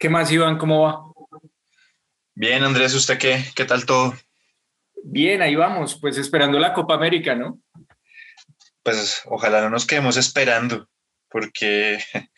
¿Qué 0.00 0.08
más, 0.08 0.32
Iván? 0.32 0.56
¿Cómo 0.56 0.80
va? 0.80 1.04
Bien, 2.34 2.64
Andrés, 2.64 2.94
¿usted 2.94 3.18
qué? 3.18 3.44
¿Qué 3.54 3.66
tal 3.66 3.84
todo? 3.84 4.14
Bien, 5.04 5.42
ahí 5.42 5.54
vamos, 5.54 5.98
pues 6.00 6.16
esperando 6.16 6.58
la 6.58 6.72
Copa 6.72 6.94
América, 6.94 7.34
¿no? 7.34 7.60
Pues 8.82 9.20
ojalá 9.26 9.60
no 9.60 9.68
nos 9.68 9.86
quedemos 9.86 10.16
esperando, 10.16 10.88
porque 11.28 12.02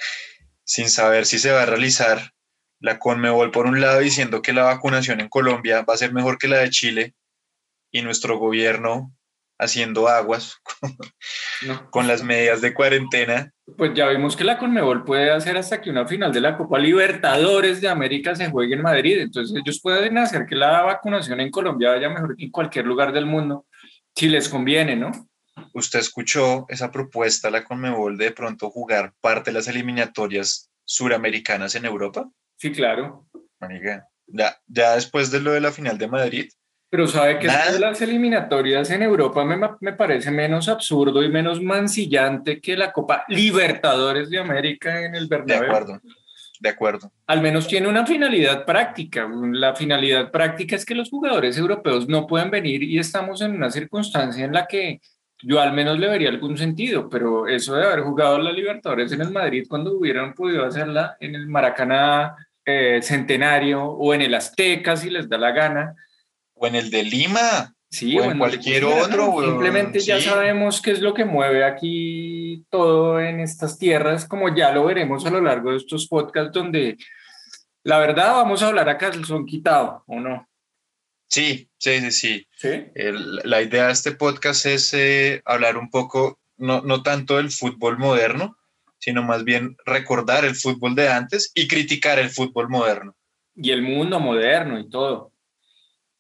sin 0.65 0.91
saber 0.91 1.25
si 1.25 1.39
se 1.39 1.53
va 1.53 1.63
a 1.63 1.67
realizar 1.67 2.33
la 2.81 2.99
Conmebol 2.99 3.53
por 3.53 3.67
un 3.67 3.81
lado 3.81 4.01
diciendo 4.01 4.43
que 4.43 4.53
la 4.53 4.65
vacunación 4.65 5.21
en 5.21 5.29
Colombia 5.29 5.83
va 5.83 5.95
a 5.95 5.99
ser 5.99 6.13
mejor 6.13 6.39
que 6.39 6.49
la 6.49 6.59
de 6.59 6.71
Chile 6.71 7.15
y 7.93 8.03
nuestro 8.03 8.41
gobierno 8.41 9.15
haciendo 9.63 10.09
aguas 10.09 10.61
con 11.91 12.07
las 12.09 12.23
medidas 12.23 12.61
de 12.61 12.75
cuarentena. 12.75 13.53
Pues 13.79 13.93
ya 13.95 14.09
vimos 14.09 14.37
que 14.37 14.45
la 14.45 14.59
Conmebol 14.59 15.05
puede 15.05 15.31
hacer 15.31 15.57
hasta 15.57 15.81
que 15.81 15.91
una 15.91 16.07
final 16.07 16.33
de 16.33 16.41
la 16.41 16.57
Copa 16.57 16.79
Libertadores 16.79 17.81
de 17.81 17.89
América 17.89 18.35
se 18.35 18.51
juegue 18.51 18.75
en 18.75 18.83
Madrid. 18.83 19.21
Entonces 19.21 19.57
ellos 19.57 19.81
pueden 19.81 20.19
hacer 20.19 20.47
que 20.47 20.57
la 20.57 20.83
vacunación 20.83 21.41
en 21.41 21.51
Colombia 21.51 21.91
vaya 21.91 22.09
mejor 22.09 22.37
que 22.37 22.45
en 22.45 22.51
cualquier 22.51 22.87
lugar 22.87 23.13
del 23.13 23.27
mundo, 23.27 23.67
si 24.15 24.29
les 24.29 24.49
conviene, 24.49 24.97
¿no? 24.97 25.13
¿Usted 25.75 26.01
escuchó 26.01 26.67
esa 26.69 26.91
propuesta, 26.91 27.51
la 27.51 27.63
Conmebol, 27.65 28.19
de 28.19 28.33
pronto 28.33 28.71
jugar 28.71 29.13
parte 29.21 29.51
de 29.51 29.55
las 29.55 29.69
eliminatorias 29.69 30.71
suramericanas 30.85 31.75
en 31.75 31.85
Europa? 31.85 32.29
Sí, 32.57 32.73
claro. 32.73 33.27
ya, 34.27 34.57
ya 34.67 34.95
después 34.95 35.31
de 35.31 35.41
lo 35.41 35.53
de 35.53 35.61
la 35.61 35.73
final 35.73 35.99
de 35.99 36.09
Madrid, 36.09 36.51
pero 36.93 37.07
sabe 37.07 37.39
que 37.39 37.47
las 37.47 38.03
eliminatorias 38.03 38.91
en 38.91 39.03
Europa 39.03 39.43
me, 39.47 39.57
me, 39.81 39.95
parece 39.95 40.31
menos 40.31 40.69
absurdo 40.69 41.23
y 41.23 41.31
menos 41.31 41.59
mancillante 41.63 42.61
que 42.61 42.77
la 42.77 42.93
Copa 42.93 43.25
Libertadores 43.29 44.29
de 44.29 44.39
América 44.39 45.03
en 45.03 45.15
el 45.15 45.27
Bernabéu. 45.27 45.63
De 45.63 45.67
acuerdo, 45.69 46.01
de 46.61 46.69
acuerdo. 46.69 47.13
Al 47.27 47.41
menos 47.41 47.67
tiene 47.67 47.89
una 47.89 48.05
finalidad 48.05 48.67
práctica. 48.67 49.27
La 49.53 49.75
finalidad 49.75 50.31
práctica 50.31 50.77
es 50.77 50.85
que 50.85 50.95
los 50.95 51.09
jugadores 51.09 51.57
europeos 51.57 52.11
no 52.11 52.27
pueden 52.27 52.51
venir 52.51 52.83
y 52.83 52.99
estamos 52.99 53.41
en 53.41 53.53
una 53.53 53.71
circunstancia 53.71 54.45
en 54.45 54.53
la 54.53 54.67
que 54.67 55.01
yo 55.39 55.63
al 55.63 55.73
menos 55.73 55.99
le 55.99 56.11
vería 56.11 56.29
algún 56.29 56.59
sentido, 56.59 57.09
pero 57.09 57.49
eso 57.49 57.75
de 57.75 57.87
haber 57.87 58.01
jugado 58.01 58.37
la 58.37 58.53
Libertadores 58.53 59.11
en 59.13 59.23
el 59.23 59.31
Madrid 59.31 59.65
cuando 59.67 59.95
hubieran 59.95 60.35
podido 60.35 60.63
hacerla 60.67 61.17
en 61.21 61.37
el 61.37 61.47
Maracaná 61.47 62.37
eh, 62.67 63.01
Centenario 63.01 63.83
o 63.83 64.13
en 64.13 64.21
el 64.21 64.35
Azteca 64.35 64.95
si 64.95 65.09
les 65.09 65.27
da 65.27 65.39
la 65.39 65.53
gana 65.53 65.97
o 66.63 66.67
en 66.69 66.77
el 66.77 66.91
de 66.91 67.03
Lima, 67.03 67.75
sí, 67.91 68.17
o, 68.19 68.23
en 68.23 68.39
cualquier 68.39 68.85
otro. 68.85 69.43
Simplemente 69.43 69.99
ya 69.99 70.21
sabemos 70.21 70.81
qué 70.81 70.93
es 70.93 71.01
lo 71.01 71.13
que 71.13 71.25
mueve 71.25 71.65
aquí 71.65 72.65
todo 72.71 73.21
en 73.21 73.41
estas 73.41 73.79
tierras, 73.79 74.27
como 74.27 74.55
ya 74.55 74.73
lo 74.73 74.85
veremos 74.85 75.27
a 75.27 75.31
lo 75.31 75.41
largo 75.41 75.73
de 75.73 75.79
estos 75.79 76.07
podcasts, 76.07 76.53
donde 76.53 76.99
la 77.83 77.99
verdad 77.99 78.35
vamos 78.35 78.63
a 78.63 78.69
hablar 78.69 78.89
acá 78.89 79.11
del 79.11 79.25
son 79.25 79.45
quitado, 79.45 80.05
¿o 80.07 80.21
no? 80.21 80.49
Sí, 81.29 81.69
sí, 81.79 82.13
sí, 82.13 82.47
sí. 82.57 82.85
la 82.95 83.63
idea 83.63 83.87
de 83.87 83.93
este 83.93 84.13
podcast 84.13 84.67
es 84.67 84.95
eh, 84.95 85.43
hablar 85.45 85.79
un 85.79 85.91
poco, 85.91 86.39
no, 86.59 86.83
no 86.83 87.03
tanto 87.03 87.39
del 87.39 87.51
fútbol 87.51 87.99
moderno, 87.99 88.57
sino 88.99 89.25
más 89.25 89.43
bien 89.43 89.77
recordar 89.85 90.45
el 90.45 90.55
fútbol 90.55 90.95
de 90.95 91.09
antes 91.09 91.51
y 91.57 91.67
criticar 91.67 92.21
el 92.21 92.31
fútbol 92.31 92.69
moderno. 92.69 93.17
Y 93.57 93.71
el 93.73 93.83
mundo 93.83 94.21
moderno 94.21 94.79
y 94.79 94.89
todo 94.89 95.32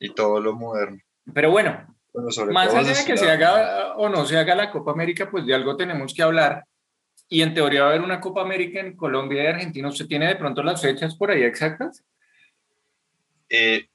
y 0.02 0.12
todo 0.12 0.40
lo 0.40 0.54
moderno. 0.54 1.00
Pero 1.32 1.50
bueno, 1.50 1.86
más 2.50 2.74
allá 2.74 2.92
de 2.92 3.04
que 3.04 3.16
se 3.16 3.30
haga 3.30 3.94
o 3.96 4.08
no 4.08 4.26
se 4.26 4.36
haga 4.36 4.54
la 4.54 4.70
Copa 4.70 4.90
América, 4.90 5.30
pues 5.30 5.46
de 5.46 5.54
algo 5.54 5.76
tenemos 5.76 6.12
que 6.12 6.22
hablar. 6.22 6.64
Y 7.28 7.40
en 7.40 7.54
teoría 7.54 7.82
va 7.82 7.86
a 7.86 7.90
haber 7.90 8.02
una 8.02 8.20
Copa 8.20 8.42
América 8.42 8.80
en 8.80 8.96
Colombia 8.96 9.44
y 9.44 9.46
Argentina. 9.46 9.88
¿Usted 9.88 10.06
tiene 10.06 10.26
de 10.26 10.36
pronto 10.36 10.62
las 10.62 10.82
fechas 10.82 11.14
por 11.14 11.30
ahí 11.30 11.42
exactas? 11.44 12.02
Eh, 13.48 13.86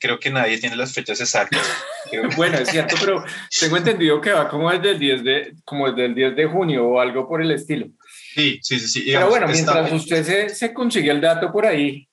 creo 0.00 0.18
que 0.18 0.30
nadie 0.30 0.58
tiene 0.58 0.76
las 0.76 0.92
fechas 0.92 1.20
exactas. 1.20 1.62
bueno, 2.36 2.58
es 2.58 2.68
cierto, 2.68 2.96
pero 3.00 3.24
tengo 3.58 3.76
entendido 3.76 4.20
que 4.20 4.32
va 4.32 4.48
como 4.48 4.70
desde 4.70 4.90
el 4.90 4.98
10 4.98 5.24
de, 5.24 5.54
como 5.64 5.88
desde 5.88 6.06
el 6.06 6.14
10 6.14 6.36
de 6.36 6.46
junio 6.46 6.88
o 6.88 7.00
algo 7.00 7.28
por 7.28 7.40
el 7.40 7.52
estilo. 7.52 7.86
Sí, 8.34 8.58
sí, 8.62 8.80
sí. 8.80 8.88
sí. 8.88 9.12
pero 9.12 9.28
bueno, 9.28 9.46
mientras 9.46 9.92
usted 9.92 10.24
se, 10.24 10.48
se 10.50 10.74
consigue 10.74 11.10
el 11.10 11.20
dato 11.20 11.52
por 11.52 11.64
ahí 11.64 12.08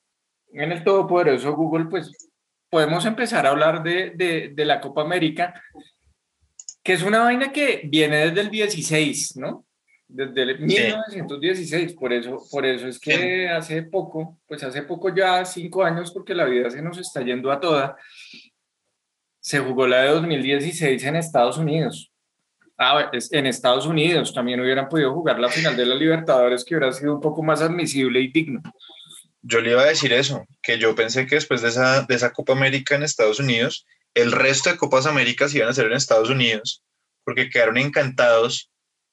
en 0.54 0.72
el 0.72 0.84
todopoderoso 0.84 1.54
Google, 1.54 1.86
pues 1.86 2.29
podemos 2.70 3.06
empezar 3.06 3.46
a 3.46 3.50
hablar 3.50 3.84
de, 3.84 4.52
de, 4.54 4.66
la 4.66 4.80
Copa 4.80 5.02
América, 5.02 5.62
que 6.84 6.94
es 6.94 7.04
una 7.04 7.20
vaina 7.20 7.52
que 7.52 7.82
viene 7.86 8.28
desde 8.28 8.42
el 8.42 8.50
16, 8.50 9.38
¿no? 9.38 9.66
Desde 10.08 10.42
el 10.42 10.60
1916, 10.60 11.94
por 11.94 12.14
eso, 12.14 12.40
por 12.52 12.66
eso 12.66 12.88
es 12.88 13.00
que 13.00 13.48
hace 13.48 13.84
poco, 13.84 14.40
pues 14.48 14.64
hace 14.64 14.82
poco 14.84 15.14
ya, 15.14 15.46
cinco 15.46 15.84
años, 15.84 16.12
porque 16.12 16.34
la 16.34 16.46
vida 16.46 16.70
se 16.70 16.82
nos 16.82 16.98
está 16.98 17.22
yendo 17.22 17.52
a 17.52 17.60
toda, 17.60 17.96
se 19.40 19.60
jugó 19.60 19.88
la 19.88 20.02
de 20.02 20.10
2016 20.10 21.04
en 21.04 21.16
Estados 21.16 21.58
Unidos. 21.58 22.12
Ah, 22.78 23.12
en 23.32 23.46
Estados 23.46 23.86
Unidos 23.86 24.34
también 24.34 24.62
hubieran 24.62 24.88
podido 24.88 25.14
jugar 25.14 25.38
la 25.38 25.50
final 25.50 25.76
de 25.76 25.86
la 25.86 25.96
Libertadores, 25.96 26.64
que 26.64 26.76
hubiera 26.76 26.94
sido 26.94 27.16
un 27.16 27.22
poco 27.22 27.44
más 27.44 27.62
admisible 27.62 28.22
y 28.22 28.32
digno. 28.32 28.62
Yo 29.42 29.62
le 29.62 29.72
iba 29.72 29.82
a 29.82 29.88
decir 29.88 30.12
eso, 30.14 30.46
que 30.62 30.80
yo 30.80 30.96
pensé 30.96 31.26
que 31.26 31.36
después 31.36 31.62
de 31.62 31.70
esa, 31.70 32.04
de 32.04 32.16
esa 32.16 32.34
Copa 32.34 32.54
América 32.54 32.96
en 32.96 33.04
Estados 33.04 33.40
Unidos, 33.40 33.86
el 34.14 34.32
resto 34.32 34.70
de 34.70 34.78
Copas 34.78 35.06
Américas 35.06 35.54
iban 35.56 35.70
a 35.70 35.74
ser 35.74 35.86
en 35.86 35.94
Estados 35.94 36.30
Unidos, 36.30 36.84
porque 37.24 37.50
quedaron 37.50 37.78
encantados 37.78 38.72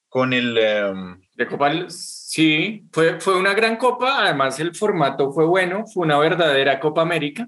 con 0.09 0.33
el... 0.33 0.59
Em, 0.59 1.21
de 1.35 1.47
Copa, 1.47 1.71
sí, 1.89 2.87
fue, 2.93 3.21
fue 3.21 3.37
una 3.37 3.55
gran 3.55 3.77
copa, 3.77 4.25
además 4.25 4.59
el 4.59 4.75
formato 4.75 5.33
fue 5.33 5.45
bueno, 5.45 5.85
fue 5.87 6.07
una 6.07 6.19
verdadera 6.19 6.81
Copa 6.81 7.03
América. 7.03 7.47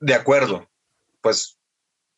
De 0.00 0.14
acuerdo, 0.14 0.68
pues 1.20 1.58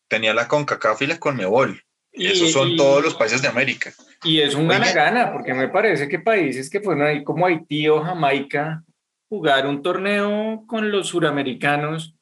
tenía 0.08 0.34
la 0.34 0.48
CONCACAF 0.48 1.02
y 1.02 1.06
la 1.06 1.18
CONMEBOL, 1.18 1.82
y, 2.12 2.26
esos 2.26 2.52
son 2.52 2.76
todos 2.76 3.02
los 3.02 3.14
países 3.14 3.42
de 3.42 3.48
América. 3.48 3.92
Y 4.22 4.40
es 4.40 4.54
un 4.54 4.68
gana-gana, 4.68 5.32
porque 5.32 5.54
me 5.54 5.68
parece 5.68 6.08
que 6.08 6.18
países 6.18 6.70
que 6.70 6.80
fueron 6.80 7.06
ahí 7.06 7.24
como 7.24 7.46
Haití 7.46 7.88
o 7.88 8.02
Jamaica 8.02 8.84
jugar 9.34 9.66
un 9.66 9.82
torneo 9.82 10.64
con 10.68 10.92
los 10.92 11.08
suramericanos 11.08 12.14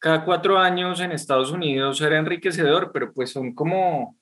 cada 0.00 0.24
cuatro 0.24 0.58
años 0.58 1.00
en 1.00 1.12
Estados 1.12 1.52
Unidos 1.52 2.00
era 2.00 2.18
enriquecedor, 2.18 2.90
pero 2.92 3.12
pues 3.12 3.30
son 3.30 3.54
como 3.54 4.16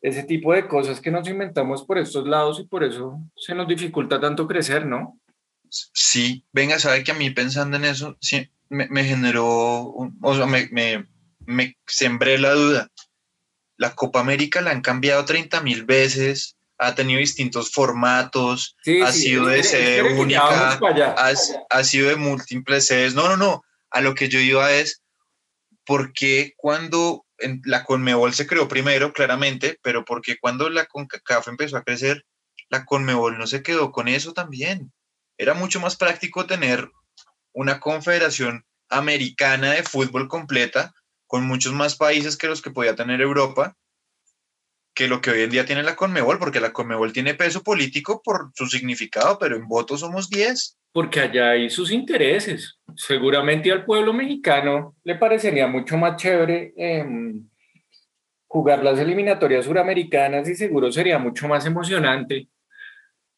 ese 0.00 0.22
tipo 0.22 0.54
de 0.54 0.66
cosas 0.66 1.00
que 1.00 1.10
nos 1.10 1.28
inventamos 1.28 1.84
por 1.84 1.98
estos 1.98 2.26
lados 2.26 2.58
y 2.60 2.64
por 2.64 2.84
eso 2.84 3.20
se 3.36 3.54
nos 3.54 3.68
dificulta 3.68 4.18
tanto 4.18 4.46
crecer, 4.46 4.86
¿no? 4.86 5.20
Sí, 5.70 6.44
venga, 6.52 6.78
sabe 6.78 7.04
que 7.04 7.10
a 7.10 7.14
mí 7.14 7.28
pensando 7.30 7.76
en 7.76 7.84
eso, 7.84 8.16
me, 8.70 9.04
generó, 9.04 9.46
o 9.46 10.34
sea, 10.34 10.46
me, 10.46 10.68
me, 10.72 11.06
me 11.40 11.76
sembré 11.86 12.38
la 12.38 12.52
duda. 12.52 12.88
La 13.76 13.94
Copa 13.94 14.20
América 14.20 14.62
la 14.62 14.70
han 14.70 14.80
cambiado 14.80 15.24
30 15.24 15.60
mil 15.60 15.84
veces, 15.84 16.57
ha 16.78 16.94
tenido 16.94 17.18
distintos 17.18 17.72
formatos, 17.72 18.76
ha 19.04 19.12
sido 19.12 19.46
de 19.46 19.62
sede 19.64 20.14
única, 20.14 20.78
ha, 21.70 21.84
sido 21.84 22.08
de 22.08 22.16
múltiples 22.16 22.86
sedes. 22.86 23.14
No, 23.14 23.28
no, 23.28 23.36
no. 23.36 23.64
A 23.90 24.00
lo 24.00 24.14
que 24.14 24.28
yo 24.28 24.38
iba 24.38 24.70
es, 24.72 25.02
¿por 25.84 26.12
qué 26.12 26.54
cuando 26.56 27.26
la 27.64 27.84
Conmebol 27.84 28.32
se 28.32 28.46
creó 28.46 28.68
primero, 28.68 29.12
claramente, 29.12 29.78
pero 29.82 30.04
por 30.04 30.22
qué 30.22 30.38
cuando 30.38 30.68
la 30.70 30.86
CONCACAF 30.86 31.48
empezó 31.48 31.76
a 31.76 31.82
crecer, 31.82 32.24
la 32.68 32.84
Conmebol 32.84 33.38
no 33.38 33.46
se 33.46 33.62
quedó 33.62 33.90
con 33.90 34.06
eso 34.06 34.32
también? 34.32 34.92
Era 35.36 35.54
mucho 35.54 35.80
más 35.80 35.96
práctico 35.96 36.46
tener 36.46 36.90
una 37.52 37.80
confederación 37.80 38.64
americana 38.88 39.72
de 39.72 39.82
fútbol 39.82 40.28
completa 40.28 40.92
con 41.26 41.46
muchos 41.46 41.72
más 41.72 41.96
países 41.96 42.36
que 42.36 42.46
los 42.46 42.62
que 42.62 42.70
podía 42.70 42.94
tener 42.94 43.20
Europa 43.20 43.76
que 44.98 45.06
lo 45.06 45.20
que 45.20 45.30
hoy 45.30 45.42
en 45.42 45.50
día 45.50 45.64
tiene 45.64 45.84
la 45.84 45.94
Conmebol, 45.94 46.40
porque 46.40 46.58
la 46.58 46.72
Conmebol 46.72 47.12
tiene 47.12 47.34
peso 47.34 47.62
político 47.62 48.20
por 48.20 48.50
su 48.56 48.66
significado, 48.66 49.38
pero 49.38 49.54
en 49.54 49.68
votos 49.68 50.00
somos 50.00 50.28
10. 50.28 50.76
Porque 50.92 51.20
allá 51.20 51.50
hay 51.50 51.70
sus 51.70 51.92
intereses. 51.92 52.80
Seguramente 52.96 53.70
al 53.70 53.84
pueblo 53.84 54.12
mexicano 54.12 54.96
le 55.04 55.14
parecería 55.14 55.68
mucho 55.68 55.96
más 55.96 56.16
chévere 56.20 56.74
em, 56.76 57.48
jugar 58.48 58.82
las 58.82 58.98
eliminatorias 58.98 59.66
suramericanas 59.66 60.48
y 60.48 60.56
seguro 60.56 60.90
sería 60.90 61.16
mucho 61.20 61.46
más 61.46 61.64
emocionante. 61.64 62.48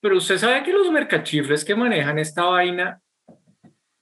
Pero 0.01 0.17
usted 0.17 0.39
sabe 0.39 0.63
que 0.63 0.73
los 0.73 0.91
mercachifres 0.91 1.63
que 1.63 1.75
manejan 1.75 2.19
esta 2.19 2.45
vaina, 2.45 3.03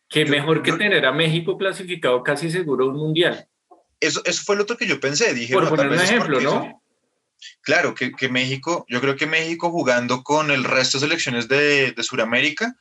que 0.09 0.25
mejor 0.27 0.63
que 0.63 0.75
tener 0.75 1.05
a 1.05 1.11
México 1.11 1.59
clasificado 1.59 2.23
casi 2.23 2.53
seguro 2.53 2.87
un 2.87 2.99
mundial. 2.99 3.49
Eso, 3.99 4.23
eso 4.25 4.43
fue 4.47 4.55
lo 4.55 4.63
otro 4.63 4.77
que 4.77 4.87
yo 4.87 5.01
pensé. 5.01 5.35
Dije, 5.35 5.55
por 5.55 5.69
poner 5.69 5.89
un 5.89 5.95
ejemplo, 5.95 6.41
¿no? 6.41 6.78
Claro, 7.63 7.95
que, 7.95 8.29
México, 8.29 8.85
yo 8.89 9.01
creo 9.01 9.17
que 9.17 9.27
México 9.27 9.71
jugando 9.71 10.23
con 10.23 10.51
el 10.51 10.65
resto 10.65 10.99
de 10.99 11.07
selecciones 11.07 11.49
de, 11.49 11.93
de 11.93 12.03
Sudamérica, 12.03 12.75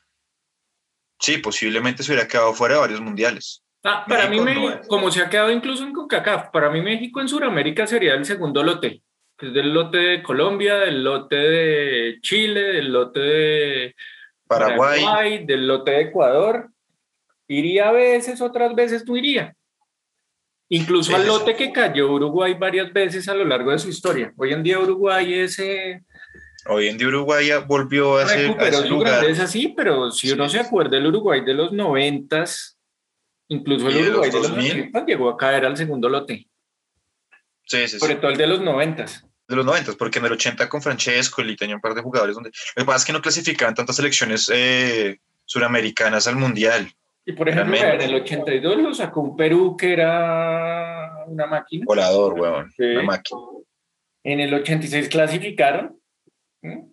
sí, 1.19 1.37
posiblemente 1.37 2.03
se 2.03 2.11
hubiera 2.11 2.27
quedado 2.27 2.53
fuera 2.53 2.75
de 2.75 2.81
varios 2.81 3.01
mundiales. 3.01 3.63
Ah, 3.83 4.05
para 4.07 4.27
mí, 4.29 4.39
como 4.87 5.11
se 5.11 5.21
ha 5.21 5.29
quedado 5.29 5.51
incluso 5.51 5.83
en 5.83 5.93
CONCACAF, 5.93 6.49
para 6.51 6.69
mí 6.69 6.81
México 6.81 7.21
en 7.21 7.29
Sudamérica 7.29 7.87
sería 7.87 8.13
el 8.15 8.25
segundo 8.25 8.63
lote, 8.63 9.01
que 9.37 9.47
es 9.47 9.53
del 9.53 9.73
lote 9.73 9.97
de 9.97 10.23
Colombia, 10.23 10.75
del 10.75 11.03
lote 11.03 11.35
de 11.35 12.17
Chile, 12.21 12.61
del 12.61 12.91
lote 12.91 13.19
de 13.19 13.95
Paraguay, 14.47 15.45
del 15.45 15.67
lote 15.67 15.91
de 15.91 16.01
Ecuador 16.01 16.71
Iría 17.47 17.89
a 17.89 17.91
veces, 17.91 18.41
otras 18.41 18.75
veces 18.75 19.05
no 19.07 19.15
iría. 19.15 19.55
Incluso 20.69 21.15
al 21.15 21.25
lote 21.25 21.55
que 21.55 21.71
cayó 21.71 22.11
Uruguay 22.11 22.55
varias 22.55 22.91
veces 22.91 23.27
a 23.29 23.33
lo 23.33 23.45
largo 23.45 23.71
de 23.71 23.79
su 23.79 23.89
historia. 23.89 24.33
Hoy 24.35 24.53
en 24.53 24.63
día 24.63 24.79
Uruguay 24.79 25.33
es... 25.33 25.59
Eh, 25.59 26.01
Hoy 26.65 26.89
en 26.89 26.97
día 26.97 27.07
Uruguay 27.07 27.49
volvió 27.65 28.17
a 28.17 28.27
ser... 28.27 28.47
Recuperó 28.47 28.83
su 28.83 28.99
grandeza, 28.99 29.43
así, 29.43 29.73
pero 29.75 30.11
si 30.11 30.31
uno 30.31 30.49
se 30.49 30.59
acuerda 30.59 30.97
el 30.97 31.07
Uruguay 31.07 31.41
de 31.45 31.53
los 31.53 31.71
noventas, 31.71 32.77
incluso 33.47 33.87
el 33.87 34.09
Uruguay 34.09 34.29
de 34.29 34.39
los, 34.39 34.49
2000 34.49 34.91
llegó 35.07 35.29
a 35.29 35.37
caer 35.37 35.65
al 35.65 35.77
segundo 35.77 36.09
lote. 36.09 36.47
Sí, 37.63 37.87
sí, 37.87 37.99
Sobre 37.99 38.15
todo 38.15 38.31
el 38.31 38.37
de 38.37 38.47
los 38.47 38.61
noventas 38.61 39.27
de 39.47 39.55
los 39.55 39.65
90, 39.65 39.93
porque 39.93 40.19
en 40.19 40.25
el 40.25 40.33
80 40.33 40.67
con 40.67 40.81
Francesco 40.81 41.41
y 41.41 41.55
tenía 41.55 41.75
un 41.75 41.81
par 41.81 41.93
de 41.93 42.01
jugadores 42.01 42.35
donde 42.35 42.51
lo 42.75 42.81
que 42.81 42.85
pasa 42.85 42.97
es 42.97 43.05
que 43.05 43.13
no 43.13 43.21
clasificaban 43.21 43.75
tantas 43.75 43.95
selecciones 43.95 44.51
eh, 44.53 45.19
suramericanas 45.45 46.27
al 46.27 46.35
mundial. 46.35 46.91
Y 47.27 47.33
por 47.33 47.49
ejemplo, 47.49 47.75
en 47.75 48.01
el 48.01 48.15
82 48.15 48.77
lo 48.77 48.93
sacó 48.93 49.19
un 49.19 49.35
Perú 49.35 49.75
que 49.75 49.91
era 49.91 51.25
una 51.27 51.45
máquina. 51.45 51.83
Volador, 51.85 52.39
weón, 52.39 52.71
una 52.79 53.03
máquina. 53.03 53.41
En 54.23 54.39
el 54.39 54.53
86 54.53 55.09
clasificaron. 55.09 55.99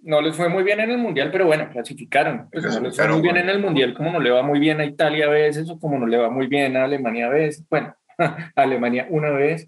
No 0.03 0.21
les 0.21 0.35
fue 0.35 0.49
muy 0.49 0.65
bien 0.65 0.81
en 0.81 0.91
el 0.91 0.99
mundial, 0.99 1.31
pero 1.31 1.47
bueno, 1.47 1.71
clasificaron. 1.71 2.49
Pues 2.51 2.65
no 2.65 2.81
les 2.81 2.97
fue 2.97 3.07
muy 3.07 3.21
bien 3.21 3.37
en 3.37 3.49
el 3.49 3.61
mundial, 3.61 3.95
como 3.95 4.11
no 4.11 4.19
le 4.19 4.33
va 4.33 4.43
muy 4.43 4.59
bien 4.59 4.81
a 4.81 4.85
Italia 4.85 5.27
a 5.27 5.31
veces, 5.31 5.71
o 5.71 5.79
como 5.79 6.01
no 6.01 6.07
le 6.09 6.17
va 6.17 6.29
muy 6.31 6.49
bien 6.49 6.77
a 6.77 6.83
Alemania 6.83 7.27
a 7.27 7.31
veces. 7.31 7.65
Bueno, 7.71 7.95
Alemania 8.57 9.07
una 9.11 9.31
vez 9.31 9.65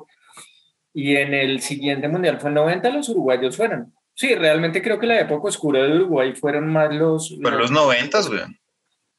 y 0.92 1.14
en 1.14 1.32
el 1.32 1.60
siguiente 1.60 2.08
mundial 2.08 2.40
fue 2.40 2.50
el 2.50 2.54
90, 2.54 2.90
los 2.90 3.08
uruguayos 3.08 3.56
fueron. 3.56 3.94
Sí, 4.14 4.34
realmente 4.34 4.82
creo 4.82 4.98
que 4.98 5.06
la 5.06 5.20
época 5.20 5.46
oscura 5.46 5.84
de 5.84 5.94
Uruguay 5.94 6.34
fueron 6.34 6.66
más 6.72 6.92
los... 6.92 7.36
Fueron 7.40 7.60
los 7.60 7.70
90, 7.70 8.20
güey. 8.22 8.40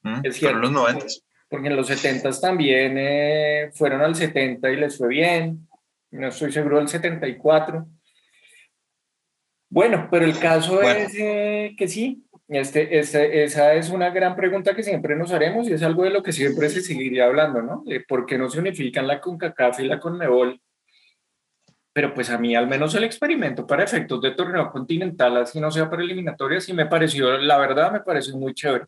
¿Mm? 0.02 0.20
Es 0.24 0.36
cierto. 0.36 0.58
Fueron 0.58 0.62
los 0.62 0.72
90. 0.72 1.06
Porque 1.50 1.68
en 1.68 1.76
los 1.76 1.88
70 1.88 2.30
también 2.42 2.96
eh, 2.98 3.70
fueron 3.74 4.02
al 4.02 4.16
70 4.16 4.70
y 4.70 4.76
les 4.76 4.98
fue 4.98 5.08
bien. 5.10 5.68
No 6.12 6.28
estoy 6.28 6.52
seguro 6.52 6.78
del 6.78 6.88
74. 6.88 7.86
Bueno, 9.70 10.08
pero 10.10 10.26
el 10.26 10.38
caso 10.40 10.82
es 10.82 11.14
eh, 11.18 11.76
que 11.78 11.88
sí, 11.88 12.24
este, 12.48 13.00
este, 13.00 13.44
esa 13.44 13.74
es 13.74 13.90
una 13.90 14.10
gran 14.10 14.36
pregunta 14.36 14.74
que 14.74 14.84
siempre 14.84 15.16
nos 15.16 15.32
haremos 15.32 15.68
y 15.68 15.74
es 15.74 15.84
algo 15.84 16.04
de 16.04 16.10
lo 16.10 16.24
que 16.24 16.32
siempre 16.32 16.70
se 16.70 16.82
seguiría 16.82 17.26
hablando, 17.26 17.62
¿no? 17.62 17.84
De 17.86 18.00
por 18.02 18.26
qué 18.26 18.38
no 18.38 18.50
se 18.50 18.60
unifican 18.60 19.08
la 19.08 19.20
CONCACAF 19.20 19.82
y 19.82 19.86
la 19.86 20.00
CONMEBOL 20.00 20.62
pero 21.98 22.14
pues 22.14 22.30
a 22.30 22.38
mí 22.38 22.56
al 22.56 22.68
menos 22.68 22.94
el 22.94 23.06
experimento 23.06 23.66
para 23.66 23.84
efectos 23.84 24.22
de 24.22 24.30
torneo 24.30 24.70
continental, 24.70 25.38
así 25.38 25.60
no 25.60 25.72
sea 25.72 25.90
para 25.90 26.04
eliminatorias, 26.04 26.64
sí 26.64 26.72
me 26.72 26.86
pareció, 26.86 27.40
la 27.40 27.58
verdad 27.58 27.92
me 27.92 28.02
pareció 28.02 28.38
muy 28.38 28.54
chévere. 28.54 28.86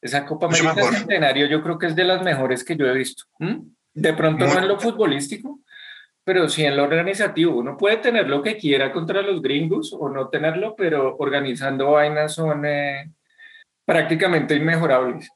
Esa 0.00 0.24
Copa 0.24 0.46
América 0.46 0.74
Centenario 0.74 1.46
yo 1.46 1.62
creo 1.62 1.78
que 1.78 1.86
es 1.86 1.96
de 1.96 2.04
las 2.04 2.22
mejores 2.22 2.64
que 2.64 2.76
yo 2.76 2.86
he 2.86 2.94
visto. 2.94 3.24
De 3.92 4.14
pronto 4.14 4.46
no 4.46 4.58
en 4.58 4.68
lo 4.68 4.78
futbolístico, 4.78 5.60
pero 6.24 6.48
sí 6.48 6.64
en 6.64 6.76
lo 6.76 6.84
organizativo. 6.84 7.56
Uno 7.56 7.76
puede 7.76 7.98
tener 7.98 8.28
lo 8.28 8.42
que 8.42 8.56
quiera 8.56 8.92
contra 8.92 9.22
los 9.22 9.42
gringos 9.42 9.94
o 9.98 10.08
no 10.08 10.28
tenerlo, 10.28 10.74
pero 10.76 11.16
organizando 11.18 11.92
vainas 11.92 12.34
son 12.34 12.64
eh, 12.64 13.10
prácticamente 13.84 14.54
inmejorables. 14.54 15.30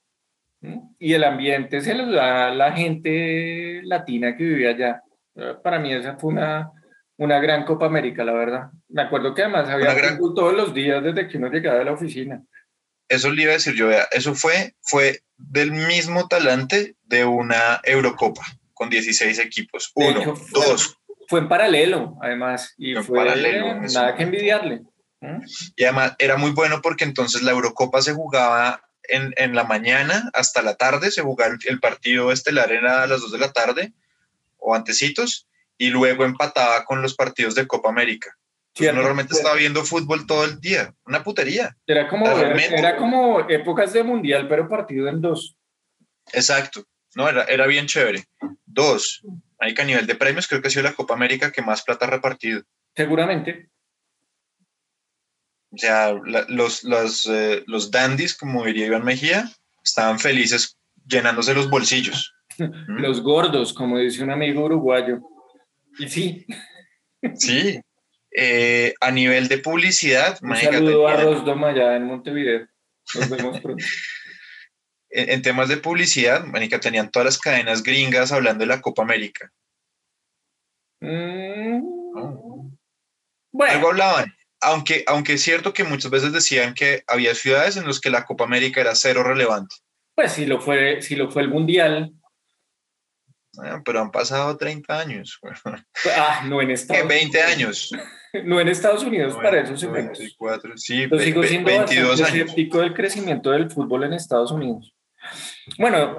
Y 0.98 1.12
el 1.12 1.24
ambiente 1.24 1.82
se 1.82 1.94
lo 1.94 2.10
da 2.10 2.50
la 2.50 2.72
gente 2.72 3.82
latina 3.84 4.34
que 4.34 4.44
vivía 4.44 4.70
allá. 4.70 5.02
Para 5.62 5.78
mí 5.78 5.92
esa 5.92 6.16
fue 6.16 6.32
una 6.32 6.72
una 7.16 7.38
gran 7.38 7.64
Copa 7.64 7.86
América, 7.86 8.24
la 8.24 8.32
verdad. 8.32 8.70
Me 8.88 9.02
acuerdo 9.02 9.34
que 9.34 9.42
además 9.42 9.68
había 9.68 9.94
gran... 9.94 10.18
todos 10.18 10.54
los 10.54 10.74
días 10.74 11.02
desde 11.02 11.28
que 11.28 11.38
uno 11.38 11.48
llegaba 11.48 11.78
de 11.78 11.84
la 11.84 11.92
oficina. 11.92 12.42
Eso 13.14 13.30
le 13.30 13.42
iba 13.42 13.52
a 13.52 13.54
decir 13.54 13.74
yo, 13.74 13.90
eso 14.12 14.34
fue, 14.34 14.74
fue 14.82 15.22
del 15.36 15.72
mismo 15.72 16.28
talante 16.28 16.96
de 17.04 17.24
una 17.24 17.80
Eurocopa 17.84 18.44
con 18.72 18.90
16 18.90 19.38
equipos. 19.38 19.92
Uno, 19.94 20.34
dos. 20.50 20.98
Fue 21.28 21.40
en 21.40 21.48
paralelo, 21.48 22.18
además, 22.20 22.74
y 22.76 22.94
fue, 22.96 23.18
paralelo, 23.18 23.80
nada 23.80 24.14
que 24.14 24.24
envidiarle. 24.24 24.82
Y 25.76 25.84
además 25.84 26.14
era 26.18 26.36
muy 26.36 26.50
bueno 26.50 26.82
porque 26.82 27.04
entonces 27.04 27.42
la 27.42 27.52
Eurocopa 27.52 28.02
se 28.02 28.12
jugaba 28.12 28.82
en, 29.04 29.32
en 29.36 29.54
la 29.54 29.64
mañana 29.64 30.30
hasta 30.34 30.62
la 30.62 30.74
tarde, 30.74 31.10
se 31.10 31.22
jugaba 31.22 31.56
el, 31.66 31.80
partido 31.80 32.30
estelar 32.30 32.72
era 32.72 33.02
a 33.02 33.06
las 33.06 33.20
2 33.20 33.32
de 33.32 33.38
la 33.38 33.52
tarde 33.52 33.92
o 34.58 34.74
antecitos, 34.74 35.46
y 35.76 35.88
luego 35.90 36.24
empataba 36.24 36.84
con 36.84 37.02
los 37.02 37.14
partidos 37.14 37.54
de 37.54 37.66
Copa 37.66 37.88
América. 37.88 38.36
Sí, 38.74 38.84
normalmente 38.86 39.34
estaba 39.34 39.54
viendo 39.54 39.84
fútbol 39.84 40.26
todo 40.26 40.44
el 40.44 40.60
día, 40.60 40.92
una 41.06 41.22
putería. 41.22 41.76
Era 41.86 42.08
como, 42.08 42.26
era, 42.26 42.96
como 42.96 43.48
épocas 43.48 43.92
de 43.92 44.02
mundial, 44.02 44.48
pero 44.48 44.68
partido 44.68 45.08
en 45.08 45.20
dos. 45.20 45.56
Exacto, 46.32 46.84
no, 47.14 47.28
era, 47.28 47.44
era 47.44 47.66
bien 47.66 47.86
chévere. 47.86 48.24
Dos, 48.66 49.22
hay 49.58 49.74
que 49.74 49.82
a 49.82 49.84
nivel 49.84 50.06
de 50.06 50.16
premios 50.16 50.48
creo 50.48 50.60
que 50.60 50.68
ha 50.68 50.70
sido 50.70 50.82
la 50.82 50.94
Copa 50.94 51.14
América 51.14 51.52
que 51.52 51.62
más 51.62 51.82
plata 51.82 52.06
ha 52.06 52.10
repartido. 52.10 52.62
Seguramente. 52.96 53.70
O 55.70 55.78
sea, 55.78 56.12
los, 56.48 56.84
los, 56.84 57.26
eh, 57.26 57.62
los 57.66 57.90
dandies, 57.90 58.36
como 58.36 58.64
diría 58.64 58.86
Iván 58.86 59.04
Mejía, 59.04 59.50
estaban 59.84 60.18
felices 60.18 60.76
llenándose 61.06 61.54
los 61.54 61.70
bolsillos. 61.70 62.34
los 62.88 63.22
gordos, 63.22 63.72
como 63.72 63.98
dice 63.98 64.22
un 64.22 64.30
amigo 64.30 64.64
uruguayo. 64.64 65.20
Y 65.98 66.08
sí. 66.08 66.46
Sí. 67.36 67.80
Eh, 68.36 68.94
a 69.00 69.12
nivel 69.12 69.46
de 69.46 69.58
publicidad. 69.58 70.38
Un 70.42 70.56
saludo 70.56 71.06
a 71.06 71.16
Rosdoma 71.16 71.68
allá 71.68 71.96
en 71.96 72.04
Montevideo. 72.04 72.66
Nos 73.14 73.30
vemos 73.30 73.60
pronto. 73.60 73.84
en, 75.10 75.40
temas 75.42 75.68
de 75.68 75.76
publicidad, 75.76 76.44
Manica, 76.44 76.80
tenían 76.80 77.10
todas 77.12 77.26
las 77.26 77.38
cadenas 77.38 77.84
gringas 77.84 78.32
hablando 78.32 78.62
de 78.62 78.66
la 78.66 78.80
Copa 78.80 79.02
América. 79.02 79.52
Mm. 81.00 81.80
Bueno. 83.52 83.72
Algo 83.72 83.90
hablaban. 83.90 84.34
Aunque, 84.60 85.04
aunque 85.06 85.34
es 85.34 85.42
cierto 85.42 85.72
que 85.72 85.84
muchas 85.84 86.10
veces 86.10 86.32
decían 86.32 86.74
que 86.74 87.04
había 87.06 87.34
ciudades 87.34 87.76
en 87.76 87.86
las 87.86 88.00
que 88.00 88.10
la 88.10 88.24
Copa 88.24 88.44
América 88.44 88.80
era 88.80 88.96
cero 88.96 89.22
relevante. 89.22 89.76
Pues 90.16 90.32
si 90.32 90.46
lo 90.46 90.60
fue, 90.60 91.02
si 91.02 91.14
lo 91.14 91.30
fue 91.30 91.42
el 91.42 91.50
Mundial, 91.50 92.12
pero 93.84 94.00
han 94.00 94.10
pasado 94.10 94.56
30 94.56 94.98
años. 94.98 95.40
Ah, 96.16 96.42
no 96.46 96.60
en 96.60 96.70
Estados 96.70 97.04
Unidos. 97.04 97.32
20 97.32 97.42
años. 97.42 97.90
No 98.44 98.60
en 98.60 98.68
Estados 98.68 99.04
Unidos 99.04 99.34
para 99.36 99.60
esos 99.60 99.82
eventos. 99.82 100.18
sí, 100.76 101.08
Yo 101.08 101.18
sigo 101.18 101.42
siendo 101.44 101.70
22 101.70 102.20
escéptico 102.20 102.80
del 102.80 102.94
crecimiento 102.94 103.50
del 103.50 103.70
fútbol 103.70 104.04
en 104.04 104.14
Estados 104.14 104.50
Unidos. 104.50 104.94
Bueno, 105.78 106.16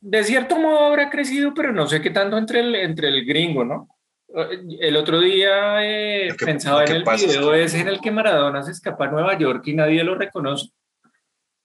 de 0.00 0.24
cierto 0.24 0.58
modo 0.58 0.80
habrá 0.80 1.10
crecido, 1.10 1.54
pero 1.54 1.72
no 1.72 1.86
sé 1.86 2.00
qué 2.00 2.10
tanto 2.10 2.36
entre 2.36 2.60
el, 2.60 2.74
entre 2.74 3.08
el 3.08 3.24
gringo, 3.24 3.64
¿no? 3.64 3.88
El 4.80 4.96
otro 4.96 5.20
día 5.20 5.84
eh, 5.84 6.28
pensaba 6.38 6.84
en 6.84 6.92
el 6.92 7.04
video 7.04 7.52
ese 7.52 7.80
en 7.80 7.88
el 7.88 8.00
que 8.00 8.12
Maradona 8.12 8.62
se 8.62 8.70
escapa 8.70 9.06
a 9.06 9.10
Nueva 9.10 9.36
York 9.36 9.66
y 9.66 9.74
nadie 9.74 10.04
lo 10.04 10.14
reconoce. 10.14 10.70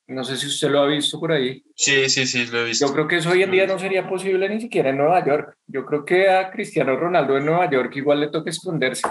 No 0.07 0.23
sé 0.23 0.37
si 0.37 0.47
usted 0.47 0.69
lo 0.69 0.79
ha 0.81 0.87
visto 0.87 1.19
por 1.19 1.31
ahí. 1.31 1.63
Sí, 1.75 2.09
sí, 2.09 2.25
sí, 2.25 2.45
lo 2.47 2.59
he 2.59 2.65
visto. 2.65 2.87
Yo 2.87 2.93
creo 2.93 3.07
que 3.07 3.17
eso 3.17 3.31
hoy 3.31 3.43
en 3.43 3.51
día 3.51 3.67
no 3.67 3.77
sería 3.77 4.07
posible 4.07 4.47
ni 4.49 4.61
siquiera 4.61 4.89
en 4.89 4.97
Nueva 4.97 5.25
York. 5.25 5.57
Yo 5.67 5.85
creo 5.85 6.05
que 6.05 6.29
a 6.29 6.51
Cristiano 6.51 6.95
Ronaldo 6.95 7.37
en 7.37 7.45
Nueva 7.45 7.69
York 7.69 7.95
igual 7.95 8.19
le 8.19 8.29
toca 8.29 8.49
esconderse. 8.49 9.07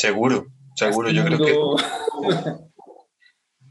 Seguro, 0.00 0.46
seguro. 0.76 1.10
Yo 1.10 1.24
creo 1.24 1.38
que 1.38 2.70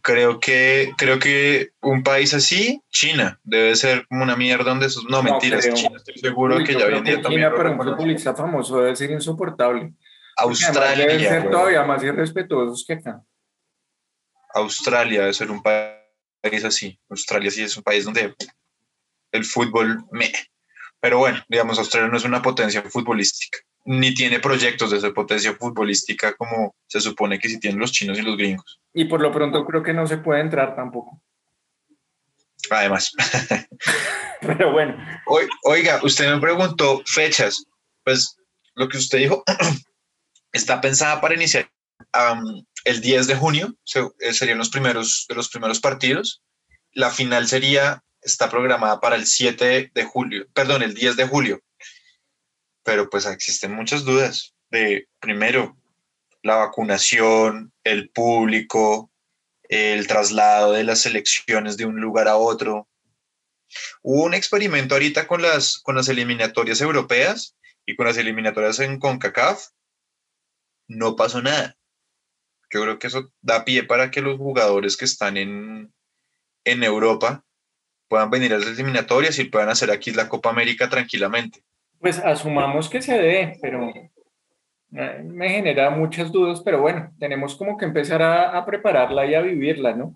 creo 0.01 0.39
que 0.39 0.93
creo 0.95 1.19
que 1.19 1.71
un 1.81 2.03
país 2.03 2.33
así, 2.36 2.81
China, 2.89 3.39
debe 3.43 3.75
ser 3.75 4.05
como 4.07 4.24
una 4.24 4.36
mierda 4.36 4.69
donde 4.69 4.86
esos 4.86 5.05
no, 5.05 5.24
mentiras, 5.24 5.67
China, 5.74 5.98
estoy 5.98 6.17
seguro 6.19 6.63
que 6.63 6.74
ya 6.74 6.86
hoy 6.86 6.95
en 6.95 7.03
día 7.03 7.21
también. 7.21 7.41
China, 7.41 7.53
pero 7.55 7.71
un 7.71 7.77
futbolista 7.77 8.36
famoso 8.36 8.79
debe 8.79 8.95
ser 8.95 9.09
insoportable. 9.09 9.91
Australia 10.38 11.07
debe 11.07 11.19
ser 11.19 11.50
todavía 11.50 11.83
más 11.83 12.03
irrespetuosos 12.03 12.86
que 12.86 12.93
acá. 12.93 13.24
Australia 14.53 15.21
debe 15.21 15.33
ser 15.33 15.50
un 15.50 15.63
país 15.63 16.63
así. 16.63 17.00
Australia 17.09 17.50
sí 17.50 17.63
es 17.63 17.75
un 17.75 17.83
país 17.83 18.05
donde 18.05 18.36
el 19.31 19.45
fútbol 19.45 20.03
me. 20.12 20.31
Pero 21.00 21.19
bueno, 21.19 21.43
digamos, 21.48 21.79
Australia 21.79 22.09
no 22.09 22.17
es 22.17 22.24
una 22.24 22.41
potencia 22.41 22.83
futbolística, 22.83 23.57
ni 23.89 24.13
tiene 24.13 24.39
proyectos 24.39 24.91
de 24.91 25.00
ser 25.00 25.15
potencia 25.15 25.55
futbolística 25.55 26.36
como 26.36 26.75
se 26.86 27.01
supone 27.01 27.39
que 27.39 27.50
sí 27.50 27.60
tienen 27.60 27.79
los 27.79 27.91
chinos 27.91 28.19
y 28.19 28.22
los 28.22 28.38
gringos. 28.38 28.79
Y 28.93 29.05
por 29.05 29.19
lo 29.19 29.31
pronto 29.31 29.65
creo 29.65 29.81
que 29.81 29.93
no 29.93 30.05
se 30.05 30.17
puede 30.17 30.41
entrar 30.41 30.75
tampoco. 30.75 31.19
Además. 32.69 33.12
Pero 34.41 34.72
bueno. 34.74 34.96
Oiga, 35.63 36.01
usted 36.03 36.31
me 36.31 36.39
preguntó 36.39 37.01
fechas. 37.08 37.65
Pues 38.03 38.38
lo 38.75 38.88
que 38.88 39.00
usted 39.00 39.17
dijo 39.17 39.43
está 40.53 40.79
pensada 40.79 41.19
para 41.19 41.34
iniciar 41.34 41.67
el 42.86 43.01
10 43.01 43.25
de 43.25 43.36
junio 43.36 43.75
eh, 44.19 44.34
serían 44.34 44.60
los 44.60 44.69
primeros, 44.69 45.25
de 45.27 45.34
los 45.34 45.50
primeros 45.50 45.79
partidos. 45.79 46.43
La 46.91 47.10
final 47.10 47.48
sería, 47.48 48.03
está 48.22 48.51
programada 48.51 49.00
para 49.00 49.15
el 49.15 49.25
7 49.25 49.89
de 49.91 50.03
julio, 50.03 50.46
perdón, 50.53 50.84
el 50.84 50.93
10 50.93 51.15
de 51.15 51.27
julio. 51.27 51.60
Pero 52.89 53.08
pues 53.08 53.27
existen 53.27 53.72
muchas 53.75 54.03
dudas 54.03 54.55
de, 54.72 55.08
primero, 55.19 55.77
la 56.41 56.55
vacunación, 56.55 57.72
el 57.84 58.10
público, 58.10 59.12
el 59.62 60.08
traslado 60.08 60.72
de 60.72 60.84
las 60.84 61.05
elecciones 61.05 61.77
de 61.77 61.86
un 61.86 62.01
lugar 62.01 62.27
a 62.27 62.38
otro. 62.38 62.89
Hubo 64.01 64.24
un 64.24 64.34
experimento 64.34 64.96
ahorita 64.96 65.27
con 65.27 65.43
las, 65.43 65.77
con 65.77 65.98
las 65.98 66.10
eliminatorias 66.10 66.81
europeas 66.81 67.55
y 67.86 67.96
con 67.96 68.08
las 68.08 68.17
eliminatorias 68.17 68.79
en 68.79 68.98
CONCACAF. 68.98 69.67
No 70.88 71.15
pasó 71.15 71.43
nada. 71.43 71.77
Yo 72.74 72.81
creo 72.81 72.98
que 72.98 73.05
eso 73.05 73.31
da 73.39 73.65
pie 73.65 73.84
para 73.84 74.10
que 74.10 74.22
los 74.22 74.39
jugadores 74.39 74.98
que 74.98 75.05
están 75.05 75.38
en, 75.38 75.93
en 76.63 76.84
Europa 76.84 77.46
puedan 78.08 78.31
venir 78.31 78.51
a 78.55 78.58
las 78.58 78.69
eliminatorias 78.69 79.38
y 79.38 79.43
puedan 79.43 79.69
hacer 79.69 79.91
aquí 79.91 80.10
la 80.10 80.27
Copa 80.27 80.50
América 80.50 80.89
tranquilamente. 80.89 81.63
Pues 82.00 82.20
asumamos 82.20 82.89
que 82.89 83.01
se 83.01 83.18
dé, 83.18 83.58
pero 83.62 83.91
eh, 84.94 85.22
me 85.24 85.50
genera 85.50 85.89
muchas 85.89 86.32
dudas, 86.32 86.62
pero 86.63 86.82
bueno, 86.82 87.12
tenemos 87.20 87.56
como 87.56 87.77
que 87.77 87.86
empezar 87.86 88.22
a, 88.22 88.65
prepararla 88.65 89.25
y 89.25 89.36
a 89.36 89.41
vivirla, 89.41 89.96
¿no? 89.96 90.15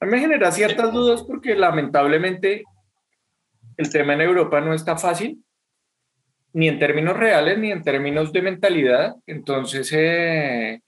A 0.00 0.04
mí 0.04 0.12
me 0.12 0.20
genera 0.20 0.52
ciertas 0.52 0.92
dudas 0.92 1.22
porque 1.22 1.56
lamentablemente 1.56 2.62
el 3.76 3.90
tema 3.90 4.14
en 4.14 4.20
Europa 4.20 4.60
no 4.60 4.74
está 4.74 4.96
fácil, 4.96 5.42
ni 6.52 6.68
en 6.68 6.78
términos 6.78 7.16
reales, 7.16 7.58
ni 7.58 7.72
en 7.72 7.82
términos 7.82 8.32
de 8.32 8.42
mentalidad. 8.42 9.16
Entonces, 9.26 9.92
eh, 9.92 10.82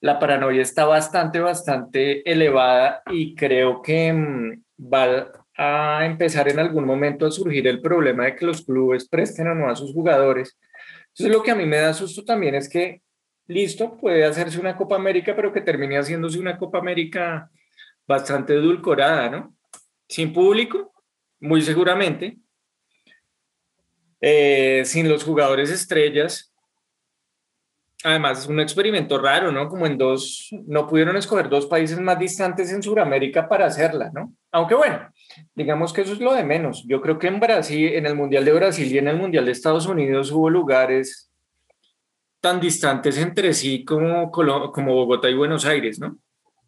la 0.00 0.18
paranoia 0.18 0.62
está 0.62 0.84
bastante, 0.84 1.40
bastante 1.40 2.30
elevada 2.30 3.02
y 3.10 3.34
creo 3.34 3.82
que 3.82 4.12
mm, 4.12 4.62
va 4.92 5.32
a 5.56 6.04
empezar 6.04 6.48
en 6.48 6.58
algún 6.58 6.84
momento 6.84 7.26
a 7.26 7.30
surgir 7.30 7.66
el 7.66 7.80
problema 7.80 8.24
de 8.24 8.36
que 8.36 8.44
los 8.46 8.64
clubes 8.64 9.08
presten 9.08 9.48
o 9.48 9.54
no 9.54 9.70
a 9.70 9.76
sus 9.76 9.92
jugadores. 9.92 10.58
Entonces, 11.08 11.34
lo 11.34 11.42
que 11.42 11.50
a 11.50 11.54
mí 11.54 11.64
me 11.64 11.78
da 11.78 11.94
susto 11.94 12.24
también 12.24 12.54
es 12.54 12.68
que, 12.68 13.02
listo, 13.46 13.96
puede 13.96 14.24
hacerse 14.24 14.60
una 14.60 14.76
Copa 14.76 14.96
América, 14.96 15.34
pero 15.34 15.52
que 15.52 15.62
termine 15.62 15.98
haciéndose 15.98 16.38
una 16.38 16.58
Copa 16.58 16.78
América 16.78 17.50
bastante 18.06 18.54
edulcorada, 18.54 19.30
¿no? 19.30 19.56
Sin 20.08 20.32
público, 20.32 20.92
muy 21.40 21.62
seguramente, 21.62 22.36
eh, 24.20 24.82
sin 24.84 25.08
los 25.08 25.24
jugadores 25.24 25.70
estrellas. 25.70 26.52
Además, 28.04 28.40
es 28.40 28.46
un 28.46 28.60
experimento 28.60 29.18
raro, 29.18 29.50
¿no? 29.50 29.68
Como 29.68 29.86
en 29.86 29.96
dos, 29.96 30.48
no 30.66 30.86
pudieron 30.86 31.16
escoger 31.16 31.48
dos 31.48 31.66
países 31.66 31.98
más 31.98 32.18
distantes 32.18 32.70
en 32.72 32.82
Sudamérica 32.82 33.48
para 33.48 33.66
hacerla, 33.66 34.10
¿no? 34.12 34.34
Aunque 34.52 34.74
bueno, 34.74 35.08
digamos 35.54 35.92
que 35.92 36.02
eso 36.02 36.12
es 36.12 36.20
lo 36.20 36.34
de 36.34 36.44
menos. 36.44 36.84
Yo 36.86 37.00
creo 37.00 37.18
que 37.18 37.28
en 37.28 37.40
Brasil, 37.40 37.94
en 37.94 38.06
el 38.06 38.14
Mundial 38.14 38.44
de 38.44 38.52
Brasil 38.52 38.92
y 38.92 38.98
en 38.98 39.08
el 39.08 39.16
Mundial 39.16 39.44
de 39.44 39.52
Estados 39.52 39.86
Unidos 39.86 40.30
hubo 40.30 40.50
lugares 40.50 41.30
tan 42.40 42.60
distantes 42.60 43.18
entre 43.18 43.52
sí 43.52 43.84
como, 43.84 44.30
como 44.30 44.94
Bogotá 44.94 45.28
y 45.28 45.34
Buenos 45.34 45.64
Aires, 45.64 45.98
¿no? 45.98 46.18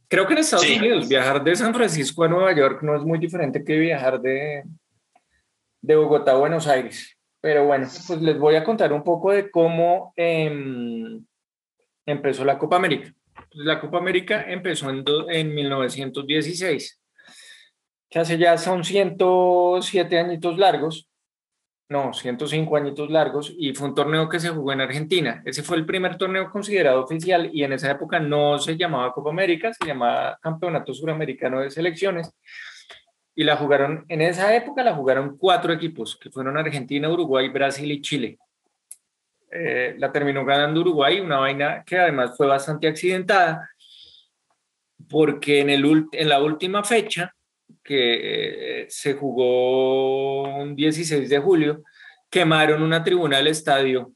Creo 0.09 0.27
que 0.27 0.33
en 0.33 0.39
Estados 0.39 0.69
Unidos 0.69 1.09
viajar 1.09 1.45
de 1.45 1.55
San 1.55 1.75
Francisco 1.75 2.25
a 2.25 2.29
Nueva 2.29 2.55
York 2.55 2.83
no 2.83 2.97
es 2.97 3.03
muy 3.03 3.19
diferente 3.19 3.63
que 3.63 3.79
viajar 3.79 4.21
de, 4.21 4.65
de 5.83 5.97
Bogotá 5.97 6.33
a 6.33 6.39
Buenos 6.39 6.67
Aires. 6.67 7.17
Pero 7.41 7.67
bueno, 7.67 7.87
pues 8.07 8.21
les 8.21 8.39
voy 8.39 8.57
a 8.57 8.65
contar 8.65 8.93
un 8.93 9.05
poco 9.05 9.31
de 9.31 9.51
cómo 9.51 10.13
em, 10.17 11.25
empezó 12.07 12.45
la 12.45 12.59
Copa 12.59 12.77
América. 12.77 13.15
La 13.53 13.81
Copa 13.81 13.99
América 13.99 14.45
empezó 14.49 14.91
en, 14.91 15.05
en 15.29 15.55
1916, 15.55 17.01
que 18.11 18.19
hace 18.19 18.39
ya 18.39 18.57
son 18.59 18.85
107 18.85 20.19
añitos 20.19 20.59
largos 20.59 21.09
no, 21.91 22.13
105 22.13 22.77
añitos 22.77 23.11
largos, 23.11 23.55
y 23.57 23.73
fue 23.73 23.89
un 23.89 23.95
torneo 23.95 24.29
que 24.29 24.39
se 24.39 24.51
jugó 24.51 24.73
en 24.73 24.83
Argentina. 24.83 25.43
Ese 25.47 25.63
fue 25.63 25.79
el 25.79 25.87
primer 25.87 26.19
torneo 26.19 26.51
considerado 26.51 27.03
oficial 27.03 27.49
y 27.51 27.65
en 27.65 27.73
esa 27.73 27.91
época 27.91 28.21
no 28.21 28.59
se 28.59 28.77
llamaba 28.77 29.13
Copa 29.13 29.31
América, 29.31 29.73
se 29.73 29.87
llamaba 29.87 30.39
Campeonato 30.43 30.93
Suramericano 30.93 31.61
de 31.61 31.71
Selecciones. 31.71 32.31
Y 33.35 33.45
la 33.45 33.57
jugaron, 33.57 34.05
en 34.09 34.21
esa 34.21 34.55
época 34.55 34.83
la 34.83 34.95
jugaron 34.95 35.39
cuatro 35.39 35.73
equipos, 35.73 36.19
que 36.19 36.31
fueron 36.31 36.59
Argentina, 36.59 37.09
Uruguay, 37.09 37.49
Brasil 37.49 37.91
y 37.91 38.03
Chile. 38.03 38.39
Eh, 39.51 39.95
la 39.97 40.13
terminó 40.13 40.45
ganando 40.45 40.83
Uruguay, 40.83 41.21
una 41.21 41.39
vaina 41.39 41.85
que 41.87 41.99
además 41.99 42.37
fue 42.37 42.47
bastante 42.47 42.87
accidentada, 42.87 43.71
porque 45.09 45.61
en, 45.61 45.71
el, 45.71 46.07
en 46.13 46.29
la 46.29 46.43
última 46.43 46.85
fecha 46.85 47.35
que 47.89 48.83
eh, 48.83 48.87
se 48.91 49.15
jugó 49.15 50.43
un 50.43 50.77
16 50.77 51.27
de 51.27 51.39
julio, 51.39 51.83
quemaron 52.29 52.83
una 52.83 53.03
tribuna 53.03 53.39
del 53.39 53.47
estadio 53.47 54.13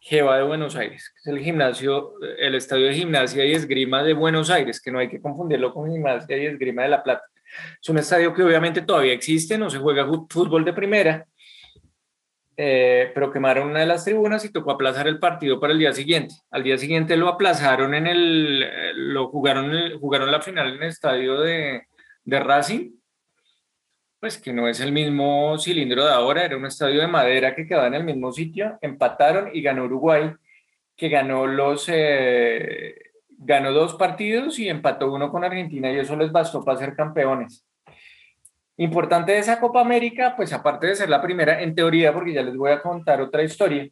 Jeva 0.00 0.36
de 0.36 0.44
Buenos 0.44 0.76
Aires, 0.76 1.12
que 1.12 1.18
es 1.18 1.36
el 1.36 1.42
gimnasio, 1.42 2.12
el 2.38 2.54
estadio 2.54 2.86
de 2.86 2.94
gimnasia 2.94 3.44
y 3.44 3.54
esgrima 3.54 4.04
de 4.04 4.12
Buenos 4.12 4.50
Aires, 4.50 4.80
que 4.80 4.92
no 4.92 5.00
hay 5.00 5.08
que 5.08 5.20
confundirlo 5.20 5.74
con 5.74 5.90
gimnasia 5.90 6.38
y 6.38 6.46
esgrima 6.46 6.84
de 6.84 6.90
La 6.90 7.02
Plata. 7.02 7.24
Es 7.82 7.88
un 7.88 7.98
estadio 7.98 8.32
que 8.32 8.44
obviamente 8.44 8.82
todavía 8.82 9.14
existe, 9.14 9.58
no 9.58 9.68
se 9.68 9.78
juega 9.78 10.06
fútbol 10.30 10.64
de 10.64 10.72
primera, 10.72 11.26
eh, 12.56 13.10
pero 13.12 13.32
quemaron 13.32 13.70
una 13.70 13.80
de 13.80 13.86
las 13.86 14.04
tribunas 14.04 14.44
y 14.44 14.52
tocó 14.52 14.70
aplazar 14.70 15.08
el 15.08 15.18
partido 15.18 15.58
para 15.58 15.72
el 15.72 15.80
día 15.80 15.92
siguiente. 15.92 16.36
Al 16.52 16.62
día 16.62 16.78
siguiente 16.78 17.16
lo 17.16 17.26
aplazaron 17.26 17.94
en 17.94 18.06
el, 18.06 19.12
lo 19.12 19.26
jugaron, 19.26 19.98
jugaron 19.98 20.30
la 20.30 20.40
final 20.40 20.74
en 20.74 20.82
el 20.84 20.88
estadio 20.88 21.40
de, 21.40 21.88
de 22.22 22.38
Racing 22.38 22.97
pues 24.20 24.38
que 24.38 24.52
no 24.52 24.68
es 24.68 24.80
el 24.80 24.92
mismo 24.92 25.56
cilindro 25.58 26.04
de 26.04 26.12
ahora, 26.12 26.44
era 26.44 26.56
un 26.56 26.66
estadio 26.66 27.00
de 27.00 27.06
madera 27.06 27.54
que 27.54 27.66
quedaba 27.66 27.86
en 27.86 27.94
el 27.94 28.04
mismo 28.04 28.32
sitio, 28.32 28.78
empataron 28.80 29.50
y 29.52 29.62
ganó 29.62 29.84
Uruguay, 29.84 30.32
que 30.96 31.08
ganó 31.08 31.46
los 31.46 31.88
eh, 31.88 32.96
ganó 33.38 33.72
dos 33.72 33.94
partidos 33.94 34.58
y 34.58 34.68
empató 34.68 35.12
uno 35.12 35.30
con 35.30 35.44
Argentina 35.44 35.90
y 35.90 35.98
eso 35.98 36.16
les 36.16 36.32
bastó 36.32 36.64
para 36.64 36.78
ser 36.78 36.96
campeones. 36.96 37.64
Importante 38.76 39.32
de 39.32 39.38
esa 39.38 39.60
Copa 39.60 39.80
América, 39.80 40.34
pues 40.36 40.52
aparte 40.52 40.88
de 40.88 40.96
ser 40.96 41.08
la 41.08 41.22
primera 41.22 41.62
en 41.62 41.74
teoría, 41.74 42.12
porque 42.12 42.32
ya 42.32 42.42
les 42.42 42.56
voy 42.56 42.70
a 42.70 42.82
contar 42.82 43.20
otra 43.20 43.42
historia, 43.42 43.88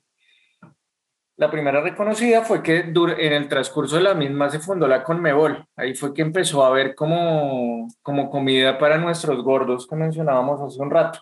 la 1.37 1.51
primera 1.51 1.83
reconocida 1.83 2.43
fue 2.43 2.63
que 2.63 2.79
en 2.79 3.33
el 3.33 3.49
transcurso 3.49 3.97
de 3.97 4.03
la 4.03 4.15
misma 4.15 4.49
se 4.49 4.59
fundó 4.59 4.89
la 4.89 5.03
Conmebol. 5.03 5.67
Ahí 5.77 5.95
fue 5.95 6.15
que 6.15 6.23
empezó 6.23 6.65
a 6.65 6.71
ver 6.71 6.95
como, 6.95 7.89
como 8.03 8.31
comida 8.31 8.79
para 8.79 8.97
nuestros 8.97 9.43
gordos 9.43 9.87
que 9.87 9.97
mencionábamos 9.97 10.63
hace 10.63 10.81
un 10.81 10.91
rato. 10.91 11.21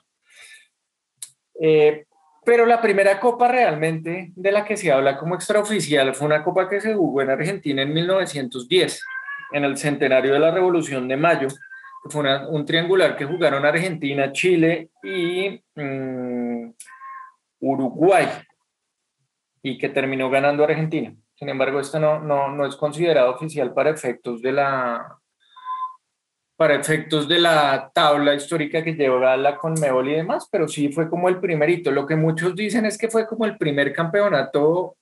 Eh, 1.61 2.05
pero 2.45 2.65
la 2.65 2.81
primera 2.81 3.19
copa 3.19 3.49
realmente 3.49 4.33
de 4.37 4.53
la 4.53 4.65
que 4.65 4.77
se 4.77 4.93
habla 4.93 5.17
como 5.17 5.35
extraoficial 5.35 6.15
fue 6.15 6.27
una 6.27 6.45
copa 6.45 6.69
que 6.69 6.81
se 6.81 6.95
jugó 6.95 7.23
en 7.23 7.31
Argentina 7.31 7.83
en 7.83 7.93
1910, 7.93 9.03
en 9.53 9.65
el 9.65 9.77
centenario 9.77 10.35
de 10.35 10.39
la 10.39 10.53
Revolución 10.53 11.09
de 11.09 11.17
Mayo. 11.17 11.49
Fue 12.09 12.23
un 12.49 12.65
triangular 12.65 13.17
que 13.17 13.25
jugaron 13.25 13.65
Argentina, 13.65 14.31
Chile 14.31 14.91
y 15.03 15.61
mm, 15.75 16.71
Uruguay 17.61 18.29
y 19.65 19.79
que 19.79 19.89
terminó 19.89 20.29
ganando 20.29 20.63
Argentina. 20.63 21.17
Sin 21.35 21.49
embargo, 21.49 21.81
esto 21.81 21.99
no, 21.99 22.21
no, 22.21 22.51
no 22.51 22.67
es 22.67 22.77
considerado 22.77 23.35
oficial 23.35 23.73
para 23.73 23.91
efectos 23.91 24.43
de 24.43 24.53
la 24.53 25.19
para 26.57 26.75
efectos 26.77 27.27
de 27.27 27.41
la 27.41 27.91
tabla 27.93 28.35
histórica 28.35 28.85
que 28.85 28.93
lleva 28.93 29.37
la 29.37 29.57
Conmebol 29.57 30.09
y 30.09 30.15
demás, 30.15 30.49
pero 30.53 30.69
sí 30.69 30.93
fue 30.93 31.09
como 31.09 31.29
el 31.29 31.41
primerito. 31.41 31.91
Lo 31.91 32.07
que 32.07 32.15
muchos 32.15 32.55
dicen 32.55 32.85
es 32.85 32.97
que 32.97 33.09
fue 33.09 33.27
como 33.27 33.47
el 33.47 33.57
primer 33.57 33.93
campeonato 33.93 34.97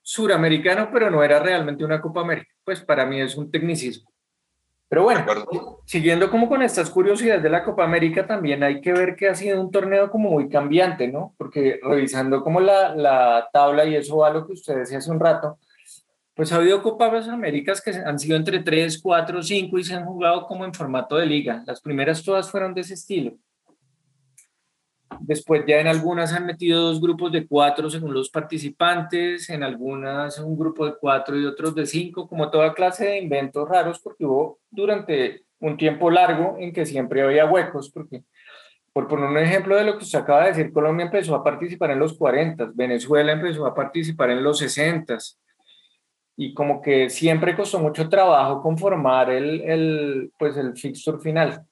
suramericano, 0.00 0.88
pero 0.92 1.10
no 1.10 1.22
era 1.22 1.40
realmente 1.40 1.84
una 1.84 2.00
Copa 2.00 2.20
América. 2.20 2.54
Pues 2.64 2.80
para 2.80 3.04
mí 3.04 3.20
es 3.20 3.36
un 3.36 3.50
tecnicismo. 3.50 4.08
Pero 4.88 5.02
bueno, 5.02 5.24
siguiendo 5.84 6.30
como 6.30 6.48
con 6.48 6.62
estas 6.62 6.90
curiosidades 6.90 7.42
de 7.42 7.50
la 7.50 7.64
Copa 7.64 7.84
América, 7.84 8.26
también 8.26 8.62
hay 8.62 8.80
que 8.80 8.92
ver 8.92 9.16
que 9.16 9.28
ha 9.28 9.34
sido 9.34 9.60
un 9.60 9.72
torneo 9.72 10.10
como 10.10 10.30
muy 10.30 10.48
cambiante, 10.48 11.08
¿no? 11.08 11.34
Porque 11.36 11.80
revisando 11.82 12.44
como 12.44 12.60
la, 12.60 12.94
la 12.94 13.48
tabla, 13.52 13.84
y 13.84 13.96
eso 13.96 14.18
va 14.18 14.28
a 14.28 14.32
lo 14.32 14.46
que 14.46 14.52
ustedes 14.52 14.80
decía 14.80 14.98
hace 14.98 15.10
un 15.10 15.18
rato, 15.18 15.58
pues 16.34 16.52
ha 16.52 16.56
habido 16.56 16.82
Copas 16.82 17.28
Américas 17.28 17.80
que 17.80 17.90
han 17.90 18.18
sido 18.18 18.36
entre 18.36 18.60
3, 18.60 19.00
4, 19.02 19.42
5 19.42 19.78
y 19.78 19.84
se 19.84 19.94
han 19.94 20.04
jugado 20.04 20.46
como 20.46 20.64
en 20.64 20.74
formato 20.74 21.16
de 21.16 21.26
liga. 21.26 21.64
Las 21.66 21.80
primeras 21.80 22.22
todas 22.22 22.50
fueron 22.50 22.74
de 22.74 22.82
ese 22.82 22.94
estilo. 22.94 23.32
Después 25.20 25.64
ya 25.66 25.80
en 25.80 25.86
algunas 25.86 26.32
han 26.32 26.46
metido 26.46 26.80
dos 26.82 27.00
grupos 27.00 27.32
de 27.32 27.46
cuatro 27.46 27.90
según 27.90 28.14
los 28.14 28.30
participantes, 28.30 29.50
en 29.50 29.62
algunas 29.62 30.38
un 30.38 30.58
grupo 30.58 30.86
de 30.86 30.94
cuatro 31.00 31.38
y 31.38 31.44
otros 31.44 31.74
de 31.74 31.86
cinco, 31.86 32.28
como 32.28 32.50
toda 32.50 32.74
clase 32.74 33.06
de 33.06 33.18
inventos 33.18 33.68
raros, 33.68 34.00
porque 34.00 34.24
hubo 34.24 34.58
durante 34.70 35.44
un 35.60 35.76
tiempo 35.76 36.10
largo 36.10 36.56
en 36.58 36.72
que 36.72 36.86
siempre 36.86 37.22
había 37.22 37.46
huecos, 37.46 37.90
porque 37.90 38.24
por 38.92 39.08
poner 39.08 39.28
un 39.28 39.38
ejemplo 39.38 39.76
de 39.76 39.84
lo 39.84 39.98
que 39.98 40.04
usted 40.04 40.20
acaba 40.20 40.42
de 40.42 40.48
decir, 40.48 40.72
Colombia 40.72 41.06
empezó 41.06 41.34
a 41.34 41.44
participar 41.44 41.90
en 41.90 41.98
los 41.98 42.16
40, 42.16 42.72
Venezuela 42.74 43.32
empezó 43.32 43.66
a 43.66 43.74
participar 43.74 44.30
en 44.30 44.42
los 44.42 44.58
60 44.58 45.18
y 46.36 46.54
como 46.54 46.80
que 46.80 47.08
siempre 47.10 47.56
costó 47.56 47.78
mucho 47.78 48.08
trabajo 48.08 48.62
conformar 48.62 49.30
el, 49.30 49.60
el, 49.62 50.32
pues 50.38 50.56
el 50.56 50.76
fixture 50.76 51.18
final. 51.18 51.66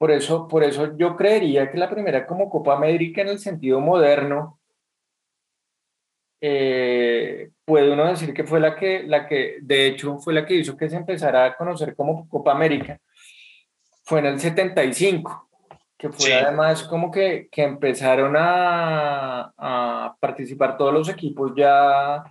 Por 0.00 0.10
eso, 0.10 0.48
por 0.48 0.64
eso 0.64 0.96
yo 0.96 1.14
creería 1.14 1.70
que 1.70 1.76
la 1.76 1.90
primera 1.90 2.26
como 2.26 2.48
Copa 2.48 2.72
América 2.74 3.20
en 3.20 3.28
el 3.28 3.38
sentido 3.38 3.80
moderno, 3.80 4.58
eh, 6.40 7.50
puede 7.66 7.92
uno 7.92 8.06
decir 8.06 8.32
que 8.32 8.44
fue 8.44 8.60
la 8.60 8.76
que, 8.76 9.02
la 9.02 9.26
que, 9.28 9.58
de 9.60 9.86
hecho, 9.86 10.18
fue 10.18 10.32
la 10.32 10.46
que 10.46 10.54
hizo 10.54 10.74
que 10.74 10.88
se 10.88 10.96
empezara 10.96 11.44
a 11.44 11.54
conocer 11.54 11.94
como 11.94 12.26
Copa 12.30 12.52
América. 12.52 12.98
Fue 14.04 14.20
en 14.20 14.26
el 14.26 14.40
75. 14.40 15.50
que 15.98 16.08
fue 16.08 16.32
además 16.32 16.84
como 16.84 17.10
que, 17.10 17.50
que 17.52 17.62
empezaron 17.62 18.36
a, 18.38 19.52
a, 19.54 20.16
participar 20.18 20.78
todos 20.78 20.94
los 20.94 21.10
equipos 21.10 21.52
ya 21.54 22.24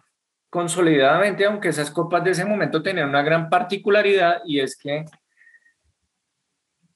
consolidadamente, 0.50 1.46
aunque 1.46 1.68
esas 1.70 1.92
copas 1.92 2.24
de 2.24 2.32
ese 2.32 2.46
momento 2.46 2.82
tenían 2.82 3.10
una 3.10 3.22
gran 3.22 3.48
particularidad 3.48 4.42
y 4.44 4.60
es 4.60 4.76
que 4.76 5.06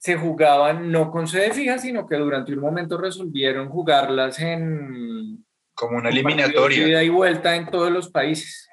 se 0.04 0.16
jugaban 0.16 0.92
no 0.92 1.10
con 1.10 1.26
sede 1.26 1.54
fija, 1.54 1.78
sino 1.78 2.06
que 2.06 2.16
durante 2.16 2.52
un 2.52 2.60
momento 2.60 2.98
resolvieron 2.98 3.70
jugarlas 3.70 4.38
en... 4.38 5.42
Como 5.72 5.96
una 5.96 6.10
eliminatoria. 6.10 6.86
Ida 6.86 7.02
y 7.02 7.08
vuelta 7.08 7.56
en 7.56 7.70
todos 7.70 7.90
los 7.90 8.10
países. 8.10 8.68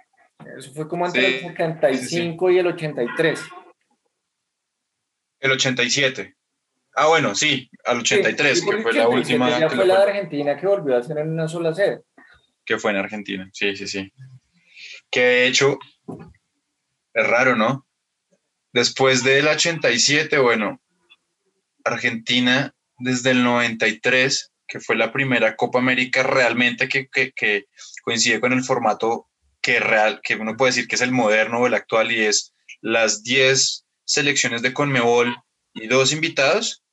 Eso 0.57 0.73
fue 0.73 0.89
como 0.89 1.05
entre 1.05 1.35
el 1.35 1.39
75 1.39 2.51
y 2.51 2.57
el 2.57 2.67
83. 2.67 3.39
El 5.39 5.51
87. 5.51 6.35
Ah, 6.95 7.07
bueno, 7.07 7.33
sí, 7.33 7.71
al 7.85 8.00
83, 8.00 8.65
que 8.65 8.81
fue 8.81 8.91
la 8.91 9.07
última. 9.07 9.57
Ya 9.57 9.69
fue 9.69 9.85
la 9.85 10.00
de 10.00 10.11
Argentina 10.11 10.57
que 10.57 10.67
volvió 10.67 10.97
a 10.97 11.00
hacer 11.00 11.17
en 11.17 11.29
una 11.29 11.47
sola 11.47 11.73
sede. 11.73 12.01
Que 12.65 12.77
fue 12.77 12.91
en 12.91 12.97
Argentina, 12.97 13.50
sí, 13.53 13.73
sí, 13.77 13.88
sí. 13.88 14.11
Que 15.09 15.21
de 15.21 15.47
hecho, 15.47 15.79
es 17.13 17.25
raro, 17.25 17.55
¿no? 17.55 17.88
Después 18.73 19.23
del 19.23 19.47
87, 19.47 20.38
bueno, 20.39 20.81
Argentina 21.83 22.73
desde 22.97 23.31
el 23.31 23.43
93, 23.43 24.51
que 24.67 24.79
fue 24.79 24.95
la 24.95 25.11
primera 25.11 25.55
Copa 25.55 25.79
América 25.79 26.23
realmente 26.23 26.88
que, 26.88 27.07
que 27.07 27.65
coincide 28.03 28.39
con 28.39 28.53
el 28.53 28.63
formato 28.63 29.27
que, 29.61 29.79
real, 29.79 30.21
que 30.23 30.35
uno 30.35 30.57
puede 30.57 30.71
decir 30.71 30.88
que 30.88 30.95
es 30.95 31.01
el 31.01 31.11
moderno 31.11 31.59
o 31.59 31.67
el 31.67 31.73
actual 31.73 32.11
y 32.11 32.21
es 32.21 32.53
las 32.81 33.23
10 33.23 33.85
selecciones 34.03 34.61
de 34.61 34.73
Conmebol 34.73 35.35
y 35.73 35.88
dos 35.88 36.11
invitados, 36.11 36.83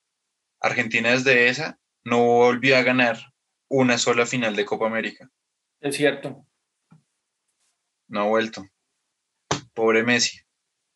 Argentina 0.61 1.11
desde 1.11 1.49
esa 1.49 1.79
no 2.05 2.23
volvió 2.23 2.77
a 2.77 2.83
ganar 2.83 3.19
una 3.69 3.99
sola 3.99 4.27
final 4.27 4.57
de 4.57 4.65
Copa 4.65 4.87
América. 4.87 5.31
Es 5.81 5.97
cierto. 5.97 6.47
No 8.09 8.21
ha 8.21 8.25
vuelto. 8.25 8.67
Pobre 9.75 10.03
Messi. 10.03 10.41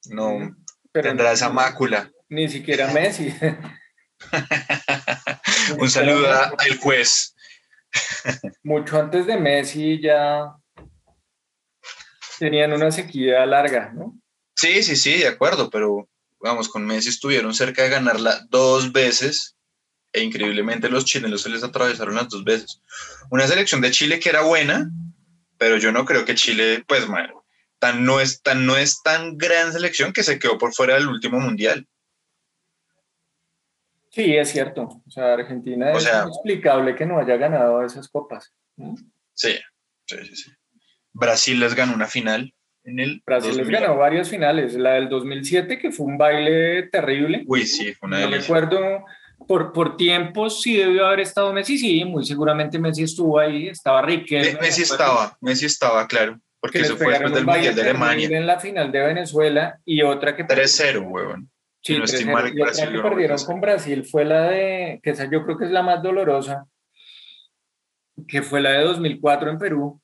No 0.07 0.57
tendrá 0.93 1.33
esa 1.33 1.51
mácula. 1.51 2.11
Ni 2.29 2.49
siquiera 2.49 2.93
Messi. 2.93 3.33
Un 5.79 5.91
saludo 5.91 6.29
al 6.33 6.77
juez. 6.79 7.35
Mucho 8.63 8.99
antes 8.99 9.27
de 9.27 9.37
Messi 9.37 10.01
ya 10.01 10.55
tenían 12.39 12.73
una 12.73 12.91
sequía 12.91 13.45
larga, 13.47 13.93
¿no? 13.95 14.19
Sí, 14.57 14.83
sí, 14.83 14.97
sí, 14.97 15.19
de 15.19 15.29
acuerdo, 15.29 15.71
pero 15.71 16.09
vamos, 16.41 16.69
con 16.69 16.85
Messi 16.85 17.09
estuvieron 17.09 17.55
cerca 17.55 17.83
de 17.83 17.91
ganarla 17.91 18.47
dos 18.51 18.93
veces 18.93 19.57
e 20.13 20.23
increíblemente 20.23 20.91
los 20.91 21.05
chilenos 21.05 21.43
se 21.43 21.49
les 21.49 21.63
atravesaron 21.63 22.15
las 22.15 22.29
dos 22.29 22.45
veces. 22.45 22.81
Una 23.31 23.47
selección 23.47 23.81
de 23.81 23.91
Chile 23.91 24.21
que 24.21 24.29
era 24.29 24.43
buena, 24.43 24.91
pero 25.57 25.79
yo 25.79 25.91
no 25.91 26.05
creo 26.05 26.25
que 26.25 26.35
Chile, 26.35 26.85
pues, 26.87 27.07
tan 27.79 28.05
no 28.05 28.21
es 28.21 28.43
tan, 28.43 28.67
no 28.67 28.77
es 28.77 29.03
tan 29.03 29.39
gran 29.39 29.73
selección 29.73 30.13
que 30.13 30.23
se 30.23 30.39
quedó 30.39 30.59
por 30.59 30.75
fuera 30.75 30.95
del 30.95 31.09
último 31.09 31.41
mundial. 31.41 31.89
Sí, 34.13 34.37
es 34.37 34.51
cierto. 34.51 35.03
O 35.07 35.11
sea, 35.11 35.33
Argentina 35.33 35.91
es 35.93 36.07
inexplicable 36.07 36.95
que 36.95 37.07
no 37.07 37.19
haya 37.19 37.37
ganado 37.37 37.83
esas 37.83 38.09
copas. 38.09 38.53
Sí, 39.35 39.57
sí, 40.05 40.17
sí, 40.25 40.37
sí. 40.37 40.51
Brasil 41.15 41.59
les 41.59 41.75
ganó 41.75 41.95
una 41.95 42.07
final 42.07 42.55
en 42.85 43.01
el. 43.01 43.23
Brasil 43.25 43.57
les 43.57 43.69
ganó 43.69 43.97
varias 43.97 44.29
finales. 44.29 44.75
La 44.75 44.93
del 44.93 45.09
2007, 45.09 45.79
que 45.79 45.91
fue 45.91 46.07
un 46.07 46.19
baile 46.19 46.89
terrible. 46.89 47.43
Uy, 47.47 47.67
sí, 47.67 47.95
fue 47.95 48.09
una 48.09 48.21
No 48.21 48.31
recuerdo. 48.31 49.05
Por, 49.49 49.73
por 49.73 49.97
tiempos 49.97 50.63
sí 50.63 50.77
debió 50.77 51.07
haber 51.07 51.21
estado 51.21 51.53
Messi, 51.53 51.77
sí, 51.77 52.05
muy 52.05 52.25
seguramente 52.25 52.79
Messi 52.79 53.03
estuvo 53.03 53.41
ahí, 53.41 53.67
estaba 53.67 54.01
Riquelme. 54.03 54.61
Messi 54.61 54.83
estaba, 54.83 55.37
Messi 55.41 55.67
estaba, 55.67 56.07
claro, 56.07 56.39
porque 56.61 56.79
eso 56.79 56.97
fue 56.97 57.09
después 57.09 57.35
del 57.35 57.45
Mundial 57.45 57.75
de 57.75 57.83
Alemania. 57.83 58.29
En 58.39 58.47
la 58.47 58.61
final 58.61 58.93
de 58.93 59.01
Venezuela 59.01 59.81
y 59.85 60.03
otra 60.03 60.37
que... 60.37 60.47
3-0, 60.47 61.03
huevón. 61.11 61.51
Sí, 61.83 61.99
no 61.99 62.05
y 62.05 62.61
otra 62.63 62.91
que 62.91 63.01
perdieron 63.01 63.45
con 63.45 63.61
Brasil 63.61 64.05
fue 64.05 64.25
la 64.25 64.43
de, 64.45 65.01
que 65.03 65.11
esa 65.11 65.29
yo 65.29 65.45
creo 65.45 65.59
que 65.59 65.65
es 65.65 65.71
la 65.73 65.83
más 65.83 66.01
dolorosa, 66.01 66.67
que 68.29 68.43
fue 68.43 68.61
la 68.61 68.71
de 68.71 68.85
2004 68.85 69.51
en 69.51 69.59
Perú, 69.59 70.01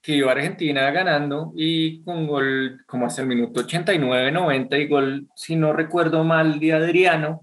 que 0.00 0.12
iba 0.12 0.32
Argentina 0.32 0.90
ganando 0.92 1.52
y 1.54 2.02
con 2.04 2.26
gol 2.26 2.82
como 2.86 3.06
hasta 3.06 3.22
el 3.22 3.28
minuto 3.28 3.66
89-90 3.66 4.80
y 4.80 4.88
gol, 4.88 5.28
si 5.34 5.56
no 5.56 5.74
recuerdo 5.74 6.24
mal, 6.24 6.58
de 6.58 6.72
Adriano, 6.72 7.42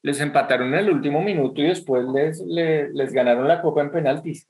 les 0.00 0.20
empataron 0.20 0.68
en 0.68 0.80
el 0.80 0.90
último 0.90 1.20
minuto 1.20 1.60
y 1.60 1.64
después 1.64 2.06
les, 2.14 2.40
les, 2.40 3.12
ganaron 3.12 3.46
la 3.46 3.60
copa 3.60 3.82
en 3.82 3.90
penaltis. 3.90 4.46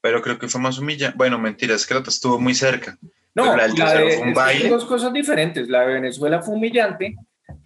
Pero 0.00 0.20
creo 0.22 0.38
que 0.38 0.48
fue 0.48 0.60
más 0.60 0.78
humillante. 0.78 1.16
Bueno, 1.16 1.38
mentira, 1.38 1.76
es 1.76 1.86
que 1.86 1.94
la 1.94 2.00
estuvo 2.00 2.40
muy 2.40 2.54
cerca. 2.54 2.98
No, 3.34 3.56
la, 3.56 3.68
de, 3.68 4.16
fue 4.16 4.28
un 4.28 4.34
baile. 4.34 4.68
dos 4.68 4.84
cosas 4.84 5.12
diferentes. 5.12 5.68
La 5.68 5.80
de 5.80 5.94
Venezuela 5.94 6.42
fue 6.42 6.54
humillante, 6.54 7.16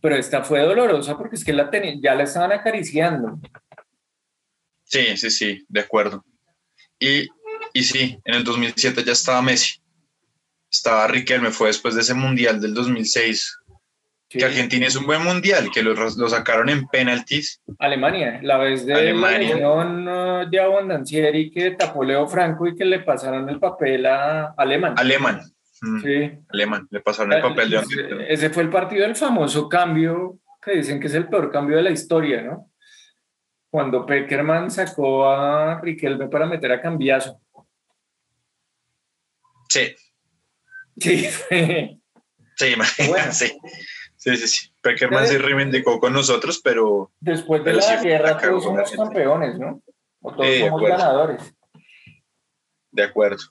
pero 0.01 0.17
esta 0.17 0.43
fue 0.43 0.61
dolorosa 0.61 1.17
porque 1.17 1.37
es 1.37 1.45
que 1.45 1.53
la 1.53 1.71
ya 2.01 2.15
la 2.15 2.25
estaban 2.25 2.53
acariciando. 2.53 3.41
Sí, 4.85 5.17
sí, 5.17 5.31
sí, 5.31 5.65
de 5.69 5.81
acuerdo. 5.81 6.25
Y 6.99 7.29
y 7.77 7.83
sí, 7.83 8.19
en 8.25 8.35
el 8.35 8.43
2007 8.43 9.05
ya 9.05 9.13
estaba 9.13 9.43
Messi. 9.43 9.83
Estaba 10.71 11.07
Riquelme, 11.09 11.51
fue 11.51 11.69
después 11.69 11.95
de 11.95 12.01
ese 12.01 12.15
mundial 12.15 12.59
del 12.59 12.73
2006. 12.73 13.59
Que 14.31 14.45
Argentina 14.47 14.87
es 14.87 14.97
un 14.97 15.07
buen 15.07 15.23
mundial, 15.23 15.69
que 15.73 15.83
lo, 15.83 15.93
lo, 15.93 16.29
sacaron 16.29 16.71
en 16.71 16.87
penaltis. 16.89 17.61
Alemania, 17.79 18.41
la 18.43 18.57
vez 18.57 18.87
de 18.87 18.95
Alemania. 18.95 19.57
la 19.57 20.47
de 20.51 20.59
Abondancieri 20.59 21.51
que 21.51 21.73
tapó 21.73 22.03
Leo 22.03 22.27
Franco 22.27 22.67
y 22.67 22.75
que 22.75 22.87
le 22.87 23.01
pasaron 23.01 23.47
el 23.51 23.61
papel 23.61 24.07
a 24.07 24.55
Alemán. 24.57 24.95
Alemán. 24.97 25.43
Sí. 26.03 26.33
Alemán, 26.49 26.89
le 26.91 27.01
pasaron 27.01 27.33
el 27.35 27.43
papel 27.43 27.69
de 27.71 27.77
ese, 27.77 28.33
ese 28.33 28.51
fue 28.51 28.63
el 28.63 28.71
partido 28.71 29.03
del 29.03 29.15
famoso 29.15 29.69
cambio, 29.69 30.39
que 30.63 30.73
dicen 30.73 30.99
que 30.99 31.07
es 31.07 31.15
el 31.15 31.29
peor 31.29 31.53
cambio 31.53 31.77
de 31.77 31.83
la 31.83 31.91
historia, 31.91 32.43
¿no? 32.43 32.71
Cuando 33.71 34.07
Peckerman 34.07 34.71
sacó 34.71 35.29
a 35.29 35.81
Riquelme 35.83 36.29
para 36.29 36.47
meter 36.47 36.73
a 36.73 36.81
cambiazo. 36.81 37.41
Sí. 39.69 39.95
Sí. 40.99 41.29
Sí, 42.57 42.75
sí. 43.31 43.61
Sí, 44.17 44.37
sí, 44.37 44.49
sí. 44.49 44.73
Peckerman 44.83 45.27
se 45.27 45.39
reivindicó 45.39 46.01
con 46.01 46.15
nosotros, 46.15 46.61
pero. 46.65 47.13
Después 47.21 47.63
de 47.63 47.75
la 47.75 48.03
guerra, 48.03 48.39
todos 48.39 48.65
somos 48.65 48.91
campeones, 48.93 49.59
¿no? 49.59 49.83
O 50.23 50.35
todos 50.35 50.57
somos 50.57 50.83
ganadores. 50.83 51.55
De 52.91 53.03
acuerdo. 53.03 53.43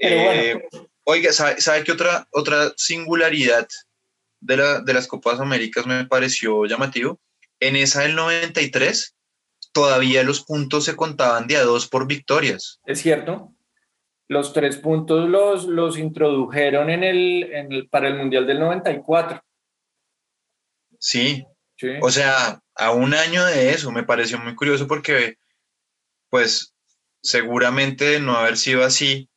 Eh, 0.00 0.60
oiga, 1.04 1.32
¿sabe, 1.32 1.84
qué 1.84 1.92
otra, 1.92 2.26
otra 2.32 2.72
singularidad 2.76 3.68
de, 4.40 4.56
la, 4.56 4.80
de 4.80 4.94
las 4.94 5.06
Copas 5.06 5.40
Américas 5.40 5.86
me 5.86 6.06
pareció 6.06 6.66
llamativo? 6.66 7.20
En 7.60 7.76
esa 7.76 8.02
del 8.02 8.14
93, 8.14 9.14
todavía 9.72 10.22
los 10.22 10.44
puntos 10.44 10.84
se 10.84 10.96
contaban 10.96 11.46
de 11.46 11.56
a 11.56 11.64
dos 11.64 11.88
por 11.88 12.06
victorias. 12.06 12.80
Es 12.86 13.00
cierto 13.00 13.52
los 14.28 14.52
tres 14.52 14.76
puntos 14.76 15.28
los, 15.28 15.64
los 15.64 15.98
introdujeron 15.98 16.90
en 16.90 17.02
el, 17.02 17.88
para 17.90 18.08
el 18.08 18.16
Mundial 18.16 18.46
del 18.46 18.60
94. 18.60 19.42
Sí. 20.98 21.44
sí. 21.76 21.88
O 22.02 22.10
sea, 22.10 22.60
a 22.74 22.90
un 22.90 23.14
año 23.14 23.44
de 23.46 23.70
eso 23.70 23.90
me 23.90 24.02
pareció 24.02 24.38
muy 24.38 24.54
curioso 24.54 24.86
porque, 24.86 25.36
pues, 26.28 26.74
seguramente 27.22 28.04
de 28.04 28.20
no 28.20 28.36
haber 28.36 28.58
sido 28.58 28.84
así, 28.84 29.30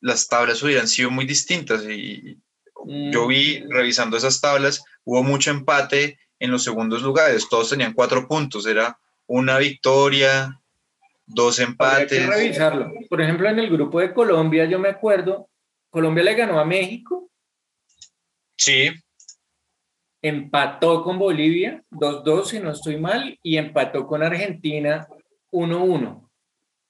las 0.00 0.28
tablas 0.28 0.62
hubieran 0.62 0.88
sido 0.88 1.10
muy 1.10 1.26
distintas. 1.26 1.84
Y 1.84 2.38
yo 2.84 3.26
vi, 3.26 3.62
mm. 3.62 3.70
revisando 3.70 4.16
esas 4.16 4.40
tablas, 4.40 4.84
hubo 5.04 5.22
mucho 5.22 5.50
empate 5.50 6.18
en 6.38 6.50
los 6.50 6.64
segundos 6.64 7.02
lugares. 7.02 7.48
Todos 7.48 7.70
tenían 7.70 7.92
cuatro 7.92 8.26
puntos. 8.26 8.66
Era 8.66 8.98
una 9.26 9.58
victoria, 9.58 10.60
dos 11.26 11.58
empates. 11.58 12.12
Hay 12.12 12.26
que 12.26 12.34
revisarlo. 12.34 12.92
Por 13.08 13.20
ejemplo, 13.20 13.48
en 13.48 13.58
el 13.58 13.70
grupo 13.70 14.00
de 14.00 14.12
Colombia, 14.12 14.64
yo 14.64 14.78
me 14.78 14.88
acuerdo, 14.88 15.48
Colombia 15.90 16.24
le 16.24 16.34
ganó 16.34 16.58
a 16.58 16.64
México. 16.64 17.30
Sí. 18.56 18.90
Empató 20.22 21.02
con 21.02 21.18
Bolivia, 21.18 21.82
2-2 21.90 22.44
si 22.44 22.60
no 22.60 22.72
estoy 22.72 22.98
mal, 22.98 23.38
y 23.42 23.56
empató 23.56 24.06
con 24.06 24.22
Argentina 24.22 25.06
1-1. 25.50 26.29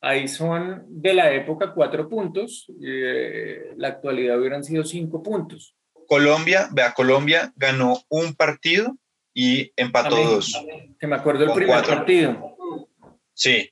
Ahí 0.00 0.28
son 0.28 0.84
de 0.88 1.12
la 1.12 1.32
época 1.32 1.72
cuatro 1.74 2.08
puntos, 2.08 2.70
eh, 2.82 3.74
la 3.76 3.88
actualidad 3.88 4.38
hubieran 4.38 4.64
sido 4.64 4.84
cinco 4.84 5.22
puntos. 5.22 5.74
Colombia, 6.06 6.68
vea, 6.72 6.92
Colombia 6.94 7.52
ganó 7.54 8.00
un 8.08 8.34
partido 8.34 8.96
y 9.34 9.72
empató 9.76 10.16
dos. 10.16 10.64
Que 10.98 11.06
me 11.06 11.16
acuerdo 11.16 11.44
el 11.44 11.52
primer 11.52 11.84
partido. 11.84 12.56
Sí, 13.34 13.70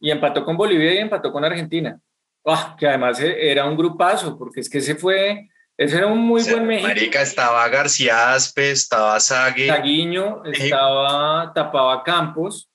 y 0.00 0.10
empató 0.10 0.44
con 0.44 0.56
Bolivia 0.56 0.94
y 0.94 0.98
empató 0.98 1.30
con 1.30 1.44
Argentina. 1.44 2.00
Ah, 2.44 2.74
que 2.78 2.88
además 2.88 3.20
e, 3.20 3.50
era 3.50 3.66
un 3.66 3.76
grupazo, 3.76 4.36
porque 4.38 4.60
es 4.60 4.70
que 4.70 4.78
ese 4.78 4.94
fue, 4.94 5.48
Ese 5.76 5.98
era 5.98 6.06
un 6.06 6.18
muy 6.18 6.40
O 6.40 6.44
sea, 6.44 6.54
buen 6.54 6.66
México. 6.66 6.88
Marica, 6.88 7.20
estaba 7.20 7.68
García 7.68 8.32
Aspe, 8.32 8.70
estaba 8.70 9.20
Sague. 9.20 9.66
Taguiño, 9.66 10.42
estaba 10.44 11.52
Tapaba 11.52 12.02
Campos, 12.02 12.69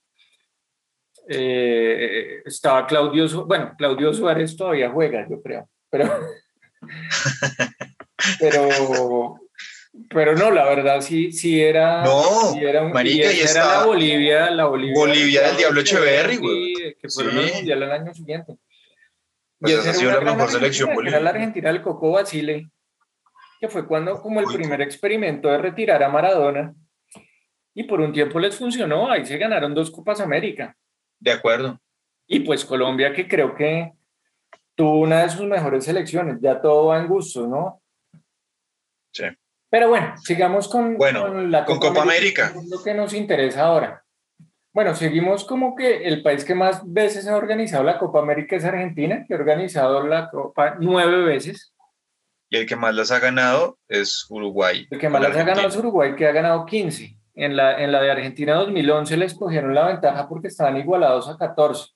eh, 1.27 2.41
estaba 2.45 2.85
Claudio, 2.87 3.45
bueno, 3.45 3.73
Claudio 3.77 4.13
Suárez 4.13 4.55
todavía 4.55 4.89
juega, 4.91 5.27
yo 5.29 5.41
creo, 5.41 5.67
pero, 5.89 6.09
pero, 8.39 9.39
pero 10.09 10.35
no, 10.35 10.51
la 10.51 10.65
verdad 10.65 11.01
sí, 11.01 11.31
sí 11.31 11.61
era, 11.61 12.03
No, 12.03 12.23
sí 12.53 12.59
era, 12.63 12.83
un- 12.83 12.91
marica, 12.91 13.31
y 13.31 13.37
era 13.37 13.45
estaba 13.45 13.79
la 13.81 13.85
Bolivia, 13.85 14.51
la 14.51 14.65
Bolivia, 14.65 14.93
Bolivia 14.95 15.41
del 15.47 15.57
Diablo 15.57 15.81
Echeverri, 15.81 16.37
güey. 16.37 16.73
que 17.01 17.09
fueron 17.09 17.33
Sí. 17.33 17.39
al 17.49 17.53
mundial 17.55 17.83
el 17.83 17.91
año 17.91 18.13
siguiente. 18.13 18.55
Pues 19.59 19.71
Y 19.71 19.75
esa 19.75 19.89
ha 19.91 19.93
sido 19.93 20.11
la 20.11 20.33
mejor 20.33 20.49
selección 20.51 20.89
que 20.95 21.07
Era 21.07 21.19
la. 21.19 21.29
Argentina 21.29 21.71
del 21.71 21.81
Coco 21.81 22.11
Basile, 22.11 22.69
que 23.59 23.69
fue 23.69 23.87
cuando 23.87 24.21
como 24.21 24.39
el 24.41 24.47
Uy. 24.47 24.55
primer 24.55 24.81
experimento 24.81 25.47
de 25.49 25.57
retirar 25.57 26.03
a 26.03 26.09
Maradona. 26.09 26.73
Y 27.73 27.83
por 27.83 27.99
un 28.01 28.13
tiempo 28.13 28.39
les 28.39 28.55
funcionó, 28.55 29.09
ahí 29.11 29.25
se 29.25 29.37
ganaron 29.37 29.73
dos 29.73 29.91
Copas 29.91 30.19
América. 30.21 30.75
De 31.19 31.31
acuerdo. 31.31 31.79
Y 32.27 32.41
pues 32.41 32.65
Colombia, 32.65 33.13
que 33.13 33.27
creo 33.27 33.55
que 33.55 33.93
tuvo 34.75 34.99
una 34.99 35.23
de 35.23 35.29
sus 35.29 35.45
mejores 35.45 35.85
selecciones, 35.85 36.37
ya 36.41 36.61
todo 36.61 36.87
va 36.87 36.99
en 36.99 37.07
gusto, 37.07 37.47
¿no? 37.47 37.81
Sí. 39.11 39.25
Pero 39.69 39.89
bueno, 39.89 40.15
sigamos 40.17 40.67
con, 40.67 40.97
Bueno, 40.97 41.41
la 41.47 41.65
con 41.65 41.79
Copa 41.79 42.01
América. 42.01 42.53
Lo 42.69 42.83
que 42.83 42.93
nos 42.93 43.13
interesa 43.13 43.65
ahora. 43.65 44.03
Bueno, 44.73 44.93
seguimos 44.93 45.45
como 45.45 45.75
que 45.75 46.05
el 46.05 46.21
país 46.21 46.43
que 46.43 46.53
más 46.53 46.81
veces 46.83 47.27
ha 47.27 47.37
organizado 47.37 47.83
la 47.83 47.97
Copa 47.97 48.19
América 48.19 48.57
es 48.57 48.65
Argentina, 48.65 49.23
que 49.25 49.33
ha 49.33 49.37
organizado 49.37 50.05
la 50.05 50.29
Copa 50.29 50.75
nueve 50.79 51.23
veces. 51.23 51.73
Y 52.49 52.57
el 52.57 52.65
que 52.65 52.75
más 52.75 52.93
las 52.93 53.11
ha 53.11 53.19
ganado 53.19 53.79
es 53.87 54.25
Uruguay. 54.29 54.85
El 54.91 54.99
que 54.99 55.09
más 55.09 55.21
las 55.21 55.35
ha 55.35 55.43
ganado 55.43 55.67
es. 55.67 55.77
Uruguay, 55.77 56.15
que 56.15 56.27
ha 56.27 56.31
ganado 56.31 56.65
15. 56.65 57.14
En 57.35 57.55
la, 57.57 57.83
en 57.83 57.91
la 57.91 58.01
de 58.01 58.11
Argentina 58.11 58.53
2011 58.55 59.17
les 59.17 59.33
cogieron 59.33 59.75
la 59.75 59.87
ventaja 59.87 60.27
porque 60.29 60.47
estaban 60.47 60.77
igualados 60.77 61.27
a 61.27 61.37
14. 61.37 61.89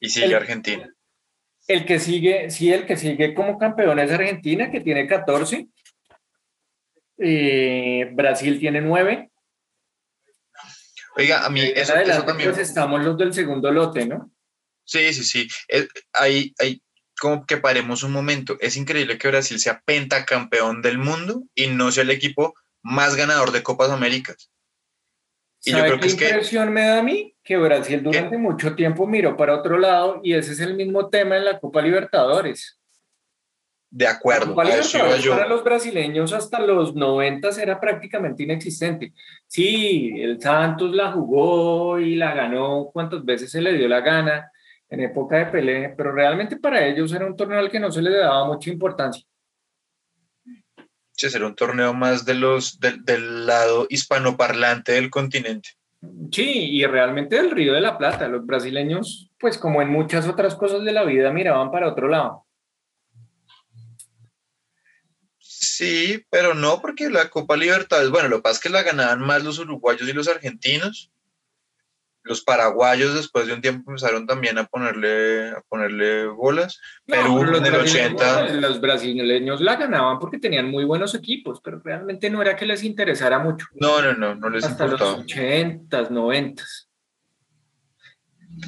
Y 0.00 0.10
sigue 0.10 0.26
el- 0.26 0.34
Argentina. 0.34 0.90
El 1.66 1.86
que 1.86 1.98
sigue, 1.98 2.50
sí, 2.50 2.70
el 2.70 2.84
que 2.84 2.98
sigue 2.98 3.32
como 3.32 3.58
campeón 3.58 3.98
es 3.98 4.12
Argentina, 4.12 4.70
que 4.70 4.80
tiene 4.82 5.06
14. 5.06 5.66
Eh, 7.18 8.10
Brasil 8.12 8.58
tiene 8.60 8.80
9. 8.82 9.30
Oiga, 11.16 11.46
a 11.46 11.50
mí 11.50 11.60
eso, 11.60 11.74
eso 11.80 11.94
adelante, 11.94 12.26
también. 12.26 12.50
pues 12.50 12.68
estamos 12.68 13.02
los 13.02 13.16
del 13.16 13.32
segundo 13.32 13.70
lote, 13.70 14.04
¿no? 14.04 14.30
Sí, 14.84 15.14
sí, 15.14 15.24
sí. 15.24 15.48
Es- 15.68 15.88
hay, 16.12 16.52
hay 16.58 16.82
como 17.18 17.46
que 17.46 17.56
paremos 17.56 18.02
un 18.02 18.12
momento. 18.12 18.56
Es 18.60 18.76
increíble 18.76 19.16
que 19.16 19.28
Brasil 19.28 19.58
sea 19.58 19.80
pentacampeón 19.86 20.82
del 20.82 20.98
mundo 20.98 21.44
y 21.54 21.68
no 21.68 21.90
sea 21.92 22.02
el 22.02 22.10
equipo 22.10 22.54
más 22.84 23.16
ganador 23.16 23.50
de 23.50 23.62
Copas 23.64 23.90
Américas. 23.90 24.50
Y 25.64 25.72
yo 25.72 25.78
¿Sabe 25.78 25.88
creo 25.88 26.00
que 26.00 26.02
qué 26.02 26.06
es 26.08 26.14
que- 26.16 26.24
impresión 26.28 26.72
me 26.72 26.82
da 26.86 26.98
a 26.98 27.02
mí? 27.02 27.34
Que 27.42 27.56
Brasil 27.56 28.02
durante 28.02 28.36
mucho 28.38 28.74
tiempo 28.76 29.06
miró 29.06 29.36
para 29.36 29.56
otro 29.56 29.78
lado 29.78 30.20
y 30.22 30.34
ese 30.34 30.52
es 30.52 30.60
el 30.60 30.74
mismo 30.74 31.08
tema 31.08 31.36
en 31.36 31.44
la 31.46 31.58
Copa 31.58 31.82
Libertadores. 31.82 32.78
De 33.90 34.06
acuerdo, 34.06 34.48
Copa 34.54 34.64
a 34.64 34.74
eso 34.76 34.98
iba 34.98 35.06
Libertadores 35.06 35.24
yo. 35.24 35.32
para 35.32 35.48
los 35.48 35.64
brasileños 35.64 36.32
hasta 36.32 36.60
los 36.60 36.94
90 36.94 37.48
era 37.60 37.80
prácticamente 37.80 38.42
inexistente. 38.42 39.14
Sí, 39.46 40.12
el 40.20 40.40
Santos 40.40 40.94
la 40.94 41.12
jugó 41.12 41.98
y 41.98 42.16
la 42.16 42.34
ganó 42.34 42.90
cuantas 42.92 43.24
veces 43.24 43.50
se 43.50 43.60
le 43.62 43.72
dio 43.74 43.88
la 43.88 44.00
gana 44.00 44.50
en 44.90 45.00
época 45.00 45.36
de 45.38 45.46
Pelé, 45.46 45.94
pero 45.96 46.12
realmente 46.12 46.56
para 46.56 46.84
ellos 46.86 47.12
era 47.12 47.24
un 47.26 47.36
torneo 47.36 47.58
al 47.58 47.70
que 47.70 47.80
no 47.80 47.90
se 47.90 48.02
le 48.02 48.10
daba 48.10 48.44
mucha 48.46 48.68
importancia. 48.70 49.24
Sí, 51.16 51.30
será 51.30 51.46
un 51.46 51.54
torneo 51.54 51.94
más 51.94 52.24
de 52.24 52.34
los, 52.34 52.80
del, 52.80 53.04
del 53.04 53.46
lado 53.46 53.86
hispanoparlante 53.88 54.92
del 54.92 55.10
continente. 55.10 55.70
Sí, 56.32 56.70
y 56.70 56.84
realmente 56.84 57.36
del 57.36 57.50
Río 57.50 57.72
de 57.72 57.80
la 57.80 57.96
Plata, 57.96 58.28
los 58.28 58.44
brasileños, 58.44 59.30
pues 59.38 59.56
como 59.58 59.80
en 59.80 59.90
muchas 59.90 60.28
otras 60.28 60.54
cosas 60.54 60.84
de 60.84 60.92
la 60.92 61.04
vida, 61.04 61.32
miraban 61.32 61.70
para 61.70 61.88
otro 61.88 62.08
lado. 62.08 62.44
Sí, 65.38 66.24
pero 66.30 66.54
no 66.54 66.80
porque 66.80 67.08
la 67.08 67.30
Copa 67.30 67.56
Libertadores, 67.56 68.10
bueno, 68.10 68.28
lo 68.28 68.36
que 68.36 68.42
pasa 68.42 68.56
es 68.56 68.62
que 68.62 68.68
la 68.68 68.82
ganaban 68.82 69.20
más 69.20 69.42
los 69.42 69.58
uruguayos 69.58 70.08
y 70.08 70.12
los 70.12 70.28
argentinos. 70.28 71.10
Los 72.24 72.42
paraguayos 72.42 73.14
después 73.14 73.46
de 73.46 73.52
un 73.52 73.60
tiempo 73.60 73.90
empezaron 73.90 74.26
también 74.26 74.56
a 74.58 74.64
ponerle, 74.64 75.50
a 75.50 75.60
ponerle 75.68 76.26
bolas. 76.26 76.80
Perú 77.06 77.36
pero 77.40 77.50
los 77.52 77.60
en 77.60 77.66
el 77.66 77.72
brasileños- 77.72 78.14
80. 78.14 78.52
Los 78.54 78.80
brasileños 78.80 79.60
la 79.60 79.76
ganaban 79.76 80.18
porque 80.18 80.38
tenían 80.38 80.70
muy 80.70 80.84
buenos 80.84 81.14
equipos, 81.14 81.60
pero 81.62 81.80
realmente 81.84 82.30
no 82.30 82.40
era 82.40 82.56
que 82.56 82.64
les 82.66 82.82
interesara 82.82 83.38
mucho. 83.38 83.66
No, 83.74 84.00
no, 84.00 84.14
no, 84.14 84.34
no 84.34 84.48
les 84.48 84.64
Hasta 84.64 84.86
los 84.86 85.00
importaba. 85.00 85.22
80s, 85.24 86.10
90 86.10 86.64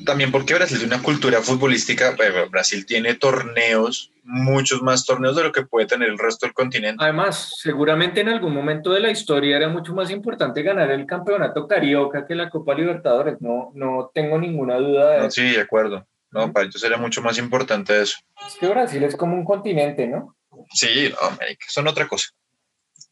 También 0.05 0.33
porque 0.33 0.55
Brasil 0.55 0.79
tiene 0.79 0.94
una 0.94 1.03
cultura 1.03 1.42
futbolística, 1.42 2.14
bueno, 2.16 2.49
Brasil 2.51 2.85
tiene 2.87 3.14
torneos, 3.14 4.12
muchos 4.25 4.83
más 4.83 5.05
torneos 5.05 5.37
de 5.37 5.44
lo 5.44 5.53
que 5.53 5.62
puede 5.62 5.87
tener 5.87 6.09
el 6.09 6.18
resto 6.18 6.46
del 6.46 6.55
continente. 6.55 7.03
Además, 7.03 7.55
seguramente 7.61 8.20
en 8.20 8.29
algún 8.29 8.53
momento 8.53 8.90
de 8.92 9.01
la 9.01 9.11
historia 9.11 9.57
era 9.57 9.68
mucho 9.68 9.94
más 9.94 10.11
importante 10.11 10.62
ganar 10.62 10.90
el 10.90 11.07
campeonato 11.07 11.68
carioca 11.68 12.27
que 12.27 12.35
la 12.35 12.51
Copa 12.51 12.75
Libertadores. 12.75 13.40
No, 13.40 13.70
no 13.75 14.11
tengo 14.14 14.38
ninguna 14.38 14.77
duda 14.77 15.11
de 15.12 15.18
No, 15.18 15.25
eso. 15.27 15.31
sí, 15.40 15.51
de 15.51 15.61
acuerdo. 15.61 16.07
No, 16.31 16.53
para 16.53 16.66
ellos 16.66 16.83
era 16.83 16.96
mucho 16.96 17.22
más 17.22 17.38
importante 17.38 18.01
eso. 18.03 18.18
Es 18.46 18.57
que 18.57 18.66
Brasil 18.66 19.03
es 19.05 19.16
como 19.16 19.35
un 19.37 19.44
continente, 19.44 20.07
¿no? 20.07 20.37
Sí, 20.75 21.11
no, 21.11 21.29
América, 21.29 21.66
son 21.68 21.87
otra 21.87 22.09
cosa. 22.09 22.29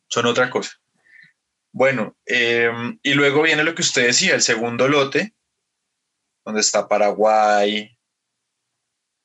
Son 0.09 0.27
otra 0.27 0.51
cosa. 0.51 0.73
Bueno, 1.73 2.17
eh, 2.27 2.71
y 3.03 3.15
luego 3.15 3.43
viene 3.43 3.65
lo 3.65 3.75
que 3.75 3.83
usted 3.83 4.07
decía, 4.07 4.35
el 4.35 4.43
segundo 4.43 4.89
lote, 4.89 5.34
donde 6.45 6.61
está 6.61 6.87
Paraguay, 6.89 7.91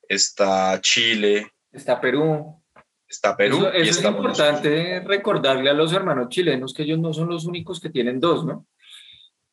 está 0.08 0.80
Chile, 0.82 1.52
Está 1.72 2.00
Perú. 2.02 2.62
está 3.08 3.38
Perú 3.38 3.58
Eso, 3.68 3.78
y 3.78 3.90
eso 3.90 4.00
es 4.00 4.06
importante 4.06 5.02
recordarle 5.02 5.70
a 5.70 5.74
los 5.74 5.94
hermanos 5.94 6.30
chilenos 6.30 6.74
que 6.74 6.84
ellos 6.84 7.00
no 7.00 7.14
son 7.14 7.30
los 7.30 7.46
únicos 7.46 7.80
que 7.80 7.90
tienen 7.90 8.20
dos, 8.20 8.46
¿no? 8.46 8.66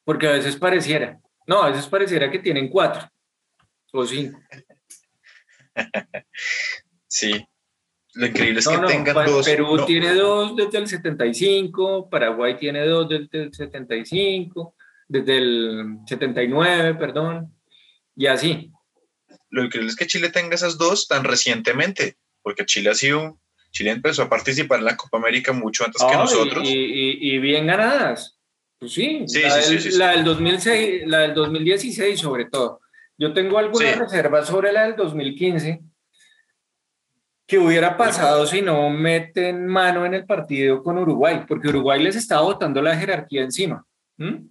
Porque 0.04 0.28
a 0.28 0.32
veces 0.32 0.56
pareciera, 0.56 1.20
no, 1.46 1.62
a 1.62 1.70
veces 1.70 1.86
pareciera 1.88 2.30
que 2.30 2.38
tienen 2.38 2.68
cuatro 2.68 3.08
o 3.92 4.06
cinco. 4.06 4.38
Sí. 7.08 7.32
Lo 8.14 8.26
increíble 8.26 8.58
es 8.60 8.66
No, 8.66 8.72
que 8.72 8.78
no, 8.80 8.86
tengan 8.88 9.26
dos. 9.26 9.46
Perú 9.46 9.76
no, 9.76 9.84
tiene 9.86 10.14
dos 10.14 10.56
desde 10.56 10.78
el 10.78 10.86
75, 10.88 12.10
Paraguay 12.10 12.56
tiene 12.58 12.84
dos 12.86 13.08
desde 13.08 13.42
el 13.44 13.54
75, 13.54 14.74
desde 15.08 15.36
el 15.38 15.98
79, 16.06 16.94
perdón, 16.94 17.54
y 18.16 18.26
así. 18.26 18.72
lo 19.50 19.64
increíble 19.64 19.90
es 19.90 19.96
que 19.96 20.06
Chile 20.06 20.30
tenga 20.30 20.54
esas 20.54 20.76
dos 20.78 21.06
tan 21.06 21.24
recientemente, 21.24 22.16
porque 22.42 22.64
Chile 22.66 22.90
ha 22.90 22.94
sido. 22.94 23.38
Chile 23.70 23.90
empezó 23.90 24.22
a 24.22 24.28
participar 24.28 24.78
en 24.78 24.86
la 24.86 24.96
Copa 24.96 25.18
América 25.18 25.52
mucho 25.52 25.84
antes 25.84 26.00
que 26.02 26.08
Ah, 26.08 26.14
y- 26.14 26.18
nosotros. 26.18 26.68
Y, 26.68 26.72
y- 26.74 27.34
y 27.34 27.38
bien 27.38 27.66
ganadas. 27.66 28.38
Pues 28.78 28.92
sí, 28.92 29.24
Sí, 29.26 29.42
la, 29.42 29.50
sí, 29.62 29.74
del, 29.74 29.82
sí, 29.82 29.98
la 29.98 30.10
del 30.12 30.24
2006, 30.24 31.02
la 31.06 31.18
del 31.20 31.34
2016 31.34 32.18
sobre 32.20 32.46
todo. 32.46 32.80
Yo 33.18 33.32
tengo 33.32 33.58
algunas 33.58 33.98
reservas 33.98 34.46
sobre 34.48 34.72
la 34.72 34.82
del 34.86 34.96
2015. 34.96 35.80
¿Qué 37.46 37.58
hubiera 37.58 37.96
pasado 37.96 38.44
si 38.46 38.60
no 38.60 38.90
meten 38.90 39.66
mano 39.66 40.04
en 40.04 40.14
el 40.14 40.26
partido 40.26 40.82
con 40.82 40.98
Uruguay? 40.98 41.44
Porque 41.46 41.68
Uruguay 41.68 42.02
les 42.02 42.16
estaba 42.16 42.42
botando 42.42 42.82
la 42.82 42.96
jerarquía 42.96 43.42
encima. 43.42 43.86
¿Mm? 44.18 44.48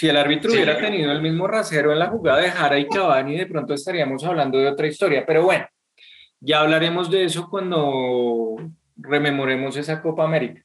Si 0.00 0.08
el 0.08 0.16
árbitro 0.16 0.50
Sí. 0.50 0.56
hubiera 0.56 0.78
tenido 0.78 1.12
el 1.12 1.20
mismo 1.20 1.46
rasero 1.46 1.92
en 1.92 1.98
la 1.98 2.06
jugada 2.08 2.38
de 2.40 2.50
Jara 2.50 2.78
y 2.78 2.88
Cavani, 2.88 3.36
de 3.36 3.44
pronto 3.44 3.74
estaríamos 3.74 4.24
hablando 4.24 4.56
de 4.56 4.66
otra 4.68 4.86
historia. 4.86 5.26
Pero 5.26 5.42
bueno, 5.44 5.68
ya 6.40 6.60
hablaremos 6.60 7.10
de 7.10 7.24
eso 7.26 7.50
cuando 7.50 8.56
rememoremos 8.96 9.76
esa 9.76 10.00
Copa 10.00 10.24
América. 10.24 10.64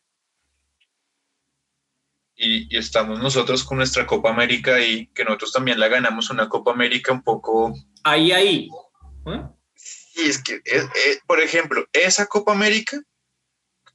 y, 2.38 2.74
y 2.74 2.78
estamos 2.78 3.20
nosotros 3.20 3.66
con 3.66 3.78
nuestra 3.78 4.06
Copa 4.06 4.30
América 4.30 4.80
y 4.82 5.08
que 5.08 5.26
nosotros 5.26 5.52
también 5.52 5.82
la 5.82 5.90
ganamos 5.90 6.30
una 6.30 6.48
Copa 6.48 6.72
América 6.72 7.12
un 7.12 7.22
poco... 7.22 7.74
Ahí, 8.06 8.32
ahí. 8.32 8.70
¿eh? 9.26 9.42
Y 10.16 10.30
es 10.30 10.42
que, 10.42 10.56
eh, 10.56 10.62
eh, 10.66 11.18
por 11.28 11.42
ejemplo, 11.42 11.86
esa 11.92 12.26
Copa 12.28 12.54
América 12.54 13.02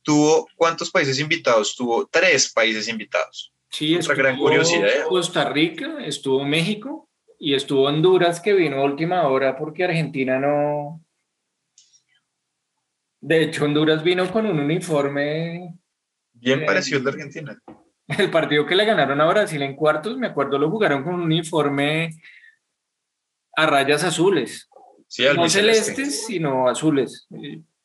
tuvo, 0.03 0.47
¿cuántos 0.57 0.91
países 0.91 1.19
invitados? 1.19 1.75
Tuvo 1.77 2.07
tres 2.07 2.53
países 2.53 2.89
invitados. 2.89 3.55
Sí, 3.71 3.97
Otra 3.97 4.15
gran 4.15 4.37
curiosidad, 4.37 4.89
¿eh? 4.89 5.03
Costa 5.09 5.49
Rica, 5.49 5.99
estuvo 6.05 6.45
México 6.45 7.09
y 7.39 7.55
estuvo 7.55 7.85
Honduras 7.85 8.41
que 8.41 8.53
vino 8.53 8.77
a 8.79 8.85
última 8.85 9.27
hora 9.29 9.57
porque 9.57 9.85
Argentina 9.85 10.39
no. 10.39 11.05
De 13.21 13.43
hecho, 13.43 13.65
Honduras 13.65 14.03
vino 14.03 14.31
con 14.33 14.47
un 14.47 14.59
uniforme. 14.59 15.79
Bien 16.33 16.63
Eh, 16.63 16.67
parecido 16.67 16.99
al 16.99 17.05
de 17.05 17.11
Argentina. 17.11 17.63
El 18.19 18.31
partido 18.31 18.67
que 18.67 18.75
le 18.75 18.85
ganaron 18.85 19.21
a 19.21 19.27
Brasil 19.27 19.63
en 19.63 19.77
cuartos, 19.77 20.17
me 20.17 20.27
acuerdo, 20.27 20.59
lo 20.59 20.69
jugaron 20.71 21.05
con 21.05 21.15
un 21.15 21.23
uniforme 21.23 22.11
a 23.55 23.67
rayas 23.67 24.03
azules. 24.03 24.69
Sí, 25.07 25.25
no 25.35 25.49
celestes, 25.49 26.27
sino 26.27 26.69
azules. 26.69 27.29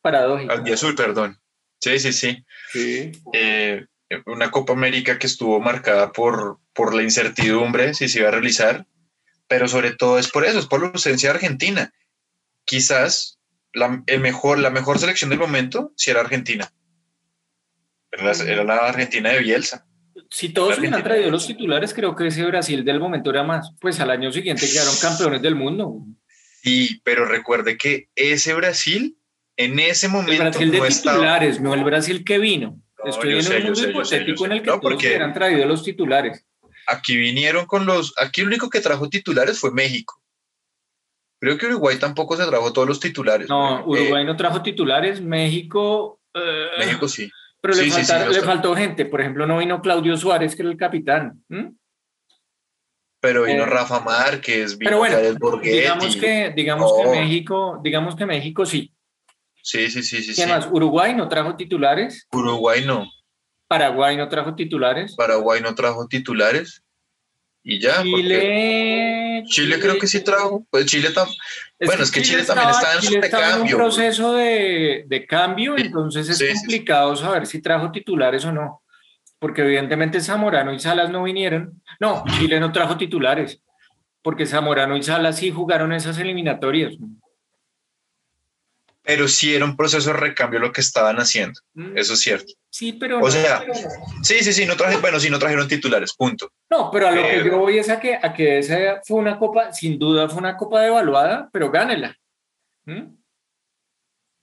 Paradójico. 0.02 0.52
Albiazul, 0.52 0.95
perdón. 0.95 1.39
Sí, 1.80 2.00
sí, 2.00 2.13
sí. 2.13 2.45
Sí. 2.71 3.12
Eh, 3.34 3.86
una 4.25 4.51
Copa 4.51 4.73
América 4.73 5.19
que 5.19 5.28
estuvo 5.28 5.60
marcada 5.60 6.12
por, 6.12 6.60
por 6.73 6.93
la 6.93 7.04
incertidumbre 7.04 7.93
si 7.93 8.08
se 8.08 8.19
iba 8.19 8.30
a 8.30 8.32
realizar, 8.32 8.86
pero 9.47 9.67
sobre 9.67 9.91
todo 9.91 10.19
es 10.19 10.30
por 10.30 10.45
eso, 10.45 10.60
es 10.60 10.65
por 10.65 10.82
la 10.82 10.89
ausencia 10.89 11.30
de 11.30 11.36
Argentina. 11.36 11.93
Quizás 12.65 13.39
la, 13.73 14.04
el 14.08 14.19
mejor, 14.19 14.60
la 14.60 14.69
mejor 14.69 14.99
selección 14.99 15.30
del 15.30 15.39
momento 15.39 15.93
si 15.95 16.12
era 16.12 16.21
Argentina. 16.21 16.71
Era 18.12 18.23
la, 18.23 18.43
era 18.43 18.63
la 18.63 18.78
Argentina 18.78 19.30
de 19.30 19.39
Bielsa. 19.39 19.86
Si 20.30 20.49
todos 20.49 20.80
hubieran 20.80 21.04
traído 21.04 21.30
los 21.30 21.45
titulares, 21.45 21.93
creo 21.93 22.15
que 22.15 22.28
ese 22.28 22.45
Brasil 22.45 22.84
del 22.84 22.99
momento 22.99 23.30
era 23.30 23.43
más. 23.43 23.71
Pues 23.80 23.99
al 23.99 24.10
año 24.10 24.32
siguiente 24.32 24.67
quedaron 24.71 24.95
campeones 25.01 25.41
del 25.41 25.56
mundo. 25.56 26.01
Sí, 26.63 27.01
pero 27.04 27.25
recuerde 27.25 27.78
que 27.78 28.10
ese 28.15 28.54
Brasil, 28.54 29.17
en 29.56 29.78
ese 29.80 30.08
momento. 30.08 30.32
El 30.32 30.39
Brasil 30.39 30.71
de 30.71 30.82
titulares, 30.82 31.62
no 31.62 31.73
el 31.73 31.84
Brasil 31.84 32.23
que 32.23 32.39
vino. 32.39 32.82
Estoy 33.05 33.39
en 33.39 33.45
un 33.57 33.63
mundo 33.73 33.89
hipotético 33.89 34.45
en 34.45 34.51
el 34.53 34.61
que 34.61 34.67
no, 34.71 34.79
todos 34.79 34.95
hubieran 34.95 35.33
traído 35.33 35.65
los 35.65 35.83
titulares. 35.83 36.45
Aquí 36.87 37.17
vinieron 37.17 37.65
con 37.65 37.85
los. 37.85 38.13
Aquí 38.17 38.41
el 38.41 38.47
único 38.47 38.69
que 38.69 38.81
trajo 38.81 39.09
titulares 39.09 39.59
fue 39.59 39.71
México. 39.71 40.21
Creo 41.39 41.57
que 41.57 41.65
Uruguay 41.67 41.97
tampoco 41.99 42.37
se 42.37 42.45
trajo 42.45 42.71
todos 42.73 42.87
los 42.87 42.99
titulares. 42.99 43.49
No, 43.49 43.85
Uruguay 43.85 44.23
no 44.25 44.35
trajo 44.35 44.61
titulares. 44.61 45.21
México. 45.21 46.19
Eh, 46.33 46.67
México 46.79 47.07
sí. 47.07 47.29
Pero 47.61 47.73
le, 47.75 47.83
Sí, 47.83 47.91
sí, 47.91 48.05
sí, 48.05 48.11
faltaron- 48.11 48.33
le 48.33 48.41
faltó 48.41 48.75
gente. 48.75 49.05
Por 49.05 49.21
ejemplo, 49.21 49.47
no 49.47 49.57
vino 49.57 49.81
Claudio 49.81 50.15
Suárez, 50.17 50.55
que 50.55 50.61
era 50.61 50.71
el 50.71 50.77
capitán. 50.77 51.43
Pero 53.19 53.43
vino 53.43 53.63
Eh, 53.63 53.65
Rafa 53.65 53.99
Márquez, 54.01 54.77
vino 54.77 54.89
Pero 54.89 54.97
bueno, 54.99 55.17
Borghetti. 55.39 55.77
digamos 55.77 56.15
que, 56.15 56.53
digamos 56.55 56.93
que 57.01 57.09
México, 57.09 57.79
digamos 57.83 58.15
que 58.15 58.25
México 58.25 58.65
sí. 58.65 58.91
Sí, 59.67 59.89
sí, 59.89 60.04
sí, 60.04 60.21
sí. 60.21 60.36
¿Qué 60.36 60.43
sí. 60.43 60.47
más? 60.47 60.67
Uruguay 60.71 61.15
no 61.15 61.28
trajo 61.28 61.56
titulares. 61.56 62.28
Uruguay 62.32 62.84
no. 62.86 63.04
Paraguay 63.67 64.15
no 64.15 64.30
trajo 64.30 64.54
titulares. 64.54 65.15
Paraguay 65.15 65.60
no 65.60 65.73
trajo 65.73 66.08
titulares. 66.08 66.84
Y 67.63 67.80
ya. 67.80 68.04
Chile. 68.04 69.43
Chile 69.47 69.80
creo 69.80 69.97
que 69.97 70.06
sí 70.06 70.23
trajo. 70.23 70.63
Pues 70.69 70.86
Chile 70.86 71.10
tam- 71.15 71.28
Bueno, 71.84 72.04
es 72.04 72.12
que 72.12 72.21
Chile 72.21 72.43
también 72.43 72.69
estaba 72.69 72.93
en 72.93 73.01
su 73.01 73.08
Chile 73.08 73.21
estaba 73.25 73.43
en 73.43 73.47
un 73.49 73.54
recambio. 73.63 73.78
proceso 73.78 74.34
de, 74.34 75.06
de 75.08 75.25
cambio, 75.25 75.75
Sí, 75.78 75.84
entonces 75.88 76.30
es 76.30 76.38
sí. 76.38 76.45
complicado 76.60 77.15
saber 77.15 77.47
si 77.47 77.60
trajo 77.60 77.91
titulares 77.91 78.45
o 78.45 78.51
no. 78.51 78.84
Porque 79.39 79.63
evidentemente 79.63 80.21
Zamorano 80.21 80.73
y 80.73 80.80
Salas 80.80 81.10
no 81.10 81.23
vinieron. 81.23 81.82
No, 81.99 82.23
Chile 82.38 82.60
no 82.60 82.71
trajo 82.71 82.97
titulares. 82.97 83.62
Porque 84.21 84.45
Zamorano 84.45 84.95
y 84.95 85.01
Salas 85.01 85.38
sí 85.38 85.49
jugaron 85.49 85.91
esas 85.91 86.19
eliminatorias. 86.19 86.93
Pero 89.05 89.27
sí 89.27 89.53
era 89.53 89.65
un 89.65 89.75
proceso 89.77 90.11
de 90.11 90.17
recambio 90.17 90.59
lo 90.59 90.71
que 90.71 90.81
estaban 90.81 91.17
haciendo. 91.17 91.59
Mm, 91.75 91.97
Eso 91.97 92.13
es 92.13 92.19
cierto. 92.21 92.51
Sí, 92.71 92.93
pero 92.93 93.17
O 93.19 93.21
no, 93.21 93.31
sea, 93.31 93.59
pero. 93.59 93.73
Sí, 94.23 94.39
sí, 94.43 94.51
sí. 94.51 94.65
No 94.65 94.75
traje, 94.75 94.97
bueno, 94.97 95.19
sí, 95.19 95.29
no 95.29 95.37
trajeron 95.39 95.67
titulares. 95.67 96.13
Punto. 96.15 96.51
No, 96.69 96.89
pero 96.91 97.07
a 97.07 97.11
lo 97.11 97.21
que 97.21 97.43
yo 97.45 97.57
voy 97.59 97.77
es 97.77 97.89
a 97.89 97.99
que, 97.99 98.15
a 98.15 98.33
que 98.33 98.57
esa 98.59 99.01
fue 99.05 99.17
una 99.19 99.37
copa, 99.37 99.71
sin 99.71 99.99
duda 99.99 100.27
fue 100.27 100.39
una 100.39 100.57
copa 100.57 100.81
devaluada, 100.81 101.49
pero 101.53 101.69
gánela. 101.71 102.17
¿Mm? 102.85 103.15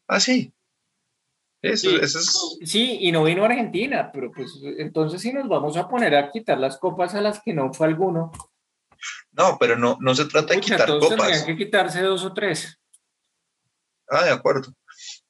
Ah, 0.08 0.20
sí. 0.20 0.52
Eso, 1.60 1.90
Sí. 1.90 1.96
eso 2.00 2.18
es. 2.18 2.58
Sí, 2.70 2.98
y 3.00 3.12
no 3.12 3.22
vino 3.24 3.44
Argentina, 3.44 4.10
pero 4.12 4.32
pues 4.32 4.52
entonces 4.78 5.20
si 5.22 5.32
nos 5.32 5.48
vamos 5.48 5.76
a 5.76 5.88
poner 5.88 6.14
a 6.16 6.30
quitar 6.30 6.58
las 6.58 6.76
copas 6.78 7.14
a 7.14 7.20
las 7.20 7.40
que 7.42 7.52
no 7.54 7.72
fue 7.72 7.86
alguno, 7.86 8.32
No, 9.32 9.56
pero 9.58 9.76
no, 9.76 9.96
no 10.00 10.14
se 10.14 10.24
trata 10.26 10.54
de 10.54 10.60
quitar 10.60 10.86
todos 10.86 11.08
tendrían 11.08 11.30
copas. 11.30 11.44
que 11.44 11.56
quitarse 11.56 12.02
dos 12.02 12.24
o 12.24 12.32
tres. 12.34 12.78
Ah, 14.08 14.24
de 14.24 14.30
acuerdo. 14.30 14.72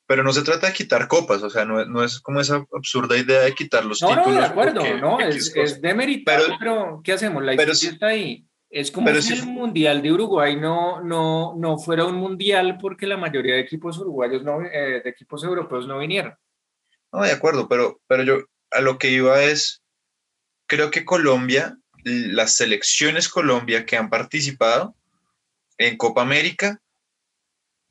Pero 0.07 0.25
no 0.25 0.33
se 0.33 0.43
trata 0.43 0.67
de 0.67 0.73
quitar 0.73 1.09
copas, 1.09 1.43
o 1.43 1.49
sea, 1.51 1.65
no, 1.65 1.81
es- 1.81 1.89
no 1.89 2.03
es 2.05 2.21
como 2.21 2.41
esa 2.41 2.67
absurda 2.75 3.17
idea 3.17 3.41
de 3.41 3.55
quitar 3.55 3.85
los 3.85 4.03
No, 4.03 4.11
no, 4.11 4.17
títulos. 4.17 4.39
de 4.41 4.45
acuerdo, 4.47 4.81
porque 4.81 5.01
no, 5.01 5.21
es, 5.21 5.57
es 5.57 5.81
pero, 6.25 6.43
Pero- 6.59 7.01
¿qué 7.05 7.13
hacemos? 7.13 7.43
La 7.43 7.53
historia 7.53 7.75
sí- 7.75 7.87
está 7.89 8.07
ahí. 8.09 8.47
Es 8.69 8.91
como 8.91 9.09
si 9.15 9.23
sí- 9.23 9.35
el 9.35 9.47
Mundial 9.47 10.01
de 10.03 10.13
Uruguay 10.13 10.57
no, 10.57 11.03
no, 11.03 11.55
no 11.57 11.79
fuera 11.79 12.05
un 12.07 12.17
Mundial 12.17 12.79
porque 12.81 13.07
la 13.07 13.17
mayoría 13.19 13.55
de 13.55 13.61
equipos 13.61 13.99
uruguayos, 13.99 14.43
no, 14.43 14.63
eh, 14.63 15.01
de 15.05 15.11
equipos 15.11 15.45
europeos 15.45 15.87
no 15.87 15.99
vinieron. 15.99 16.35
No, 17.13 17.23
de 17.23 17.33
acuerdo, 17.33 17.69
pero, 17.69 18.01
pero 18.07 18.23
yo 18.23 18.39
a 18.71 18.81
lo 18.81 18.99
que 18.99 19.11
iba 19.11 19.43
es, 19.43 19.83
creo 20.67 20.91
que 20.91 21.05
Colombia, 21.05 21.77
las 22.05 22.57
selecciones 22.57 23.29
Colombia 23.29 23.85
que 23.87 23.97
han 23.97 24.09
participado 24.11 24.97
en 25.79 25.97
Copa 25.99 26.23
América 26.23 26.81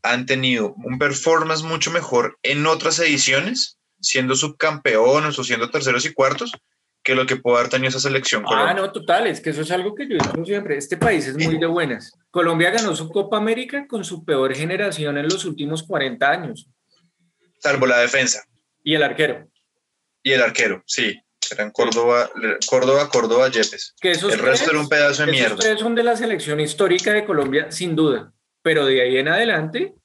han 0.04 0.26
tenido 0.26 0.74
un 0.84 0.98
performance 0.98 1.64
mucho 1.64 1.92
mejor 1.92 2.38
en 2.44 2.66
otras 2.66 3.00
ediciones, 3.00 3.78
siendo 4.00 4.36
subcampeones 4.36 5.38
o 5.38 5.44
siendo 5.44 5.70
terceros 5.70 6.06
y 6.06 6.14
cuartos, 6.14 6.52
que 7.04 7.16
lo 7.16 7.26
que 7.26 7.36
puede 7.36 7.58
haber 7.58 7.70
tenido 7.70 7.90
esa 7.90 8.00
selección 8.00 8.44
Ah, 8.46 8.50
Colombia. 8.50 8.74
no, 8.76 8.92
total, 8.92 9.28
es 9.28 9.42
que 9.42 9.50
eso 9.52 9.62
es 9.62 9.72
algo 9.72 9.96
que 9.96 10.08
yo 10.08 10.18
digo 10.18 10.46
siempre. 10.46 10.78
Este 10.78 10.98
país 10.98 11.26
es 11.28 11.36
muy 11.36 11.58
de 11.58 11.66
buenas. 11.66 12.12
Colombia 12.30 12.70
ganó 12.72 12.96
su 12.96 13.10
Copa 13.10 13.38
América 13.38 13.88
con 13.88 14.04
su 14.04 14.24
peor 14.24 14.54
generación 14.56 15.18
en 15.18 15.26
los 15.28 15.46
últimos 15.46 15.84
40 15.84 16.30
años. 16.30 16.68
Salvo 17.60 17.86
la 17.88 18.00
defensa 18.00 18.44
Y 18.84 18.94
el 18.96 19.04
arquero. 19.04 19.48
y 20.24 20.32
el 20.32 20.42
arquero, 20.42 20.84
sí. 20.86 21.20
Eran 21.52 21.72
Córdoba, 21.72 22.30
Córdoba, 22.68 23.10
Córdoba, 23.10 23.50
Yepes. 23.50 23.94
Que 24.00 24.12
esos 24.12 24.32
El 24.34 24.40
resto 24.40 24.70
era 24.72 24.80
un 24.80 24.88
pedazo 24.88 25.26
de 25.26 25.32
esos 25.32 25.42
mierda. 25.42 25.56
tres 25.58 25.80
son 25.80 25.96
de 25.96 26.04
la 26.04 26.16
selección 26.16 26.60
histórica 26.60 27.12
de 27.12 27.26
Colombia, 27.26 27.72
sin 27.72 27.96
duda. 27.96 28.32
Pero 28.62 28.86
de 28.86 29.02
ahí 29.02 29.18
en 29.18 29.28
adelante, 29.28 29.96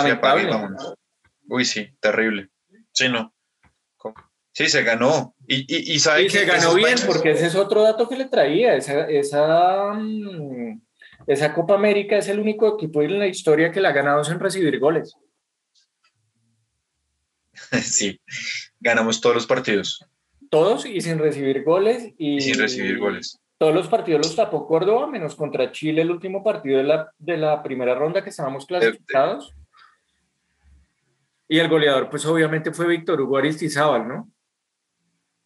Sí, 0.00 0.10
apague 0.10 0.44
lamentable. 0.44 0.94
Uy, 1.48 1.64
sí, 1.64 1.88
terrible. 2.00 2.48
Sí, 2.92 3.08
no. 3.08 3.34
Sí, 4.52 4.68
se 4.68 4.82
ganó. 4.82 5.34
Y, 5.46 5.60
y, 5.68 5.94
y 5.94 5.98
sabe 5.98 6.22
Y 6.22 6.24
que 6.26 6.30
se 6.30 6.44
ganó 6.44 6.74
bien, 6.74 6.98
porque 7.06 7.32
ese 7.32 7.46
es 7.46 7.54
otro 7.54 7.82
dato 7.82 8.08
que 8.08 8.16
le 8.16 8.26
traía. 8.26 8.74
Esa, 8.74 9.08
esa, 9.08 9.92
mm, 9.94 10.80
esa 11.26 11.54
Copa 11.54 11.74
América 11.74 12.16
es 12.16 12.28
el 12.28 12.38
único 12.38 12.74
equipo 12.74 13.02
en 13.02 13.18
la 13.18 13.26
historia 13.26 13.70
que 13.70 13.80
la 13.80 13.90
ha 13.90 13.92
ganado 13.92 14.24
sin 14.24 14.38
recibir 14.38 14.78
goles. 14.78 15.14
Sí, 17.82 18.20
ganamos 18.80 19.22
todos 19.22 19.34
los 19.34 19.46
partidos 19.46 20.04
Todos 20.50 20.84
y 20.84 21.00
sin 21.00 21.18
recibir 21.18 21.64
goles. 21.64 22.12
Y, 22.18 22.36
y 22.36 22.40
sin 22.42 22.58
recibir 22.58 22.98
goles. 22.98 23.40
Todos 23.62 23.74
los 23.76 23.86
partidos 23.86 24.26
los 24.26 24.34
tapó 24.34 24.66
Córdoba, 24.66 25.06
menos 25.06 25.36
contra 25.36 25.70
Chile, 25.70 26.02
el 26.02 26.10
último 26.10 26.42
partido 26.42 26.78
de 26.78 26.82
la, 26.82 27.12
de 27.16 27.36
la 27.36 27.62
primera 27.62 27.94
ronda 27.94 28.20
que 28.24 28.30
estábamos 28.30 28.66
clasificados. 28.66 29.54
Y 31.46 31.60
el 31.60 31.68
goleador, 31.68 32.10
pues 32.10 32.26
obviamente 32.26 32.72
fue 32.72 32.88
Víctor 32.88 33.20
Hugo 33.20 33.36
Aristizábal, 33.36 34.08
¿no? 34.08 34.28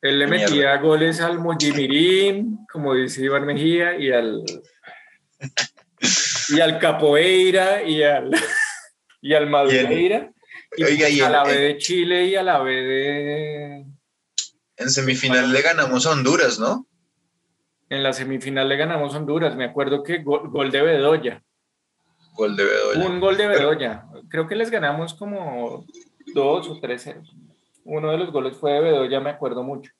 Él 0.00 0.18
le 0.18 0.26
Mierda. 0.28 0.46
metía 0.48 0.76
goles 0.78 1.20
al 1.20 1.38
Mojimirín, 1.40 2.60
como 2.72 2.94
dice 2.94 3.22
Iván 3.22 3.44
Mejía, 3.44 3.98
y 3.98 4.10
al, 4.10 4.42
y 6.48 6.60
al 6.60 6.78
Capoeira, 6.78 7.82
y 7.82 8.02
al, 8.02 8.30
y 9.20 9.34
al 9.34 9.46
Madureira, 9.50 10.32
y, 10.74 10.84
Oiga, 10.84 11.10
y 11.10 11.20
a 11.20 11.26
el- 11.26 11.32
la 11.32 11.44
B 11.44 11.54
de 11.54 11.76
Chile 11.76 12.24
y 12.24 12.34
a 12.34 12.42
la 12.42 12.60
B 12.60 12.72
de... 12.72 13.84
En 14.78 14.88
semifinal 14.88 15.52
le 15.52 15.60
ganamos 15.60 16.06
a 16.06 16.12
Honduras, 16.12 16.58
¿no? 16.58 16.86
En 17.88 18.02
la 18.02 18.12
semifinal 18.12 18.68
le 18.68 18.76
ganamos 18.76 19.14
a 19.14 19.18
Honduras, 19.18 19.54
me 19.54 19.64
acuerdo 19.64 20.02
que 20.02 20.18
gol, 20.18 20.48
gol 20.50 20.70
de 20.70 20.82
Bedoya. 20.82 21.42
Gol 22.34 22.56
de 22.56 22.64
Bedoya. 22.64 23.06
Un 23.06 23.20
gol 23.20 23.36
de 23.36 23.46
Bedoya. 23.46 24.06
Creo 24.28 24.48
que 24.48 24.56
les 24.56 24.70
ganamos 24.70 25.14
como 25.14 25.86
dos 26.34 26.68
o 26.68 26.80
tres. 26.80 27.04
ceros. 27.04 27.34
Uno 27.84 28.10
de 28.10 28.18
los 28.18 28.32
goles 28.32 28.56
fue 28.56 28.72
de 28.72 28.80
Bedoya, 28.80 29.20
me 29.20 29.30
acuerdo 29.30 29.62
mucho. 29.62 29.92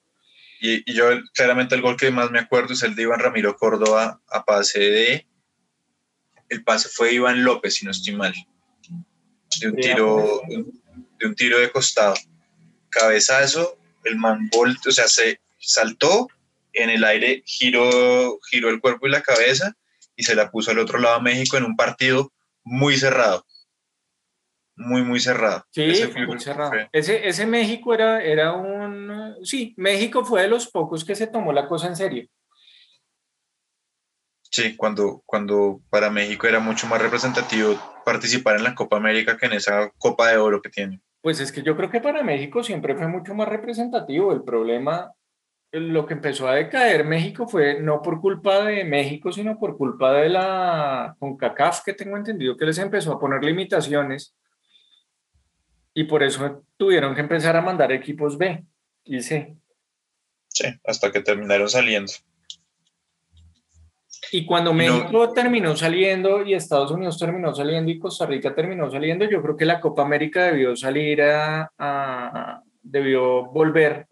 Y, 0.61 0.91
y 0.91 0.95
yo 0.95 1.05
claramente 1.35 1.75
el 1.77 1.83
gol 1.83 1.97
que 1.97 2.11
más 2.11 2.31
me 2.31 2.41
acuerdo 2.41 2.73
es 2.73 2.83
el 2.83 2.97
de 2.97 3.03
Iván 3.03 3.21
Ramiro 3.21 3.57
Córdoba 3.57 4.21
a 4.29 4.45
pase 4.45 4.81
de... 4.81 5.27
El 6.49 6.65
pase 6.65 6.89
fue 6.89 7.09
de 7.09 7.15
Iván 7.15 7.45
López, 7.45 7.75
si 7.75 7.85
no 7.85 7.93
estoy 7.93 8.15
mal. 8.15 8.35
De 9.61 9.69
un 9.69 9.77
tiro, 9.77 10.43
de 10.49 11.27
un 11.27 11.35
tiro 11.35 11.59
de 11.59 11.71
costado. 11.71 12.15
Cabezazo, 12.89 13.79
el 14.05 14.17
man 14.17 14.51
o 14.55 14.91
sea, 14.91 15.07
se 15.09 15.41
saltó 15.59 16.29
en 16.77 16.91
el 16.91 17.05
aire, 17.05 17.43
giró, 17.47 18.39
giró 18.51 18.69
el 18.71 18.81
cuerpo 18.81 19.07
y 19.07 19.11
la 19.11 19.23
cabeza 19.23 19.73
y 20.15 20.23
se 20.25 20.35
la 20.35 20.51
puso 20.51 20.71
al 20.71 20.79
otro 20.79 20.99
lado 20.99 21.17
a 21.17 21.21
México 21.23 21.57
en 21.57 21.65
un 21.65 21.77
partido 21.77 22.33
muy 22.65 22.97
cerrado. 22.97 23.45
Muy, 24.79 25.03
muy 25.03 25.21
cerrado. 25.21 25.65
Sí, 25.71 25.85
Ese 25.85 26.09
fue 26.09 26.27
muy 26.27 26.39
cerrado. 26.39 26.71
fue- 26.71 26.89
Ese, 26.93 27.27
ese 27.27 27.47
México 27.47 27.95
era, 27.95 28.23
era 28.23 28.53
un... 28.53 29.37
Sí, 29.43 29.75
México 29.79 30.25
fue 30.25 30.43
de 30.43 30.49
los 30.49 30.69
pocos 30.71 31.05
que 31.05 31.15
se 31.15 31.27
tomó 31.27 31.53
la 31.53 31.67
cosa 31.67 31.87
en 31.87 31.97
serio. 31.97 32.29
Sí, 34.43 34.77
cuando, 34.77 35.23
cuando 35.27 35.81
para 35.91 36.11
México 36.11 36.47
era 36.47 36.61
mucho 36.61 36.87
más 36.87 37.01
representativo 37.03 37.79
participar 38.05 38.57
en 38.57 38.65
la 38.65 38.75
Copa 38.75 38.97
América 38.97 39.37
que 39.37 39.47
en 39.47 39.53
esa 39.55 39.91
Copa 39.99 40.29
de 40.29 40.37
Oro 40.39 40.63
que 40.63 40.71
tiene. 40.71 41.01
Pues 41.21 41.41
es 41.41 41.51
que 41.53 41.63
yo 41.63 41.77
creo 41.77 41.91
que 41.91 42.01
para 42.01 42.23
México 42.23 42.63
siempre 42.63 42.95
fue 42.95 43.09
mucho 43.09 43.35
más 43.35 43.49
representativo. 43.49 44.33
El 44.33 44.45
problema 44.45 45.13
lo 45.73 46.07
que 46.07 46.15
empezó 46.15 46.49
a 46.49 46.55
decaer 46.55 47.05
México 47.05 47.47
fue 47.47 47.81
no 47.81 48.01
por 48.01 48.21
culpa 48.21 48.65
de 48.65 48.85
México, 48.85 49.33
sino 49.33 49.59
por 49.59 49.77
culpa 49.77 50.13
de 50.13 50.29
la 50.29 51.17
CONCACAF, 51.19 51.83
que 51.85 51.93
tengo 51.93 52.17
entendido 52.17 52.57
que 52.57 52.65
les 52.65 52.79
empezó 52.79 53.13
a 53.13 53.21
poner 53.21 53.43
limitaciones 53.45 54.35
y 55.93 56.05
por 56.05 56.23
eso 56.23 56.63
tuvieron 56.77 57.15
que 57.15 57.23
empezar 57.23 57.57
a 57.57 57.63
mandar 57.63 57.91
equipos 57.91 58.37
B 58.37 58.65
y 59.05 59.21
C. 59.23 59.57
Sí, 60.49 60.67
hasta 60.85 61.11
que 61.11 61.21
terminaron 61.21 61.69
saliendo. 61.69 62.13
Y 64.33 64.45
cuando 64.45 64.73
México 64.73 65.33
terminó 65.33 65.77
saliendo 65.77 66.45
y 66.45 66.55
Estados 66.55 66.91
Unidos 66.91 67.19
terminó 67.19 67.55
saliendo 67.55 67.91
y 67.91 67.99
Costa 67.99 68.27
Rica 68.27 68.55
terminó 68.55 68.91
saliendo, 68.91 69.25
yo 69.25 69.41
creo 69.41 69.57
que 69.57 69.65
la 69.65 69.81
Copa 69.81 70.03
América 70.03 70.45
debió 70.45 70.77
salir 70.77 71.23
a, 71.23 72.63
debió 72.83 73.47
volver 73.47 74.07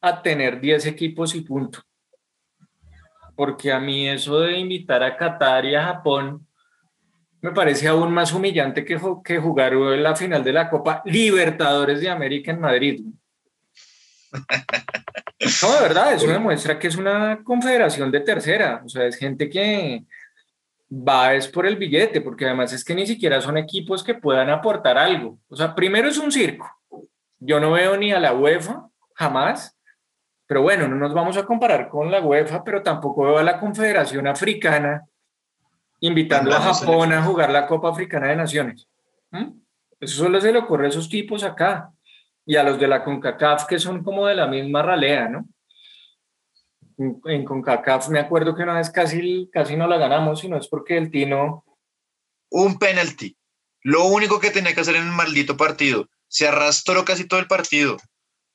a 0.00 0.22
tener 0.22 0.60
10 0.60 0.86
equipos 0.86 1.34
y 1.34 1.42
punto. 1.42 1.80
Porque 3.34 3.72
a 3.72 3.80
mí 3.80 4.08
eso 4.08 4.40
de 4.40 4.58
invitar 4.58 5.02
a 5.02 5.16
Qatar 5.16 5.64
y 5.64 5.74
a 5.74 5.84
Japón 5.84 6.46
me 7.42 7.52
parece 7.52 7.88
aún 7.88 8.12
más 8.12 8.32
humillante 8.32 8.84
que, 8.84 9.00
que 9.24 9.38
jugar 9.38 9.72
la 9.72 10.14
final 10.14 10.44
de 10.44 10.52
la 10.52 10.68
Copa 10.68 11.02
Libertadores 11.06 12.00
de 12.00 12.10
América 12.10 12.50
en 12.50 12.60
Madrid. 12.60 13.02
No, 15.62 15.72
de 15.74 15.80
verdad, 15.80 16.12
eso 16.12 16.26
demuestra 16.26 16.78
que 16.78 16.88
es 16.88 16.96
una 16.96 17.42
confederación 17.42 18.10
de 18.10 18.20
tercera, 18.20 18.82
o 18.84 18.88
sea, 18.88 19.06
es 19.06 19.16
gente 19.16 19.48
que 19.48 20.04
va 20.92 21.34
es 21.34 21.48
por 21.48 21.66
el 21.66 21.76
billete, 21.76 22.20
porque 22.20 22.44
además 22.44 22.72
es 22.72 22.84
que 22.84 22.94
ni 22.94 23.06
siquiera 23.06 23.40
son 23.40 23.56
equipos 23.56 24.04
que 24.04 24.14
puedan 24.14 24.50
aportar 24.50 24.98
algo. 24.98 25.38
O 25.48 25.56
sea, 25.56 25.74
primero 25.74 26.08
es 26.08 26.18
un 26.18 26.32
circo. 26.32 26.68
Yo 27.38 27.58
no 27.58 27.72
veo 27.72 27.96
ni 27.96 28.12
a 28.12 28.20
la 28.20 28.34
UEFA, 28.34 28.86
jamás, 29.14 29.76
pero 30.50 30.62
bueno, 30.62 30.88
no 30.88 30.96
nos 30.96 31.14
vamos 31.14 31.36
a 31.36 31.46
comparar 31.46 31.88
con 31.88 32.10
la 32.10 32.20
UEFA, 32.20 32.64
pero 32.64 32.82
tampoco 32.82 33.22
veo 33.22 33.38
a 33.38 33.42
la 33.44 33.60
Confederación 33.60 34.26
Africana 34.26 35.06
invitando 36.00 36.52
a 36.52 36.60
Japón 36.60 37.12
a 37.12 37.22
jugar 37.22 37.50
la 37.50 37.68
Copa 37.68 37.90
Africana 37.90 38.26
de 38.26 38.34
Naciones. 38.34 38.88
¿Mm? 39.30 39.50
Eso 40.00 40.24
solo 40.24 40.40
se 40.40 40.50
le 40.50 40.58
ocurre 40.58 40.86
a 40.86 40.88
esos 40.88 41.08
tipos 41.08 41.44
acá 41.44 41.92
y 42.44 42.56
a 42.56 42.64
los 42.64 42.80
de 42.80 42.88
la 42.88 43.04
CONCACAF 43.04 43.66
que 43.66 43.78
son 43.78 44.02
como 44.02 44.26
de 44.26 44.34
la 44.34 44.48
misma 44.48 44.82
ralea, 44.82 45.28
¿no? 45.28 45.46
En 47.26 47.44
CONCACAF 47.44 48.08
me 48.08 48.18
acuerdo 48.18 48.56
que 48.56 48.64
una 48.64 48.74
vez 48.74 48.90
casi, 48.90 49.48
casi 49.52 49.76
no 49.76 49.86
la 49.86 49.98
ganamos, 49.98 50.40
sino 50.40 50.56
es 50.56 50.66
porque 50.66 50.96
el 50.96 51.12
Tino... 51.12 51.64
Un 52.50 52.76
penalti. 52.76 53.36
Lo 53.82 54.06
único 54.06 54.40
que 54.40 54.50
tenía 54.50 54.74
que 54.74 54.80
hacer 54.80 54.96
en 54.96 55.06
el 55.06 55.12
maldito 55.12 55.56
partido. 55.56 56.08
Se 56.26 56.48
arrastró 56.48 57.04
casi 57.04 57.28
todo 57.28 57.38
el 57.38 57.46
partido. 57.46 57.98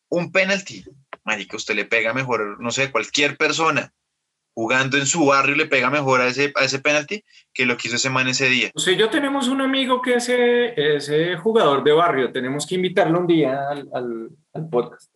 Un 0.10 0.34
penalti. 0.34 0.84
Marica, 1.26 1.58
usted 1.58 1.76
le 1.76 1.86
pega 1.86 2.14
mejor, 2.14 2.62
no 2.62 2.72
sé, 2.72 2.92
cualquier 2.92 3.36
persona 3.36 3.92
jugando 4.56 4.98
en 4.98 5.06
su 5.06 5.26
barrio 5.26 5.56
le 5.56 5.66
pega 5.66 5.90
mejor 5.90 6.22
a 6.22 6.28
ese, 6.28 6.54
a 6.56 6.64
ese 6.64 6.80
penalti 6.80 7.24
que 7.54 7.66
lo 7.66 7.76
que 7.76 7.90
hizo 7.90 7.98
ese 7.98 8.10
man 8.10 8.28
ese 8.30 8.48
día. 8.48 8.72
O 8.74 8.80
sea, 8.80 8.96
yo 8.96 9.10
tenemos 9.10 9.50
un 9.50 9.60
amigo 9.62 10.02
que 10.02 10.16
es 10.16 10.30
ese 10.30 11.36
jugador 11.36 11.84
de 11.84 11.92
barrio, 11.92 12.32
tenemos 12.32 12.66
que 12.66 12.76
invitarlo 12.76 13.20
un 13.20 13.28
día 13.28 13.68
al, 13.70 13.90
al, 13.94 14.70
podcast. 14.70 15.12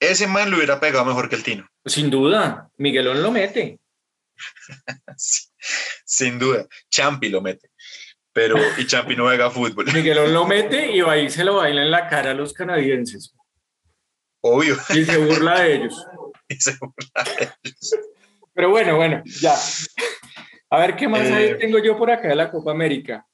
Ese 0.00 0.26
man 0.26 0.50
lo 0.50 0.56
hubiera 0.56 0.80
pegado 0.80 1.04
mejor 1.04 1.28
que 1.28 1.36
el 1.36 1.44
Tino. 1.44 1.66
Sin 1.84 2.10
duda, 2.10 2.68
Miguelón 2.76 3.22
lo 3.22 3.30
mete. 3.30 3.78
Sin 6.04 6.38
duda, 6.38 6.66
Champi 6.90 7.28
lo 7.28 7.40
mete. 7.40 7.70
Pero, 8.32 8.56
y 8.76 8.86
Champi 8.86 9.14
no 9.14 9.24
juega 9.24 9.48
fútbol. 9.48 9.86
Miguelón 9.94 10.34
lo 10.34 10.44
mete 10.44 10.90
y 10.90 11.00
ahí 11.02 11.30
se 11.30 11.44
lo 11.44 11.56
baila 11.56 11.82
en 11.82 11.90
la 11.92 12.08
cara 12.08 12.32
a 12.32 12.34
los 12.34 12.52
canadienses. 12.52 13.33
Obvio. 14.46 14.76
Y 14.90 15.04
se 15.06 15.16
burla 15.16 15.60
de 15.60 15.74
ellos. 15.74 16.06
Y 16.46 16.56
se 16.56 16.76
burla 16.78 17.24
de 17.38 17.48
ellos. 17.62 17.94
Pero 18.52 18.68
bueno, 18.68 18.96
bueno, 18.96 19.22
ya. 19.40 19.54
A 20.68 20.78
ver 20.78 20.94
qué 20.94 21.08
más 21.08 21.22
eh, 21.22 21.56
tengo 21.58 21.78
yo 21.78 21.96
por 21.96 22.10
acá 22.10 22.28
de 22.28 22.34
la 22.34 22.50
Copa 22.50 22.70
América. 22.70 23.26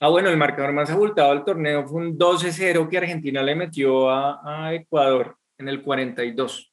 Ah, 0.00 0.08
bueno, 0.08 0.30
el 0.30 0.38
marcador 0.38 0.72
más 0.72 0.88
abultado 0.88 1.34
del 1.34 1.44
torneo 1.44 1.86
fue 1.86 2.00
un 2.00 2.18
12-0 2.18 2.88
que 2.88 2.96
Argentina 2.96 3.42
le 3.42 3.54
metió 3.54 4.10
a, 4.10 4.72
Ecuador 4.72 5.36
en 5.58 5.68
el 5.68 5.82
42. 5.82 6.72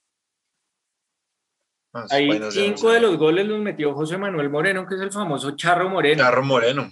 Ahí 2.09 2.39
cinco 2.51 2.91
de 2.91 3.01
los 3.01 3.17
goles 3.17 3.45
los 3.45 3.59
metió 3.59 3.93
José 3.93 4.17
Manuel 4.17 4.49
Moreno, 4.49 4.87
que 4.87 4.95
es 4.95 5.01
el 5.01 5.11
famoso 5.11 5.57
Charro 5.57 5.89
Moreno. 5.89 6.23
Charro 6.23 6.43
Moreno. 6.43 6.89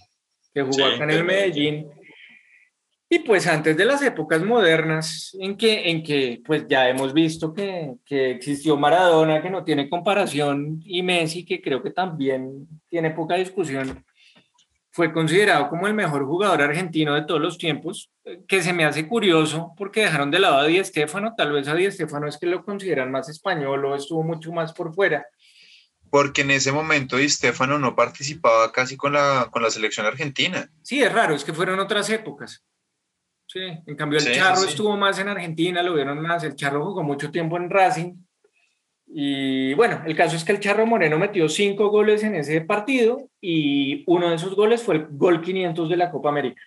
Que 0.53 0.63
jugó 0.63 0.85
acá 0.85 1.05
en 1.05 1.11
el 1.11 1.23
Medellín. 1.23 1.89
Y 3.11 3.19
pues 3.19 3.47
antes 3.47 3.75
de 3.75 3.85
las 3.85 4.03
épocas 4.03 4.43
modernas, 4.43 5.35
en 5.39 5.57
que, 5.57 5.89
en 5.89 6.03
que 6.03 6.43
pues 6.45 6.67
ya 6.67 6.87
hemos 6.87 7.11
visto 7.11 7.51
que, 7.51 7.95
que, 8.05 8.29
existió 8.31 8.77
Maradona, 8.77 9.41
que 9.41 9.49
no 9.49 9.63
tiene 9.63 9.89
comparación, 9.89 10.79
y 10.85 11.01
Messi, 11.01 11.43
que 11.43 11.59
creo 11.59 11.81
que 11.81 11.89
también 11.89 12.67
tiene 12.87 13.09
poca 13.09 13.33
discusión, 13.33 14.05
fue 14.91 15.11
considerado 15.11 15.69
como 15.69 15.87
el 15.87 15.93
mejor 15.95 16.25
jugador 16.25 16.61
argentino 16.61 17.15
de 17.15 17.23
todos 17.23 17.41
los 17.41 17.57
tiempos, 17.57 18.11
que 18.47 18.61
se 18.61 18.73
me 18.73 18.85
hace 18.85 19.07
curioso 19.07 19.73
porque 19.77 20.01
dejaron 20.01 20.29
de 20.29 20.39
lado 20.39 20.57
a 20.57 20.65
Di 20.65 20.83
Stéfano, 20.83 21.33
tal 21.35 21.51
vez 21.51 21.67
a 21.67 21.73
Di 21.73 21.89
Stéfano 21.89 22.27
es 22.27 22.37
que 22.37 22.45
lo 22.45 22.63
consideran 22.63 23.11
más 23.11 23.29
español 23.29 23.85
o 23.85 23.95
estuvo 23.95 24.23
mucho 24.23 24.51
más 24.51 24.73
por 24.73 24.93
fuera. 24.93 25.25
Porque 26.11 26.41
en 26.41 26.51
ese 26.51 26.71
momento 26.71 27.17
Di 27.17 27.29
Stéfano 27.29 27.79
no 27.79 27.95
participaba 27.95 28.71
casi 28.71 28.97
con 28.97 29.13
la, 29.13 29.47
con 29.51 29.63
la 29.63 29.71
selección 29.71 30.05
argentina. 30.05 30.69
Sí, 30.83 31.01
es 31.01 31.11
raro, 31.11 31.33
es 31.33 31.43
que 31.43 31.53
fueron 31.53 31.79
otras 31.79 32.09
épocas. 32.09 32.63
Sí, 33.51 33.61
en 33.61 33.95
cambio 33.95 34.19
el 34.19 34.31
Charro 34.31 34.63
estuvo 34.63 34.95
más 34.95 35.17
en 35.17 35.27
Argentina, 35.27 35.81
lo 35.81 35.95
vieron 35.95 36.21
más, 36.21 36.43
el 36.43 36.55
Charro 36.55 36.85
jugó 36.85 37.01
mucho 37.01 37.31
tiempo 37.31 37.57
en 37.57 37.67
Racing. 37.67 38.13
Y 39.07 39.73
bueno, 39.73 40.03
el 40.05 40.15
caso 40.15 40.35
es 40.35 40.43
que 40.43 40.51
el 40.51 40.59
Charro 40.59 40.85
Moreno 40.85 41.17
metió 41.17 41.49
cinco 41.49 41.89
goles 41.89 42.23
en 42.23 42.35
ese 42.35 42.61
partido 42.61 43.27
y 43.41 44.03
uno 44.05 44.29
de 44.29 44.35
esos 44.35 44.55
goles 44.55 44.83
fue 44.83 44.97
el 44.97 45.07
gol 45.09 45.41
500 45.41 45.89
de 45.89 45.97
la 45.97 46.11
Copa 46.11 46.29
América. 46.29 46.61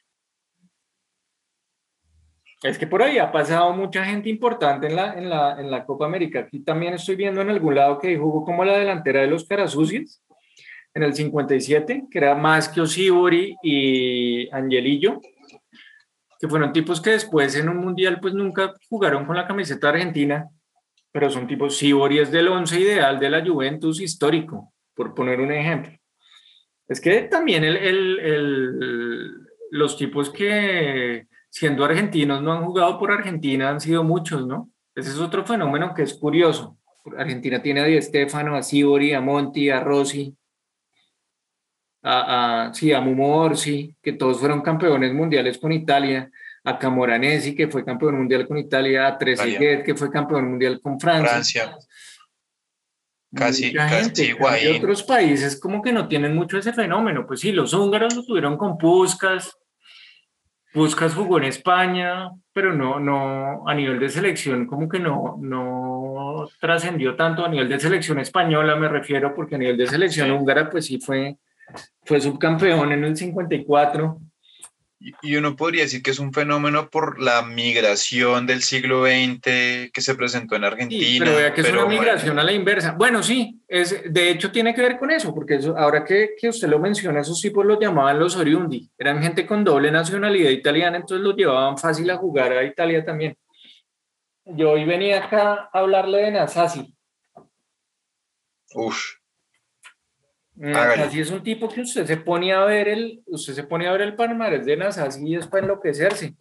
Es 2.65 2.79
que 2.79 2.89
por 2.89 3.01
ahí 3.01 3.17
ha 3.19 3.31
pasado 3.31 3.73
mucha 3.75 4.05
gente 4.05 4.29
importante 4.29 4.89
en 4.89 4.97
la, 4.97 5.15
en 5.15 5.31
la, 5.31 5.61
en 5.61 5.71
la 5.71 5.87
Copa 5.87 6.07
América. 6.07 6.41
Aquí 6.41 6.65
también 6.65 6.95
estoy 6.95 7.15
viendo 7.15 7.43
en 7.43 7.51
algún 7.51 7.77
lado 7.77 8.01
que 8.01 8.19
jugó 8.19 8.45
como 8.45 8.65
la 8.65 8.77
delantera 8.77 9.21
de 9.21 9.29
los 9.29 9.45
Carasucios 9.45 10.21
en 10.95 11.05
el 11.05 11.15
57, 11.15 12.07
que 12.11 12.19
era 12.19 12.35
más 12.35 12.69
que 12.69 12.81
Osibori 12.81 13.55
y 13.63 14.53
Angelillo 14.53 15.21
que 16.43 16.49
fueron 16.49 16.73
tipos 16.73 17.01
que 17.01 17.11
después 17.11 17.55
en 17.55 17.69
un 17.69 17.77
mundial 17.77 18.19
pues 18.19 18.35
nunca 18.35 18.75
jugaron 18.89 19.25
con 19.27 19.37
la 19.37 19.47
camiseta 19.47 19.91
argentina, 19.91 20.49
pero 21.13 21.31
son 21.31 21.47
tipos, 21.47 21.77
Sibori 21.77 22.19
es 22.19 22.33
del 22.33 22.49
once 22.49 22.81
ideal 22.81 23.21
de 23.21 23.31
la 23.31 23.47
Juventus 23.47 24.01
histórico, 24.01 24.73
por 24.93 25.15
poner 25.15 25.41
un 25.41 25.53
ejemplo. 25.53 25.93
Es 26.89 27.01
que 27.01 27.23
también 27.23 27.63
el, 27.63 27.77
el, 27.77 29.31
los 29.71 29.97
tipos 29.97 30.31
que 30.31 31.29
siendo 31.49 31.85
argentinos 31.85 32.43
no 32.43 32.53
han 32.53 32.65
jugado 32.65 32.99
por 32.99 33.13
Argentina 33.13 33.71
han 33.71 33.81
sido 33.81 34.03
muchos, 34.03 34.45
¿no? 34.45 34.69
Ese 34.97 35.11
es 35.11 35.21
otro 35.21 35.45
fenómeno 35.45 35.95
que 35.95 36.03
es 36.03 36.15
curioso. 36.15 36.77
Argentina 37.17 37.63
tiene 37.63 37.83
a 37.83 37.85
Di 37.85 38.03
Stefano, 38.03 38.57
a 38.57 38.65
Sibori, 38.65 39.13
a 39.13 39.21
Monti, 39.21 39.71
a 39.71 39.79
Rossi, 39.79 40.37
a, 42.03 42.67
a, 42.67 42.75
sí, 42.75 42.93
a 42.93 43.01
Mumorsi, 43.01 43.95
que 44.03 44.13
todos 44.13 44.39
fueron 44.39 44.61
campeones 44.61 45.13
mundiales 45.13 45.59
con 45.59 45.73
Italia, 45.73 46.31
a 46.65 46.79
Camoranesi, 46.79 47.55
que 47.55 47.69
fue 47.69 47.85
campeón 47.85 48.19
mundial 48.19 48.47
con 48.47 48.59
Italia, 48.59 49.07
a 49.07 49.19
Trezeguet, 49.19 49.85
que 49.85 49.95
fue 49.95 50.11
campeón 50.11 50.51
mundial 50.51 50.81
con 50.81 50.99
Francia. 50.99 51.31
Francia. 51.31 51.77
Casi, 53.35 53.73
casi 53.73 54.25
igual. 54.25 54.63
Y 54.63 54.77
otros 54.77 55.03
países 55.03 55.59
como 55.59 55.81
que 55.81 55.93
no 55.93 56.07
tienen 56.07 56.35
mucho 56.35 56.59
ese 56.59 56.73
fenómeno. 56.73 57.27
Pues 57.27 57.41
sí, 57.41 57.51
los 57.51 57.73
húngaros 57.73 58.15
lo 58.15 58.25
tuvieron 58.25 58.59
con 58.59 58.77
Puskas. 58.77 59.57
Puskas 60.73 61.15
jugó 61.15 61.39
en 61.39 61.45
España, 61.45 62.31
pero 62.53 62.73
no, 62.75 63.01
no, 63.01 63.69
a 63.69 63.75
nivel 63.75 63.99
de 63.99 64.09
selección 64.09 64.67
como 64.67 64.89
que 64.89 64.99
no, 64.99 65.37
no 65.41 66.49
trascendió 66.61 67.15
tanto 67.15 67.45
a 67.45 67.49
nivel 67.49 67.69
de 67.69 67.79
selección 67.79 68.19
española, 68.19 68.77
me 68.77 68.89
refiero, 68.89 69.35
porque 69.35 69.57
a 69.57 69.59
nivel 69.59 69.77
de 69.77 69.87
selección 69.87 70.31
húngara, 70.31 70.71
pues 70.71 70.87
sí 70.87 70.99
fue, 70.99 71.37
fue 72.05 72.21
subcampeón 72.21 72.93
en 72.93 73.05
el 73.05 73.17
54. 73.17 74.21
Y 75.23 75.37
uno 75.37 75.57
podría 75.57 75.83
decir 75.83 76.03
que 76.03 76.13
es 76.13 76.19
un 76.19 76.33
fenómeno 76.33 76.89
por 76.89 77.21
la 77.21 77.43
migración 77.43 78.47
del 78.47 78.63
siglo 78.63 79.05
XX 79.05 79.91
que 79.93 80.01
se 80.01 80.15
presentó 80.15 80.55
en 80.55 80.65
Argentina. 80.65 81.05
Sí, 81.05 81.19
pero 81.19 81.37
vea 81.37 81.53
que 81.53 81.63
es 81.63 81.73
una 81.73 81.87
migración 81.87 82.39
a 82.39 82.45
la 82.45 82.53
inversa. 82.53 82.93
Bueno, 82.93 83.23
sí, 83.23 83.61
es, 83.67 84.13
de 84.13 84.31
hecho 84.31 84.53
tiene 84.53 84.75
que 84.75 84.83
ver 84.83 84.99
con 84.99 85.11
eso, 85.11 85.35
porque 85.35 85.57
eso, 85.57 85.77
ahora 85.77 86.05
que, 86.05 86.35
que 86.39 86.49
usted 86.49 86.69
lo 86.69 86.79
menciona, 86.79 87.21
esos 87.21 87.41
tipos 87.41 87.67
los 87.67 87.81
llamaban 87.81 88.19
los 88.19 88.37
oriundi. 88.37 88.89
Eran 88.97 89.21
gente 89.21 89.47
con 89.47 89.65
doble 89.65 89.91
nacionalidad 89.91 90.51
italiana, 90.51 90.99
entonces 90.99 91.25
los 91.25 91.35
llevaban 91.35 91.77
fácil 91.79 92.09
a 92.11 92.17
jugar 92.17 92.53
a 92.53 92.65
Italia 92.65 93.05
también. 93.05 93.37
Yo 94.45 94.73
hoy 94.73 94.85
venía 94.85 95.25
acá 95.25 95.69
a 95.73 95.79
hablarle 95.79 96.19
de 96.19 96.31
Nasasi. 96.33 96.95
Uf, 98.75 99.22
Así 100.61 101.21
es 101.21 101.31
un 101.31 101.43
tipo 101.43 101.69
que 101.69 101.81
usted 101.81 102.07
se 102.07 102.19
pone 102.19 102.53
a 102.53 102.65
ver 102.65 102.89
el, 102.89 103.23
usted 103.27 103.55
se 103.55 103.65
pone 103.65 103.89
a 103.89 103.93
ver 103.93 104.03
el 104.03 104.17
palmarés 104.17 104.67
de 104.67 104.77
Nasasi 104.77 105.27
y 105.27 105.37
es 105.37 105.47
para 105.47 105.65
enloquecerse. 105.65 106.35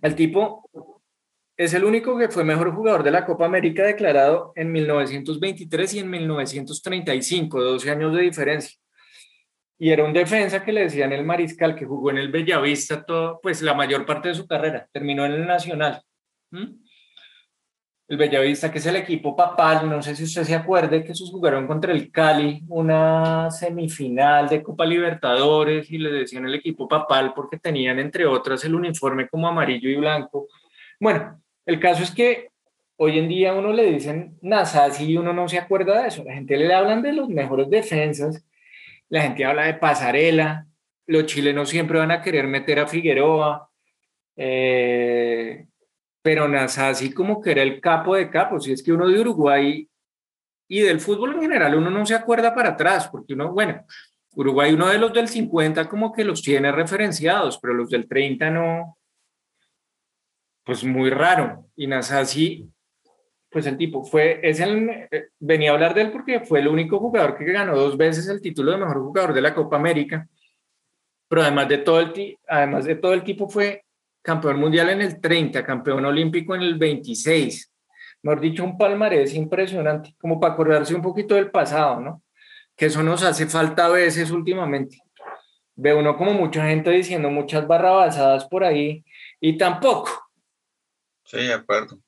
El 0.00 0.14
tipo 0.14 0.70
es 1.56 1.74
el 1.74 1.84
único 1.84 2.16
que 2.18 2.28
fue 2.28 2.44
mejor 2.44 2.74
jugador 2.74 3.02
de 3.02 3.10
la 3.10 3.24
Copa 3.24 3.46
América 3.46 3.82
declarado 3.84 4.52
en 4.54 4.70
1923 4.70 5.94
y 5.94 5.98
en 6.00 6.10
1935, 6.10 7.60
12 7.60 7.90
años 7.90 8.14
de 8.14 8.22
diferencia. 8.22 8.78
Y 9.78 9.90
era 9.90 10.04
un 10.04 10.12
defensa 10.12 10.64
que 10.64 10.72
le 10.72 10.82
decían 10.82 11.12
el 11.12 11.24
mariscal, 11.24 11.74
que 11.74 11.84
jugó 11.84 12.10
en 12.10 12.18
el 12.18 12.30
Bellavista 12.30 13.04
todo, 13.04 13.40
pues 13.42 13.62
la 13.62 13.74
mayor 13.74 14.06
parte 14.06 14.28
de 14.28 14.34
su 14.34 14.46
carrera, 14.46 14.88
terminó 14.92 15.26
en 15.26 15.32
el 15.32 15.46
Nacional. 15.46 16.02
El 18.08 18.16
Bellavista, 18.18 18.70
que 18.70 18.78
es 18.78 18.86
el 18.86 18.96
equipo 18.96 19.34
papal, 19.34 19.90
no 19.90 20.00
sé 20.00 20.14
si 20.14 20.24
usted 20.24 20.44
se 20.44 20.54
acuerde 20.54 21.02
que 21.02 21.10
esos 21.10 21.30
jugaron 21.30 21.66
contra 21.66 21.92
el 21.92 22.12
Cali, 22.12 22.62
una 22.68 23.50
semifinal 23.50 24.48
de 24.48 24.62
Copa 24.62 24.86
Libertadores, 24.86 25.90
y 25.90 25.98
le 25.98 26.10
decían 26.10 26.46
el 26.46 26.54
equipo 26.54 26.86
papal 26.86 27.32
porque 27.34 27.58
tenían, 27.58 27.98
entre 27.98 28.24
otras, 28.24 28.64
el 28.64 28.76
uniforme 28.76 29.28
como 29.28 29.48
amarillo 29.48 29.88
y 29.90 29.96
blanco. 29.96 30.46
Bueno, 31.00 31.42
el 31.64 31.80
caso 31.80 32.04
es 32.04 32.12
que 32.12 32.50
hoy 32.96 33.18
en 33.18 33.28
día 33.28 33.52
uno 33.54 33.72
le 33.72 33.90
dicen 33.90 34.38
Nasasi 34.40 35.04
y 35.06 35.16
uno 35.16 35.32
no 35.32 35.48
se 35.48 35.58
acuerda 35.58 36.00
de 36.02 36.08
eso. 36.08 36.22
La 36.24 36.34
gente 36.34 36.56
le 36.56 36.72
hablan 36.72 37.02
de 37.02 37.12
los 37.12 37.28
mejores 37.28 37.68
defensas, 37.68 38.46
la 39.08 39.22
gente 39.22 39.44
habla 39.44 39.64
de 39.64 39.74
pasarela, 39.74 40.66
los 41.06 41.26
chilenos 41.26 41.68
siempre 41.68 41.98
van 41.98 42.12
a 42.12 42.22
querer 42.22 42.46
meter 42.46 42.78
a 42.78 42.86
Figueroa, 42.86 43.68
eh, 44.36 45.66
pero 46.26 46.48
Nasasi 46.48 47.12
como 47.12 47.40
que 47.40 47.52
era 47.52 47.62
el 47.62 47.80
capo 47.80 48.16
de 48.16 48.28
capos, 48.28 48.66
y 48.66 48.72
es 48.72 48.82
que 48.82 48.92
uno 48.92 49.06
de 49.06 49.20
Uruguay 49.20 49.88
y 50.66 50.80
del 50.80 50.98
fútbol 50.98 51.34
en 51.34 51.42
general 51.42 51.76
uno 51.76 51.88
no 51.88 52.04
se 52.04 52.16
acuerda 52.16 52.52
para 52.52 52.70
atrás, 52.70 53.06
porque 53.06 53.34
uno, 53.34 53.52
bueno, 53.52 53.84
Uruguay 54.34 54.72
uno 54.72 54.88
de 54.88 54.98
los 54.98 55.12
del 55.12 55.28
50 55.28 55.88
como 55.88 56.12
que 56.12 56.24
los 56.24 56.42
tiene 56.42 56.72
referenciados, 56.72 57.60
pero 57.62 57.74
los 57.74 57.90
del 57.90 58.08
30 58.08 58.50
no, 58.50 58.98
pues 60.64 60.82
muy 60.82 61.10
raro. 61.10 61.66
Y 61.76 61.86
Nasasi, 61.86 62.68
pues 63.48 63.64
el 63.66 63.76
tipo 63.76 64.02
fue, 64.02 64.40
es 64.42 64.58
el, 64.58 64.90
eh, 65.08 65.28
venía 65.38 65.70
a 65.70 65.74
hablar 65.74 65.94
de 65.94 66.00
él 66.00 66.10
porque 66.10 66.40
fue 66.40 66.58
el 66.58 66.66
único 66.66 66.98
jugador 66.98 67.38
que 67.38 67.44
ganó 67.44 67.76
dos 67.76 67.96
veces 67.96 68.26
el 68.26 68.40
título 68.40 68.72
de 68.72 68.78
mejor 68.78 68.98
jugador 68.98 69.32
de 69.32 69.42
la 69.42 69.54
Copa 69.54 69.76
América. 69.76 70.28
Pero 71.28 71.42
además 71.42 71.68
de 71.68 71.78
todo 71.78 72.00
el, 72.00 72.36
además 72.48 72.84
de 72.84 72.96
todo 72.96 73.14
el 73.14 73.22
tipo 73.22 73.48
fue 73.48 73.85
campeón 74.26 74.58
mundial 74.58 74.90
en 74.90 75.02
el 75.02 75.20
30, 75.20 75.64
campeón 75.64 76.04
olímpico 76.04 76.56
en 76.56 76.62
el 76.62 76.74
26. 76.74 77.72
Mejor 78.22 78.40
dicho, 78.40 78.64
un 78.64 78.76
palmarés 78.76 79.34
impresionante, 79.34 80.16
como 80.18 80.40
para 80.40 80.54
acordarse 80.54 80.96
un 80.96 81.00
poquito 81.00 81.36
del 81.36 81.52
pasado, 81.52 82.00
¿no? 82.00 82.22
Que 82.76 82.86
eso 82.86 83.04
nos 83.04 83.22
hace 83.22 83.46
falta 83.46 83.86
a 83.86 83.90
veces 83.90 84.32
últimamente. 84.32 84.98
Ve 85.76 85.94
uno 85.94 86.16
como 86.16 86.32
mucha 86.32 86.66
gente 86.66 86.90
diciendo 86.90 87.30
muchas 87.30 87.68
barrabasadas 87.68 88.46
por 88.46 88.64
ahí 88.64 89.04
y 89.40 89.56
tampoco 89.56 90.10
Sí, 91.24 91.38
de 91.38 91.54
acuerdo. 91.54 92.00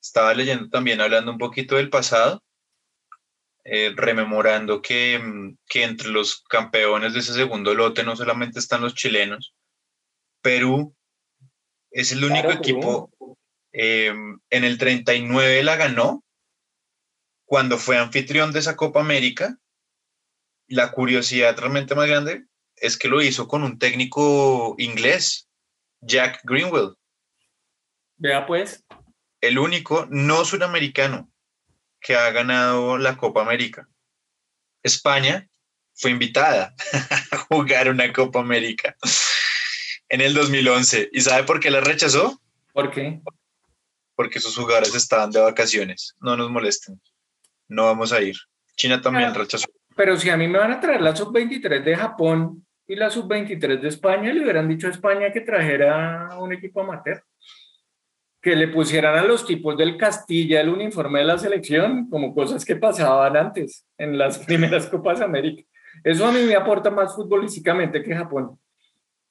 Estaba 0.00 0.34
leyendo 0.34 0.68
también, 0.68 1.00
hablando 1.00 1.32
un 1.32 1.38
poquito 1.38 1.76
del 1.76 1.90
pasado, 1.90 2.42
eh, 3.64 3.92
rememorando 3.96 4.82
que, 4.82 5.18
mm, 5.18 5.58
que, 5.68 5.82
entre 5.84 6.10
los 6.10 6.42
campeones 6.42 7.14
de 7.14 7.20
ese 7.20 7.32
segundo 7.32 7.74
lote 7.74 8.04
no 8.04 8.14
solamente 8.14 8.60
están 8.60 8.82
los 8.82 8.94
chilenos, 8.94 9.54
Perú 10.42 10.95
es 11.90 12.12
el 12.12 12.24
único 12.24 12.50
equipo, 12.50 13.10
eh, 13.72 14.12
en 14.50 14.64
el 14.64 14.78
39 14.78 15.62
la 15.62 15.76
ganó, 15.76 16.24
cuando 17.44 17.78
fue 17.78 17.98
anfitrión 17.98 18.52
de 18.52 18.58
esa 18.58 18.76
Copa 18.76 19.00
América. 19.00 19.58
La 20.68 20.90
curiosidad 20.90 21.56
realmente 21.56 21.94
más 21.94 22.08
grande 22.08 22.44
es 22.74 22.98
que 22.98 23.08
lo 23.08 23.22
hizo 23.22 23.48
con 23.48 23.62
un 23.62 23.78
técnico 23.78 24.74
inglés, 24.78 25.48
Jack 26.00 26.40
Greenwell. 26.44 26.96
Vea 28.16 28.46
pues. 28.46 28.84
El 29.40 29.58
único 29.58 30.06
no 30.10 30.44
suramericano 30.44 31.30
que 32.00 32.16
ha 32.16 32.30
ganado 32.30 32.98
la 32.98 33.16
Copa 33.16 33.42
América. 33.42 33.88
España 34.82 35.48
fue 35.94 36.10
invitada 36.10 36.74
a 37.30 37.36
jugar 37.36 37.88
una 37.88 38.12
Copa 38.12 38.40
América 38.40 38.96
en 40.08 40.20
el 40.20 40.34
2011. 40.34 41.10
¿Y 41.12 41.20
sabe 41.20 41.44
por 41.44 41.60
qué 41.60 41.70
la 41.70 41.80
rechazó? 41.80 42.40
¿Por 42.72 42.90
qué? 42.90 43.20
Porque 44.14 44.40
sus 44.40 44.56
jugadores 44.56 44.94
estaban 44.94 45.30
de 45.30 45.40
vacaciones. 45.40 46.14
No 46.20 46.36
nos 46.36 46.50
molesten. 46.50 47.00
No 47.68 47.84
vamos 47.84 48.12
a 48.12 48.20
ir. 48.22 48.36
China 48.76 49.00
también 49.00 49.34
rechazó. 49.34 49.66
Pero 49.96 50.16
si 50.16 50.28
a 50.30 50.36
mí 50.36 50.46
me 50.46 50.58
van 50.58 50.72
a 50.72 50.80
traer 50.80 51.00
la 51.00 51.16
sub-23 51.16 51.82
de 51.82 51.96
Japón 51.96 52.66
y 52.86 52.96
la 52.96 53.10
sub-23 53.10 53.80
de 53.80 53.88
España, 53.88 54.32
le 54.32 54.42
hubieran 54.42 54.68
dicho 54.68 54.86
a 54.86 54.90
España 54.90 55.32
que 55.32 55.40
trajera 55.40 56.38
un 56.38 56.52
equipo 56.52 56.82
amateur 56.82 57.22
que 58.46 58.54
le 58.54 58.68
pusieran 58.68 59.18
a 59.18 59.24
los 59.24 59.44
tipos 59.44 59.76
del 59.76 59.96
Castilla 59.96 60.60
el 60.60 60.68
uniforme 60.68 61.18
de 61.18 61.24
la 61.24 61.36
selección, 61.36 62.08
como 62.08 62.32
cosas 62.32 62.64
que 62.64 62.76
pasaban 62.76 63.36
antes 63.36 63.84
en 63.98 64.16
las 64.16 64.38
primeras 64.46 64.86
Copas 64.86 65.20
América. 65.20 65.64
Eso 66.04 66.24
a 66.24 66.30
mí 66.30 66.38
me 66.42 66.54
aporta 66.54 66.88
más 66.88 67.16
futbolísticamente 67.16 68.04
que 68.04 68.14
Japón. 68.14 68.56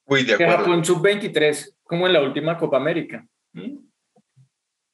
Uy, 0.06 0.24
de 0.24 0.36
que 0.36 0.46
Japón 0.46 0.84
sub-23, 0.84 1.74
como 1.82 2.06
en 2.06 2.12
la 2.12 2.22
última 2.22 2.56
Copa 2.56 2.76
América. 2.76 3.26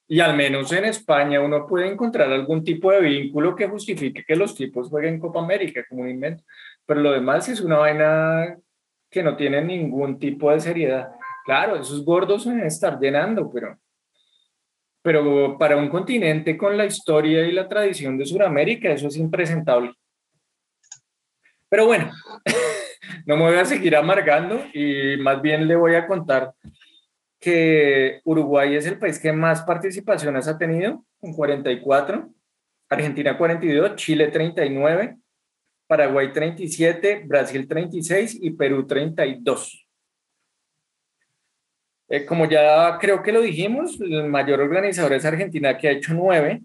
Y 0.09 0.21
al 0.21 0.37
menos 0.37 0.73
en 0.73 0.85
España 0.85 1.41
uno 1.41 1.67
puede 1.67 1.91
encontrar 1.91 2.31
algún 2.31 2.63
tipo 2.65 2.91
de 2.91 3.01
vínculo 3.01 3.57
que 3.57 3.69
justifique 3.69 4.25
que 4.27 4.37
los 4.37 4.55
tipos 4.55 4.89
jueguen 4.89 5.19
Copa 5.21 5.41
América 5.41 5.85
como 5.89 6.03
un 6.03 6.11
invento. 6.11 6.45
Pero 6.87 7.01
lo 7.01 7.13
demás 7.13 7.49
es 7.49 7.61
una 7.61 7.79
vaina 7.79 8.57
que 9.11 9.23
no 9.23 9.37
tiene 9.37 9.63
ningún 9.63 10.19
tipo 10.19 10.51
de 10.51 10.61
seriedad. 10.61 11.13
Claro, 11.45 11.77
esos 11.77 12.05
gordos 12.05 12.45
se 12.45 12.67
estar 12.67 12.99
llenando, 12.99 13.51
pero 13.51 13.79
pero 15.03 15.59
para 15.59 15.77
un 15.77 15.89
continente 15.89 16.57
con 16.57 16.77
la 16.77 16.87
historia 16.87 17.45
y 17.45 17.53
la 17.53 17.69
tradición 17.69 18.17
de 18.17 18.25
Sudamérica, 18.25 18.91
eso 18.91 19.09
es 19.09 19.17
impresentable. 19.17 19.93
Pero 21.73 21.87
bueno, 21.87 22.12
no 23.27 23.39
me 23.39 23.45
voy 23.45 23.57
a 23.57 23.64
seguir 23.64 23.97
amargando 23.97 24.62
y 24.75 25.16
más 25.16 25.41
bien 25.41 25.66
le 25.66 25.75
voy 25.75 25.95
a 25.95 26.07
contar 26.07 26.53
que 27.41 28.20
Uruguay 28.25 28.77
es 28.77 28.85
el 28.85 28.99
país 28.99 29.18
que 29.18 29.33
más 29.33 29.62
participaciones 29.62 30.47
ha 30.49 30.59
tenido, 30.59 31.03
con 31.18 31.33
44, 31.33 32.29
Argentina 32.91 33.39
42, 33.39 33.97
Chile 33.97 34.29
39, 34.29 35.16
Paraguay 35.87 36.31
37, 36.31 37.23
Brasil 37.25 37.66
36 37.66 38.39
y 38.43 38.51
Perú 38.51 38.87
32. 38.87 39.89
Eh, 42.11 42.27
como 42.27 42.51
ya 42.51 42.99
creo 43.01 43.23
que 43.23 43.33
lo 43.33 43.41
dijimos, 43.41 43.99
el 43.99 44.29
mayor 44.29 44.61
organizador 44.61 45.14
es 45.14 45.25
Argentina, 45.25 45.79
que 45.79 45.89
ha 45.89 45.93
hecho 45.93 46.12
nueve. 46.12 46.61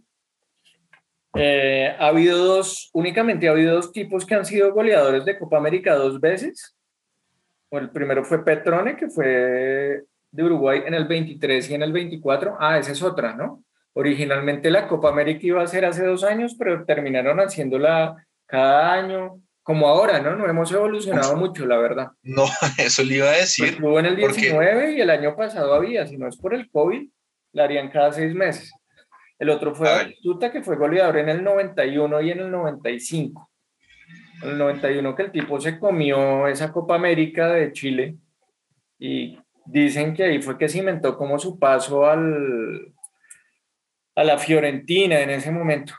Eh, 1.38 1.96
ha 1.98 2.08
habido 2.08 2.38
dos, 2.38 2.90
únicamente 2.94 3.48
ha 3.48 3.52
habido 3.52 3.76
dos 3.76 3.92
tipos 3.92 4.26
que 4.26 4.36
han 4.36 4.46
sido 4.46 4.74
goleadores 4.74 5.26
de 5.26 5.38
Copa 5.38 5.58
América 5.58 5.96
dos 5.96 6.20
veces. 6.20 6.76
el 7.72 7.90
primero 7.90 8.24
fue 8.24 8.44
Petrone, 8.44 8.96
que 8.96 9.10
fue 9.10 10.04
de 10.32 10.44
Uruguay 10.44 10.84
en 10.86 10.94
el 10.94 11.06
23 11.06 11.70
y 11.70 11.76
en 11.76 11.84
el 11.84 11.92
24. 11.92 12.58
Ah, 12.60 12.78
esa 12.78 12.92
es 12.92 13.02
otra, 13.02 13.36
¿no? 13.36 13.64
Originalmente 13.94 14.70
la 14.70 14.88
Copa 14.88 15.10
América 15.10 15.40
iba 15.44 15.64
a 15.64 15.68
ser 15.68 15.86
hace 15.86 16.06
dos 16.06 16.24
años, 16.24 16.56
pero 16.58 16.86
terminaron 16.86 17.40
haciéndola 17.40 18.16
cada 18.46 18.94
año 18.94 19.42
como 19.64 19.88
ahora, 19.88 20.22
¿no? 20.22 20.36
No 20.36 20.48
hemos 20.48 20.72
evolucionado 20.72 21.36
mucho, 21.36 21.66
la 21.66 21.78
verdad. 21.78 22.08
No, 22.24 22.46
eso 22.78 23.04
le 23.04 23.16
iba 23.16 23.28
a 23.28 23.38
decir. 23.38 23.78
Pues 23.78 23.82
hubo 23.82 24.00
en 24.00 24.06
el 24.06 24.16
19 24.16 24.94
y 24.94 25.02
el 25.02 25.10
año 25.10 25.36
pasado 25.36 25.74
había, 25.74 26.08
si 26.08 26.18
no 26.18 26.28
es 26.28 26.38
por 26.38 26.54
el 26.54 26.70
COVID, 26.70 27.10
la 27.52 27.64
harían 27.66 27.90
cada 27.90 28.14
seis 28.14 28.34
meses. 28.34 28.72
El 29.40 29.50
otro 29.50 29.76
fue 29.76 30.18
Tuta, 30.22 30.52
que 30.52 30.64
fue 30.64 30.76
goleador 30.76 31.18
en 31.18 31.30
el 31.30 31.44
91 31.44 32.22
y 32.22 32.32
en 32.32 32.40
el 32.40 32.52
95. 32.52 33.50
En 34.44 34.50
el 34.50 34.58
91 34.58 35.16
que 35.16 35.24
el 35.24 35.32
tipo 35.32 35.60
se 35.60 35.80
comió 35.80 36.48
esa 36.48 36.72
Copa 36.72 36.96
América 36.96 37.50
de 37.50 37.72
Chile 37.72 38.18
y 39.00 39.38
dicen 39.66 40.14
que 40.14 40.24
ahí 40.24 40.42
fue 40.42 40.58
que 40.58 40.70
cimentó 40.70 41.18
como 41.18 41.38
su 41.38 41.60
paso 41.60 42.06
al, 42.06 42.94
a 44.16 44.24
la 44.24 44.38
Fiorentina 44.38 45.20
en 45.20 45.32
ese 45.32 45.52
momento 45.52 45.94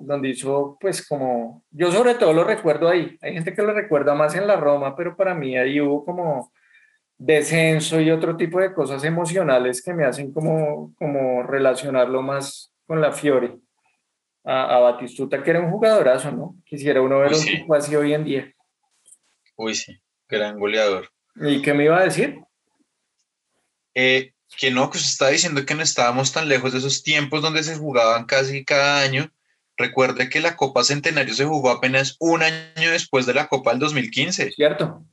donde 0.00 0.28
hizo, 0.28 0.78
pues 0.80 1.06
como, 1.06 1.64
yo 1.70 1.90
sobre 1.90 2.14
todo 2.14 2.32
lo 2.32 2.44
recuerdo 2.44 2.88
ahí, 2.88 3.18
hay 3.20 3.34
gente 3.34 3.52
que 3.52 3.62
lo 3.62 3.72
recuerda 3.72 4.14
más 4.14 4.34
en 4.34 4.46
la 4.46 4.56
Roma, 4.56 4.94
pero 4.94 5.16
para 5.16 5.34
mí 5.34 5.56
ahí 5.56 5.80
hubo 5.80 6.04
como 6.04 6.52
descenso 7.20 8.00
y 8.00 8.10
otro 8.10 8.36
tipo 8.36 8.58
de 8.60 8.72
cosas 8.72 9.04
emocionales 9.04 9.82
que 9.82 9.94
me 9.94 10.04
hacen 10.04 10.32
como, 10.32 10.94
como 10.96 11.42
relacionarlo 11.42 12.22
más 12.22 12.72
con 12.86 13.00
la 13.00 13.12
Fiore. 13.12 13.56
A, 14.42 14.78
Batistuta, 14.78 15.42
que 15.42 15.50
era 15.50 15.60
un 15.60 15.70
jugadorazo, 15.70 16.32
¿no? 16.32 16.56
Quisiera 16.64 17.02
uno 17.02 17.18
ver 17.18 17.34
un 17.34 17.44
tipo 17.44 17.74
así 17.74 17.94
hoy 17.94 18.14
en 18.14 18.24
día. 18.24 18.54
Uy, 19.54 19.74
sí, 19.74 20.00
gran 20.26 20.58
goleador. 20.58 21.10
¿Y 21.36 21.60
qué 21.60 21.74
me 21.74 21.84
iba 21.84 21.98
a 21.98 22.04
decir? 22.04 22.40
Eh, 23.94 24.32
que 24.58 24.70
no, 24.70 24.90
que 24.90 24.98
se 24.98 25.04
está 25.04 25.28
diciendo 25.28 25.64
que 25.66 25.74
no 25.74 25.82
estábamos 25.82 26.32
tan 26.32 26.48
lejos 26.48 26.72
de 26.72 26.78
esos 26.78 27.02
tiempos 27.02 27.42
donde 27.42 27.62
se 27.62 27.76
jugaban 27.76 28.24
casi 28.24 28.64
cada 28.64 29.02
año 29.02 29.30
Recuerde 29.80 30.28
que 30.28 30.40
la 30.40 30.56
Copa 30.56 30.84
Centenario 30.84 31.32
se 31.32 31.46
jugó 31.46 31.70
apenas 31.70 32.16
un 32.18 32.42
año 32.42 32.90
después 32.90 33.24
de 33.24 33.32
la 33.32 33.48
Copa 33.48 33.70
del 33.70 33.80
2015. 33.80 34.52
Cierto. 34.52 35.06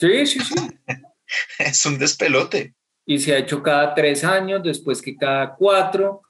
Sí, 0.00 0.26
sí, 0.26 0.40
sí. 0.40 0.54
es 1.58 1.84
un 1.86 1.98
despelote. 1.98 2.74
y 3.06 3.18
se 3.18 3.34
ha 3.34 3.38
hecho 3.38 3.62
cada 3.62 3.94
tres 3.94 4.24
años, 4.24 4.62
después 4.62 5.02
que 5.02 5.16
cada 5.16 5.54
cuatro. 5.54 6.22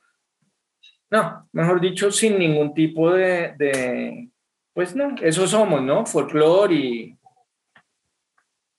No, 1.10 1.48
mejor 1.52 1.80
dicho, 1.80 2.10
sin 2.10 2.38
ningún 2.38 2.72
tipo 2.72 3.12
de, 3.12 3.54
de 3.58 4.30
pues 4.72 4.94
no, 4.94 5.14
eso 5.20 5.46
somos, 5.46 5.82
¿no? 5.82 6.06
Folclore 6.06 6.74
y, 6.74 7.18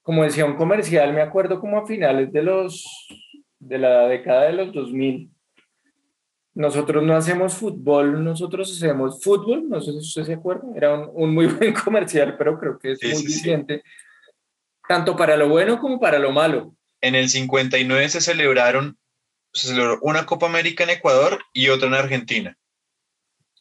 como 0.01 0.23
decía 0.23 0.45
un 0.45 0.55
comercial, 0.55 1.13
me 1.13 1.21
acuerdo 1.21 1.59
como 1.59 1.77
a 1.77 1.85
finales 1.85 2.31
de 2.31 2.41
los, 2.41 2.85
de 3.59 3.77
la 3.77 4.07
década 4.07 4.43
de 4.43 4.53
los 4.53 4.73
2000, 4.73 5.29
nosotros 6.53 7.03
no 7.03 7.15
hacemos 7.15 7.53
fútbol, 7.53 8.23
nosotros 8.23 8.71
hacemos 8.75 9.23
fútbol, 9.23 9.69
no 9.69 9.79
sé 9.79 9.91
si 9.91 9.97
usted 9.99 10.23
se 10.23 10.33
acuerda, 10.33 10.63
era 10.75 10.97
un, 10.97 11.33
muy 11.33 11.45
buen 11.59 11.73
comercial, 11.73 12.35
pero 12.37 12.57
creo 12.59 12.79
que 12.79 12.93
es 12.93 13.03
muy 13.03 13.15
sí, 13.15 13.51
tanto 14.91 15.15
para 15.15 15.37
lo 15.37 15.47
bueno 15.47 15.79
como 15.79 16.01
para 16.01 16.19
lo 16.19 16.33
malo. 16.33 16.75
En 16.99 17.15
el 17.15 17.29
59 17.29 18.09
se 18.09 18.19
celebraron, 18.19 18.97
se 19.53 19.69
celebró 19.69 19.99
una 20.01 20.25
Copa 20.25 20.47
América 20.47 20.83
en 20.83 20.89
Ecuador 20.89 21.41
y 21.53 21.69
otra 21.69 21.87
en 21.87 21.93
Argentina. 21.93 22.57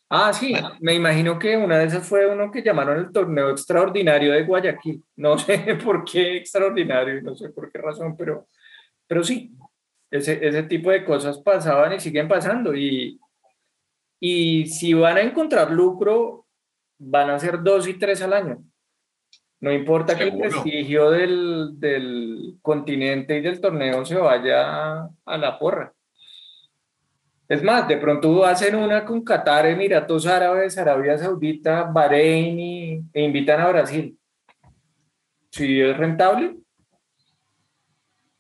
Ah, 0.09 0.33
sí, 0.33 0.53
me 0.81 0.95
imagino 0.95 1.39
que 1.39 1.57
una 1.57 1.79
de 1.79 1.85
esas 1.85 2.05
fue 2.05 2.27
uno 2.27 2.51
que 2.51 2.65
llamaron 2.65 2.99
el 2.99 3.13
torneo 3.13 3.51
extraordinario 3.51 4.33
de 4.33 4.43
Guayaquil. 4.43 5.05
No 5.15 5.39
sé 5.39 5.79
por 5.85 6.05
qué 6.05 6.39
extraordinario, 6.39 7.23
no 7.23 7.37
sé 7.37 7.51
por 7.51 7.71
qué 7.71 7.79
razón, 7.79 8.17
pero, 8.17 8.49
pero 9.07 9.23
sí, 9.23 9.53
ese, 10.11 10.45
ese 10.45 10.65
tipo 10.65 10.91
de 10.91 11.05
cosas 11.05 11.39
pasaban 11.39 11.93
y 11.93 12.01
siguen 12.01 12.27
pasando. 12.27 12.75
Y, 12.75 13.21
y 14.19 14.67
si 14.67 14.95
van 14.95 15.17
a 15.17 15.21
encontrar 15.21 15.71
lucro, 15.71 16.49
van 16.99 17.31
a 17.31 17.39
ser 17.39 17.63
dos 17.63 17.87
y 17.87 17.95
tres 17.95 18.21
al 18.21 18.33
año. 18.33 18.65
No 19.61 19.71
importa 19.71 20.17
que 20.17 20.25
el 20.25 20.39
prestigio 20.39 21.11
del, 21.11 21.79
del, 21.79 22.59
continente 22.63 23.37
y 23.37 23.41
del 23.43 23.61
torneo 23.61 24.05
se 24.07 24.17
vaya 24.17 25.11
a 25.25 25.37
la 25.37 25.59
porra. 25.59 25.93
Es 27.51 27.65
más, 27.65 27.89
de 27.89 27.97
pronto 27.97 28.45
hacen 28.45 28.77
una 28.77 29.05
con 29.05 29.25
Qatar, 29.25 29.67
Emiratos 29.67 30.25
Árabes, 30.25 30.79
Arabia 30.79 31.19
Saudita, 31.19 31.83
Bahrein 31.83 33.11
e 33.13 33.23
invitan 33.23 33.61
a 33.61 33.69
Brasil. 33.69 34.17
Si 35.51 35.81
es 35.81 35.97
rentable. 35.97 36.57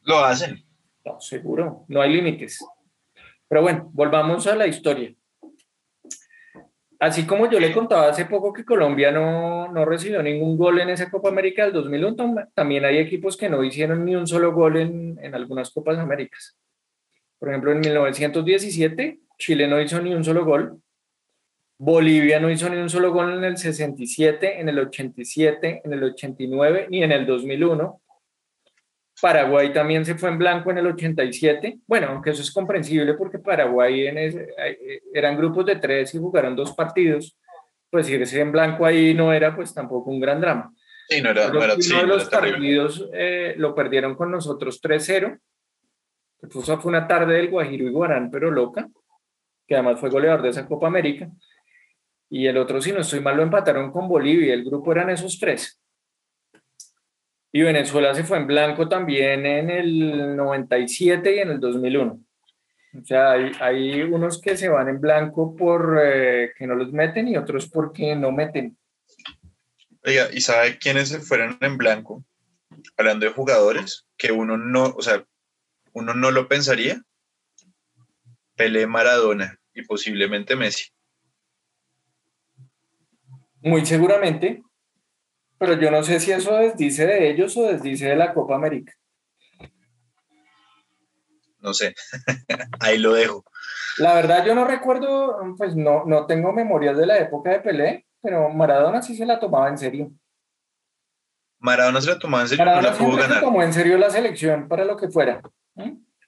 Lo 0.03 0.25
hacen. 0.25 0.65
No, 1.05 1.21
seguro, 1.21 1.85
no 1.89 2.01
hay 2.01 2.13
límites. 2.13 2.65
Pero 3.49 3.63
bueno, 3.63 3.91
volvamos 3.93 4.47
a 4.47 4.55
la 4.55 4.69
historia. 4.69 5.13
Así 7.01 7.27
como 7.27 7.51
yo 7.51 7.59
le 7.59 7.73
contaba 7.73 8.11
hace 8.11 8.27
poco 8.27 8.53
que 8.53 8.63
Colombia 8.63 9.11
no, 9.11 9.73
no 9.73 9.87
recibió 9.87 10.23
ningún 10.23 10.59
gol 10.59 10.81
en 10.81 10.91
esa 10.91 11.11
Copa 11.11 11.31
América 11.31 11.65
del 11.65 11.73
2001, 11.73 12.49
también 12.53 12.85
hay 12.85 12.99
equipos 12.99 13.39
que 13.39 13.49
no 13.49 13.65
hicieron 13.65 14.05
ni 14.05 14.15
un 14.15 14.27
solo 14.27 14.53
gol 14.53 14.77
en, 14.77 15.19
en 15.23 15.35
algunas 15.35 15.71
Copas 15.71 15.97
Américas. 15.97 16.59
Por 17.39 17.49
ejemplo, 17.49 17.73
en 17.73 17.81
1917, 17.81 19.19
Chile 19.39 19.67
no 19.67 19.81
hizo 19.81 19.99
ni 20.03 20.15
un 20.15 20.23
solo 20.23 20.45
gol. 20.45 20.79
Bolivia 21.79 22.39
no 22.39 22.51
hizo 22.51 22.69
ni 22.69 22.77
un 22.77 22.91
solo 22.91 23.11
gol 23.11 23.33
en 23.33 23.45
el 23.45 23.57
67, 23.57 24.61
en 24.61 24.69
el 24.69 24.79
87, 24.81 25.81
en 25.83 25.93
el 25.95 26.05
89 26.05 26.89
ni 26.91 27.03
en 27.03 27.13
el 27.13 27.25
2001. 27.25 28.03
Paraguay 29.21 29.73
también 29.73 30.05
se 30.05 30.15
fue 30.15 30.31
en 30.31 30.39
blanco 30.39 30.71
en 30.71 30.79
el 30.79 30.87
87. 30.87 31.81
Bueno, 31.87 32.09
aunque 32.09 32.31
eso 32.31 32.43
es 32.43 32.53
comprensible 32.53 33.15
porque 33.15 33.39
Paraguay 33.39 34.07
en 34.07 34.19
eran 35.13 35.37
grupos 35.37 35.67
de 35.67 35.77
tres 35.77 36.15
y 36.15 36.19
jugaron 36.19 36.57
dos 36.57 36.73
partidos. 36.75 37.37
Pues 37.91 38.09
irse 38.09 38.41
en 38.41 38.53
blanco 38.53 38.87
ahí 38.87 39.15
no 39.15 39.33
era 39.33 39.55
pues 39.55 39.75
tampoco 39.75 40.11
un 40.11 40.21
gran 40.21 40.41
drama. 40.41 40.73
Sí, 41.09 41.21
no 41.21 41.31
era, 41.31 41.49
no 41.49 41.63
era, 41.63 41.75
uno 41.75 42.01
de 42.01 42.07
los 42.07 42.29
partidos 42.29 43.09
eh, 43.13 43.55
lo 43.57 43.75
perdieron 43.75 44.15
con 44.15 44.31
nosotros 44.31 44.81
3-0 44.81 45.41
fue 46.49 46.79
una 46.85 47.07
tarde 47.07 47.35
del 47.35 47.51
Guajiro 47.51 47.87
y 47.87 47.91
Guarán, 47.91 48.31
pero 48.31 48.51
loca, 48.51 48.89
que 49.67 49.75
además 49.75 50.01
fue 50.01 50.11
goleador 50.11 50.43
de 50.43 50.51
esa 50.51 50.67
Copa 50.67 50.87
América. 50.87 51.29
Y 52.29 52.47
el 52.47 52.57
otro, 52.57 52.81
si 52.81 52.93
no 52.93 53.01
estoy 53.01 53.21
mal, 53.21 53.37
lo 53.37 53.43
empataron 53.43 53.91
con 53.91 54.09
Bolivia. 54.09 54.55
El 54.55 54.65
grupo 54.65 54.93
eran 54.93 55.11
esos 55.11 55.39
tres. 55.39 55.80
Y 57.53 57.63
Venezuela 57.63 58.15
se 58.15 58.25
fue 58.25 58.39
en 58.39 58.47
blanco 58.47 58.89
también 58.89 59.45
en 59.45 59.71
el 59.71 60.37
97 60.37 61.37
y 61.37 61.39
en 61.41 61.51
el 61.51 61.61
2001. 61.61 62.21
O 62.93 63.05
sea, 63.05 63.33
hay, 63.33 63.53
hay 63.61 64.03
unos 64.03 64.41
que 64.41 64.57
se 64.57 64.69
van 64.69 64.89
en 64.89 65.01
blanco 65.01 65.55
por 65.57 66.01
eh, 66.03 66.53
que 66.57 66.67
no 66.67 66.75
los 66.75 66.93
meten 66.93 67.29
y 67.29 67.37
otros 67.37 67.69
porque 67.69 68.15
no 68.15 68.33
meten. 68.33 68.77
Oiga, 70.05 70.29
¿y 70.33 70.41
sabe 70.41 70.79
quiénes 70.79 71.09
se 71.09 71.21
fueron 71.21 71.59
en 71.61 71.77
blanco? 71.77 72.25
Hablando 72.97 73.27
de 73.27 73.33
jugadores, 73.33 74.07
que 74.17 74.33
uno 74.33 74.57
no, 74.57 74.85
o 74.85 75.03
sea, 75.03 75.25
uno 75.93 76.15
no 76.15 76.31
lo 76.31 76.49
pensaría. 76.49 77.03
Pelé, 78.57 78.87
Maradona 78.87 79.59
y 79.75 79.83
posiblemente 79.83 80.57
Messi. 80.57 80.91
Muy 83.63 83.85
seguramente, 83.85 84.63
pero 85.61 85.75
yo 85.75 85.91
no 85.91 86.03
sé 86.03 86.19
si 86.21 86.33
eso 86.33 86.57
desdice 86.57 87.07
de 87.07 87.31
ellos 87.31 87.55
o 87.59 87.65
desdice 87.65 88.09
de 88.09 88.17
la 88.17 88.33
Copa 88.33 88.55
América. 88.55 88.95
No 91.59 91.75
sé, 91.75 91.95
ahí 92.81 92.97
lo 92.97 93.13
dejo. 93.13 93.45
La 93.99 94.15
verdad 94.15 94.47
yo 94.47 94.55
no 94.55 94.65
recuerdo, 94.65 95.37
pues 95.59 95.77
no, 95.77 96.07
no 96.07 96.25
tengo 96.25 96.55
memorias 96.55 96.97
de 96.97 97.05
la 97.05 97.19
época 97.19 97.51
de 97.51 97.61
Pelé, 97.61 98.07
pero 98.23 98.49
Maradona 98.49 99.03
sí 99.03 99.15
se 99.15 99.27
la 99.27 99.39
tomaba 99.39 99.69
en 99.69 99.77
serio. 99.77 100.11
Maradona 101.59 102.01
se 102.01 102.09
la 102.09 102.19
tomaba 102.19 102.43
en 102.45 102.49
serio, 102.49 102.65
Maradona 102.65 102.99
no 102.99 103.17
la 103.19 103.29
Se 103.29 103.41
tomó 103.41 103.63
en 103.63 103.73
serio 103.75 103.99
la 103.99 104.09
selección 104.09 104.67
para 104.67 104.87
lo 104.87 104.97
que 104.97 105.11
fuera. 105.11 105.43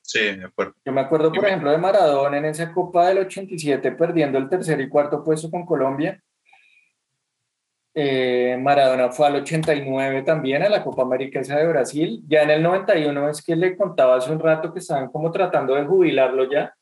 Sí, 0.03 0.20
de 0.20 0.45
acuerdo. 0.45 0.74
Yo 0.85 0.93
me 0.93 1.01
acuerdo, 1.01 1.33
por 1.33 1.47
ejemplo, 1.47 1.70
de 1.70 1.78
Maradona 1.78 2.37
en 2.37 2.45
esa 2.45 2.70
Copa 2.70 3.09
del 3.09 3.20
87 3.20 3.93
perdiendo 3.93 4.37
el 4.37 4.51
tercer 4.51 4.78
y 4.83 4.91
cuarto 4.91 5.24
puesto 5.24 5.51
con 5.51 5.64
Colombia. 5.64 6.22
Eh, 7.95 8.57
Maradona 8.59 9.11
fue 9.11 9.26
al 9.26 9.36
89 9.36 10.22
también 10.22 10.62
a 10.62 10.68
la 10.70 10.82
Copa 10.82 11.03
América 11.03 11.40
esa 11.40 11.59
de 11.59 11.68
Brasil. 11.68 12.22
Ya 12.26 12.43
en 12.43 12.51
el 12.51 12.62
91 12.62 13.28
es 13.28 13.43
que 13.43 13.55
le 13.55 13.76
contaba 13.76 14.16
hace 14.16 14.32
un 14.32 14.40
rato 14.40 14.72
que 14.72 14.78
estaban 14.78 15.09
como 15.09 15.30
tratando 15.30 15.74
de 15.74 15.84
jubilarlo 15.84 16.51
ya. 16.51 16.74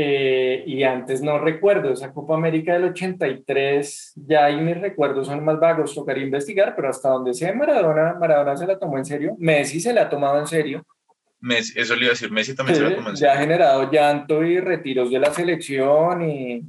Eh, 0.00 0.62
y 0.64 0.84
antes 0.84 1.22
no 1.22 1.40
recuerdo, 1.40 1.92
esa 1.92 2.12
Copa 2.12 2.34
América 2.34 2.74
del 2.74 2.84
83, 2.84 4.12
ya 4.14 4.44
ahí 4.44 4.60
mis 4.60 4.80
recuerdos 4.80 5.26
son 5.26 5.44
más 5.44 5.58
vagos, 5.58 5.92
tocaría 5.92 6.22
investigar, 6.22 6.76
pero 6.76 6.90
hasta 6.90 7.08
donde 7.08 7.34
sé, 7.34 7.52
Maradona, 7.52 8.14
Maradona 8.14 8.56
se 8.56 8.64
la 8.64 8.78
tomó 8.78 8.96
en 8.96 9.04
serio, 9.04 9.34
Messi 9.40 9.80
se 9.80 9.92
la 9.92 10.02
ha 10.02 10.08
tomado 10.08 10.38
en 10.38 10.46
serio. 10.46 10.86
Messi, 11.40 11.80
eso 11.80 11.96
le 11.96 12.02
iba 12.02 12.10
a 12.10 12.12
decir, 12.12 12.30
Messi 12.30 12.54
también 12.54 12.76
se 12.76 12.84
la 12.84 12.94
tomó 12.94 13.10
en 13.10 13.16
serio. 13.16 13.32
Ya 13.32 13.36
ha 13.36 13.42
generado 13.42 13.90
llanto 13.90 14.44
y 14.44 14.60
retiros 14.60 15.10
de 15.10 15.18
la 15.18 15.34
selección 15.34 16.22
y... 16.22 16.62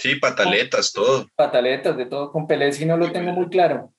Sí, 0.00 0.16
pataletas, 0.16 0.92
todo. 0.92 1.28
Pataletas, 1.36 1.96
de 1.96 2.06
todo, 2.06 2.32
con 2.32 2.46
Pelé 2.46 2.72
sí 2.72 2.86
no 2.86 2.96
lo 2.96 3.12
tengo 3.12 3.32
muy 3.32 3.48
claro. 3.48 3.92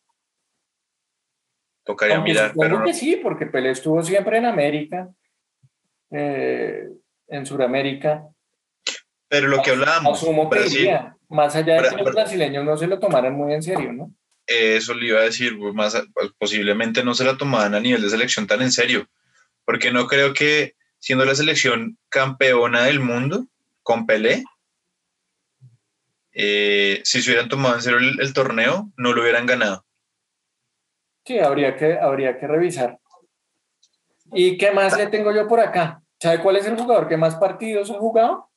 Tocaría 1.83 2.19
mirar, 2.19 2.53
pero... 2.57 2.83
que 2.83 2.93
sí, 2.93 3.17
porque 3.17 3.45
Pelé 3.45 3.71
estuvo 3.71 4.01
siempre 4.03 4.37
en 4.37 4.45
América, 4.45 5.09
eh, 6.11 6.89
en 7.27 7.45
Sudamérica, 7.45 8.27
pero 9.31 9.47
lo 9.47 9.61
que 9.61 9.71
hablábamos, 9.71 10.21
más 11.29 11.55
allá 11.55 11.81
de 11.81 11.89
que 11.89 12.03
los 12.03 12.13
brasileños 12.13 12.65
no 12.65 12.75
se 12.75 12.85
lo 12.85 12.99
tomaran 12.99 13.33
muy 13.33 13.53
en 13.53 13.63
serio, 13.63 13.93
¿no? 13.93 14.13
Eso 14.45 14.93
le 14.93 15.07
iba 15.07 15.19
a 15.19 15.23
decir, 15.23 15.57
pues, 15.57 15.73
más, 15.73 16.03
pues, 16.13 16.31
posiblemente 16.37 17.01
no 17.01 17.13
se 17.13 17.23
la 17.23 17.37
tomaban 17.37 17.73
a 17.73 17.79
nivel 17.79 18.01
de 18.01 18.09
selección 18.09 18.45
tan 18.45 18.61
en 18.61 18.73
serio, 18.73 19.07
porque 19.63 19.89
no 19.89 20.05
creo 20.07 20.33
que 20.33 20.75
siendo 20.99 21.23
la 21.23 21.33
selección 21.33 21.97
campeona 22.09 22.83
del 22.83 22.99
mundo 22.99 23.47
con 23.83 24.05
Pelé, 24.05 24.43
eh, 26.33 27.01
si 27.03 27.21
se 27.21 27.31
hubieran 27.31 27.49
tomado 27.49 27.75
en 27.75 27.81
serio 27.81 27.99
el, 28.19 28.33
torneo, 28.33 28.89
no 28.97 29.13
lo 29.13 29.21
hubieran 29.21 29.45
ganado. 29.45 29.85
Sí, 31.25 31.39
habría 31.39 31.75
que, 31.75 31.97
habría 31.99 32.39
que 32.39 32.47
revisar. 32.47 32.99
¿Y 34.33 34.57
qué 34.57 34.71
más 34.71 34.97
le 34.97 35.07
tengo 35.07 35.33
yo 35.33 35.47
por 35.47 35.59
acá? 35.59 36.01
¿Sabe 36.19 36.41
cuál 36.41 36.57
es 36.57 36.65
el 36.65 36.77
jugador 36.77 37.07
que 37.07 37.17
más 37.17 37.35
partidos 37.35 37.91
ha 37.91 37.95
jugado? 37.95 38.49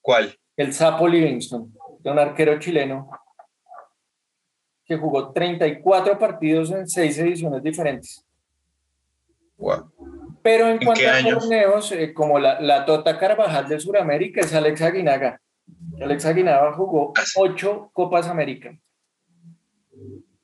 ¿Cuál? 0.00 0.38
El 0.56 0.72
Sapo 0.72 1.08
Livingston, 1.08 1.72
de 2.00 2.10
un 2.10 2.18
arquero 2.18 2.58
chileno 2.58 3.10
que 4.84 4.96
jugó 4.96 5.32
34 5.32 6.18
partidos 6.18 6.70
en 6.70 6.88
seis 6.88 7.18
ediciones 7.18 7.62
diferentes. 7.62 8.24
Pero 10.42 10.68
en, 10.68 10.78
cuanto 10.78 11.08
a 11.08 11.22
torneos, 11.22 11.92
eh, 11.92 12.12
como 12.12 12.38
la, 12.38 12.60
la, 12.60 12.84
Tota 12.84 13.16
Carvajal 13.18 13.68
de 13.68 13.78
Sudamérica 13.78 14.40
es 14.40 14.52
Alex 14.52 14.82
Aguinaga. 14.82 15.40
Alex 16.00 16.24
Aguinaga 16.24 16.72
jugó 16.72 17.12
ocho 17.36 17.90
Copas 17.92 18.26
América. 18.26 18.76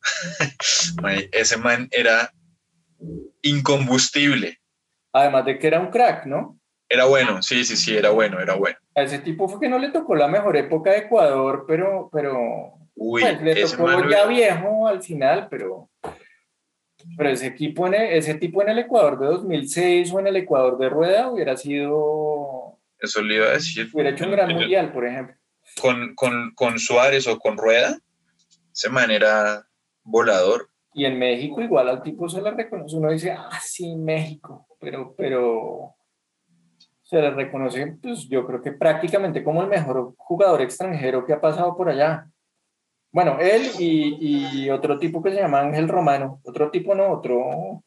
Ese 1.32 1.56
man 1.56 1.88
era 1.90 2.32
incombustible. 3.42 4.58
Además 5.12 5.44
de 5.46 5.58
que 5.58 5.66
era 5.66 5.80
un 5.80 5.90
crack, 5.90 6.26
¿no? 6.26 6.58
Era 6.88 7.04
bueno, 7.04 7.42
sí, 7.42 7.64
sí, 7.64 7.76
sí, 7.76 7.96
era 7.96 8.10
bueno, 8.10 8.40
era 8.40 8.54
bueno. 8.54 8.78
A 8.94 9.02
ese 9.02 9.18
tipo 9.18 9.46
fue 9.46 9.60
que 9.60 9.68
no 9.68 9.78
le 9.78 9.90
tocó 9.90 10.14
la 10.14 10.26
mejor 10.26 10.56
época 10.56 10.90
de 10.90 10.98
Ecuador, 10.98 11.64
pero, 11.68 12.08
pero 12.10 12.78
Uy, 12.94 13.20
pues, 13.20 13.42
le 13.42 13.54
tocó 13.62 14.08
ya 14.08 14.26
viejo 14.26 14.88
al 14.88 15.02
final, 15.02 15.48
pero, 15.50 15.90
pero 17.16 17.28
ese, 17.28 17.48
equipo 17.48 17.86
en 17.86 17.94
ese 17.94 18.34
tipo 18.34 18.62
en 18.62 18.70
el 18.70 18.78
Ecuador 18.78 19.18
de 19.18 19.26
2006 19.26 20.12
o 20.12 20.20
en 20.20 20.28
el 20.28 20.36
Ecuador 20.36 20.78
de 20.78 20.88
Rueda 20.88 21.30
hubiera 21.30 21.56
sido... 21.56 22.77
Eso 23.00 23.22
le 23.22 23.36
iba 23.36 23.46
a 23.46 23.52
decir. 23.52 23.88
Hubiera 23.92 24.10
hecho 24.10 24.24
un 24.24 24.32
gran 24.32 24.52
mundial, 24.52 24.92
por 24.92 25.06
ejemplo. 25.06 25.36
Con, 25.80 26.14
con, 26.14 26.52
con 26.54 26.78
Suárez 26.78 27.26
o 27.26 27.38
con 27.38 27.56
Rueda, 27.56 27.98
ese 28.72 28.88
manera 28.90 29.66
volador. 30.02 30.70
Y 30.94 31.04
en 31.04 31.18
México 31.18 31.60
igual 31.60 31.88
al 31.88 32.02
tipo 32.02 32.28
se 32.28 32.42
le 32.42 32.50
reconoce, 32.50 32.96
uno 32.96 33.10
dice, 33.10 33.30
ah, 33.30 33.60
sí, 33.62 33.94
México, 33.94 34.66
pero, 34.80 35.14
pero 35.16 35.94
se 37.02 37.20
le 37.20 37.30
reconoce, 37.30 37.98
pues 38.02 38.28
yo 38.28 38.46
creo 38.46 38.60
que 38.60 38.72
prácticamente 38.72 39.44
como 39.44 39.62
el 39.62 39.68
mejor 39.68 40.14
jugador 40.16 40.60
extranjero 40.60 41.24
que 41.24 41.32
ha 41.32 41.40
pasado 41.40 41.76
por 41.76 41.88
allá. 41.88 42.26
Bueno, 43.10 43.38
él 43.40 43.62
y, 43.78 44.64
y, 44.64 44.70
otro 44.70 44.98
tipo 44.98 45.22
que 45.22 45.30
se 45.30 45.40
llama 45.40 45.60
Ángel 45.60 45.88
Romano, 45.88 46.40
otro 46.44 46.70
tipo 46.70 46.94
no, 46.94 47.10
otro 47.10 47.82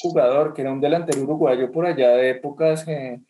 jugador 0.00 0.54
que 0.54 0.62
era 0.62 0.72
un 0.72 0.80
delantero 0.80 1.22
uruguayo 1.22 1.70
por 1.70 1.84
allá 1.84 2.10
de 2.10 2.30
épocas 2.30 2.86
eh, 2.88 3.20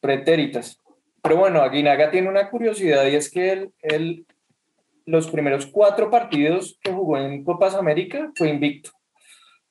pretéritas. 0.00 0.78
Pero 1.22 1.36
bueno, 1.36 1.62
Aguinaga 1.62 2.10
tiene 2.10 2.28
una 2.28 2.48
curiosidad 2.48 3.06
y 3.06 3.14
es 3.14 3.30
que 3.30 3.52
él, 3.52 3.72
él, 3.82 4.26
los 5.06 5.30
primeros 5.30 5.66
cuatro 5.66 6.10
partidos 6.10 6.78
que 6.82 6.92
jugó 6.92 7.18
en 7.18 7.44
Copas 7.44 7.74
América 7.74 8.32
fue 8.34 8.48
invicto. 8.48 8.90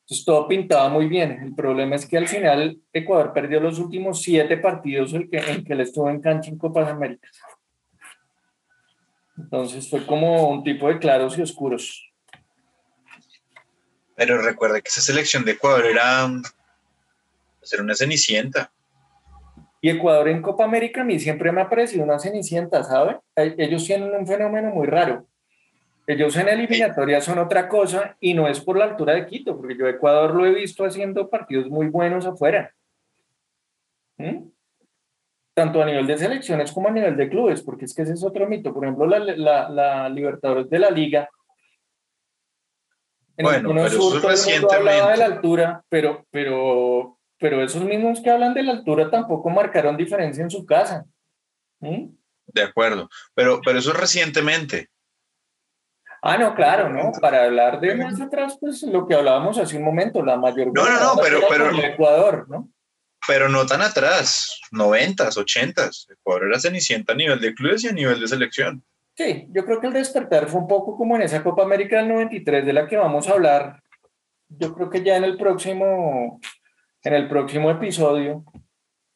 Entonces 0.02 0.26
todo 0.26 0.48
pintaba 0.48 0.90
muy 0.90 1.08
bien. 1.08 1.32
El 1.44 1.56
problema 1.56 1.96
es 1.96 2.08
que 2.08 2.18
al 2.18 2.28
final 2.28 2.80
Ecuador 2.92 3.32
perdió 3.32 3.60
los 3.60 3.78
últimos 3.78 4.22
siete 4.22 4.58
partidos 4.58 5.14
en 5.14 5.30
que, 5.30 5.38
en 5.38 5.64
él 5.72 5.82
estuvo 5.82 6.10
en 6.10 6.20
cancha 6.20 6.50
en 6.50 6.58
Copas 6.58 6.90
América. 6.90 7.30
Entonces 9.38 9.90
fue 9.90 10.06
como 10.06 10.50
un 10.50 10.64
tipo 10.64 10.88
de 10.88 11.00
claros 11.00 11.38
y 11.38 11.44
oscuros. 11.44 12.12
Pero 14.16 14.42
recuerda 14.42 14.82
que 14.82 14.90
esa 14.90 15.02
selección 15.02 15.46
de 15.46 15.52
Ecuador 15.52 15.86
era, 15.86 16.28
era 17.72 17.84
una 17.84 17.96
cenicienta. 17.96 18.72
Y 19.82 19.90
Ecuador 19.90 20.28
en 20.28 20.42
Copa 20.42 20.66
América 20.66 21.02
a 21.02 21.04
mí 21.04 21.20
siempre 21.20 21.52
me 21.52 21.62
ha 21.62 21.70
parecido 21.70 22.04
una 22.04 22.20
cenicienta, 22.20 22.84
¿sabe? 22.84 23.20
E, 23.36 23.56
ellos 23.58 23.86
tienen 23.86 24.14
un 24.14 24.28
fenómeno 24.28 24.72
muy 24.72 24.88
raro. 24.88 25.26
Ellos 26.06 26.36
en 26.38 26.50
eliminatoria 26.50 27.22
son 27.22 27.38
otra 27.38 27.70
cosa 27.70 28.18
y 28.20 28.34
no 28.34 28.48
es 28.48 28.60
por 28.60 28.78
la 28.78 28.86
altura 28.86 29.14
de 29.14 29.28
Quito, 29.28 29.56
porque 29.56 29.78
yo 29.78 29.88
Ecuador 29.88 30.34
lo 30.34 30.46
he 30.46 30.54
visto 30.54 30.84
haciendo 30.84 31.30
partidos 31.30 31.70
muy 31.70 31.88
buenos 31.88 32.26
afuera. 32.26 32.74
¿Mm? 34.18 34.50
tanto 35.60 35.82
a 35.82 35.86
nivel 35.86 36.08
de 36.08 36.18
selecciones 36.18 36.72
como 36.72 36.88
a 36.88 36.92
nivel 36.92 37.18
de 37.18 37.28
clubes, 37.28 37.62
porque 37.62 37.84
es 37.84 37.94
que 37.94 38.04
ese 38.04 38.14
es 38.14 38.24
otro 38.24 38.48
mito. 38.48 38.74
Por 38.74 38.86
ejemplo, 38.86 39.06
la, 39.06 39.20
la, 39.20 39.70
la 39.70 40.08
Libertadores 40.08 40.70
de 40.70 40.80
la 40.80 40.90
Liga. 40.90 41.30
En 43.36 43.44
bueno, 43.44 43.70
pero 43.74 43.90
sur, 43.90 44.24
recientemente. 44.24 45.12
de 45.12 45.18
la 45.18 45.26
altura, 45.26 45.84
pero, 45.90 46.26
pero, 46.32 47.19
pero 47.40 47.64
esos 47.64 47.84
mismos 47.84 48.22
que 48.22 48.30
hablan 48.30 48.54
de 48.54 48.64
la 48.64 48.74
altura 48.74 49.10
tampoco 49.10 49.50
marcaron 49.50 49.98
diferencia 49.98 50.44
en 50.44 50.50
su 50.50 50.66
casa. 50.66 51.06
¿Mm? 51.80 52.10
De 52.48 52.64
acuerdo, 52.64 53.10
pero, 53.34 53.62
pero 53.64 53.80
eso 53.80 53.94
recientemente. 53.94 54.90
Ah, 56.22 56.38
no, 56.38 56.54
claro, 56.54 56.90
¿no? 56.90 57.12
Para 57.22 57.46
hablar 57.46 57.80
de 57.80 57.96
más 57.96 58.20
atrás, 58.20 58.58
pues 58.60 58.84
lo 58.84 59.08
que 59.08 59.16
hablábamos 59.16 59.58
hace 59.58 59.78
un 59.78 59.86
momento, 59.86 60.24
la 60.24 60.36
mayor. 60.36 60.68
No, 60.74 60.90
no, 60.90 61.00
no, 61.00 61.22
pero. 61.22 61.40
pero 61.50 61.70
el 61.70 61.80
Ecuador, 61.80 62.46
¿no? 62.50 62.70
pero 63.30 63.48
no 63.48 63.66
tan 63.66 63.82
atrás, 63.82 64.60
noventas, 64.72 65.38
ochentas. 65.38 66.08
Ecuador 66.10 66.48
era 66.48 66.60
cenicienta 66.60 67.14
a 67.14 67.16
nivel 67.16 67.40
de 67.40 67.54
clubes 67.54 67.84
y 67.84 67.88
a 67.88 67.92
nivel 67.92 68.20
de 68.20 68.28
selección. 68.28 68.84
Sí, 69.16 69.48
yo 69.52 69.66
creo 69.66 69.80
que 69.80 69.86
el 69.86 69.94
despertar 69.94 70.48
fue 70.48 70.62
un 70.62 70.68
poco 70.68 70.98
como 70.98 71.16
en 71.16 71.24
esa 71.24 71.44
Copa 71.44 71.64
América 71.64 71.98
del 71.98 72.08
93 72.08 72.66
de 72.66 72.74
la 72.74 72.88
que 72.88 72.98
vamos 72.98 73.28
a 73.28 73.34
hablar. 73.34 73.84
Yo 74.48 74.74
creo 74.74 74.90
que 74.90 75.04
ya 75.04 75.18
en 75.18 75.26
el 75.26 75.38
próximo, 75.38 76.40
en 77.04 77.14
el 77.14 77.28
próximo 77.28 77.72
episodio, 77.72 78.44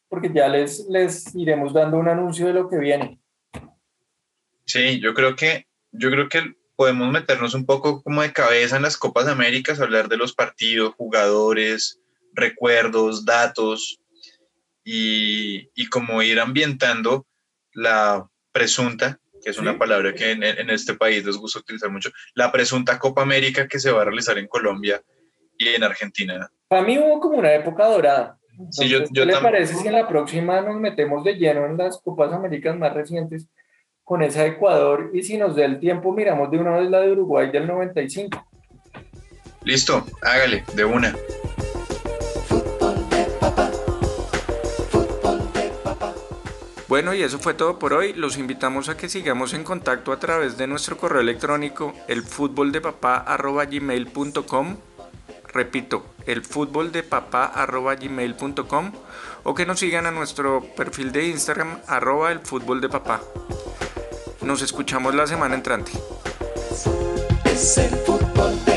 porque 0.08 0.30
ya 0.32 0.48
les, 0.48 0.86
les 0.88 1.34
iremos 1.34 1.72
dando 1.72 1.98
un 1.98 2.08
anuncio 2.08 2.46
de 2.46 2.54
lo 2.54 2.68
que 2.68 2.78
viene. 2.78 3.20
Sí, 4.64 5.00
yo 5.00 5.12
creo 5.14 5.36
que, 5.36 5.66
yo 5.92 6.10
creo 6.10 6.28
que 6.28 6.54
podemos 6.76 7.10
meternos 7.10 7.54
un 7.54 7.66
poco 7.66 8.02
como 8.02 8.22
de 8.22 8.32
cabeza 8.32 8.76
en 8.76 8.82
las 8.82 8.96
Copas 8.96 9.28
Américas, 9.28 9.80
hablar 9.80 10.08
de 10.08 10.16
los 10.16 10.34
partidos, 10.34 10.94
jugadores, 10.94 12.00
recuerdos, 12.32 13.24
datos, 13.24 14.00
y, 14.84 15.70
y 15.74 15.88
como 15.88 16.22
ir 16.22 16.38
ambientando 16.40 17.26
la 17.72 18.28
presunta, 18.52 19.18
que 19.42 19.50
es 19.50 19.58
una 19.58 19.78
palabra 19.78 20.14
que 20.14 20.30
en, 20.30 20.42
en, 20.42 20.70
este 20.70 20.94
país 20.94 21.24
les 21.24 21.36
gusta 21.36 21.58
utilizar 21.58 21.90
mucho, 21.90 22.10
la 22.34 22.52
presunta 22.52 22.98
Copa 22.98 23.22
América 23.22 23.66
que 23.66 23.80
se 23.80 23.90
va 23.90 24.02
a 24.02 24.04
realizar 24.04 24.38
en 24.38 24.46
Colombia 24.46 25.02
y 25.58 25.68
en 25.68 25.82
Argentina. 25.82 26.50
Para 26.74 26.84
mí 26.84 26.98
hubo 26.98 27.20
como 27.20 27.38
una 27.38 27.54
época 27.54 27.86
dorada. 27.86 28.36
sí, 28.70 28.88
yo, 28.88 29.04
¿Qué 29.04 29.24
le 29.24 29.36
parece 29.36 29.76
si 29.76 29.86
en 29.86 29.92
la 29.92 30.08
próxima 30.08 30.60
nos 30.60 30.74
metemos 30.80 31.22
de 31.22 31.34
lleno 31.34 31.66
en 31.66 31.76
las 31.76 32.00
Copas 32.00 32.32
Américas 32.32 32.76
más 32.76 32.92
recientes 32.92 33.46
con 34.02 34.24
esa 34.24 34.42
de 34.42 34.48
Ecuador 34.48 35.12
y 35.14 35.22
si 35.22 35.38
nos 35.38 35.54
da 35.54 35.64
el 35.64 35.78
tiempo 35.78 36.10
miramos 36.10 36.50
de 36.50 36.58
una 36.58 36.76
vez 36.76 36.90
la 36.90 36.98
de 36.98 37.12
Uruguay 37.12 37.52
del 37.52 37.68
95? 37.68 38.44
Listo, 39.62 40.04
hágale, 40.20 40.64
de 40.74 40.84
una. 40.84 41.14
Bueno, 46.88 47.14
y 47.14 47.22
eso 47.22 47.38
fue 47.38 47.54
todo 47.54 47.78
por 47.78 47.92
hoy. 47.92 48.14
Los 48.14 48.36
invitamos 48.36 48.88
a 48.88 48.96
que 48.96 49.08
sigamos 49.08 49.54
en 49.54 49.62
contacto 49.62 50.10
a 50.10 50.18
través 50.18 50.58
de 50.58 50.66
nuestro 50.66 50.96
correo 50.96 51.20
electrónico 51.20 51.94
elfutboldepapá.gmail.com 52.08 54.76
Repito, 55.54 56.04
elfutboldepapá.gmail.com 56.26 58.92
o 59.44 59.54
que 59.54 59.66
nos 59.66 59.78
sigan 59.78 60.06
a 60.06 60.10
nuestro 60.10 60.64
perfil 60.74 61.12
de 61.12 61.28
Instagram 61.28 61.78
arroba 61.86 62.32
elfutboldepapá. 62.32 63.20
Nos 64.42 64.62
escuchamos 64.62 65.14
la 65.14 65.28
semana 65.28 65.54
entrante. 65.54 65.92
El 67.76 67.90
fútbol 68.04 68.73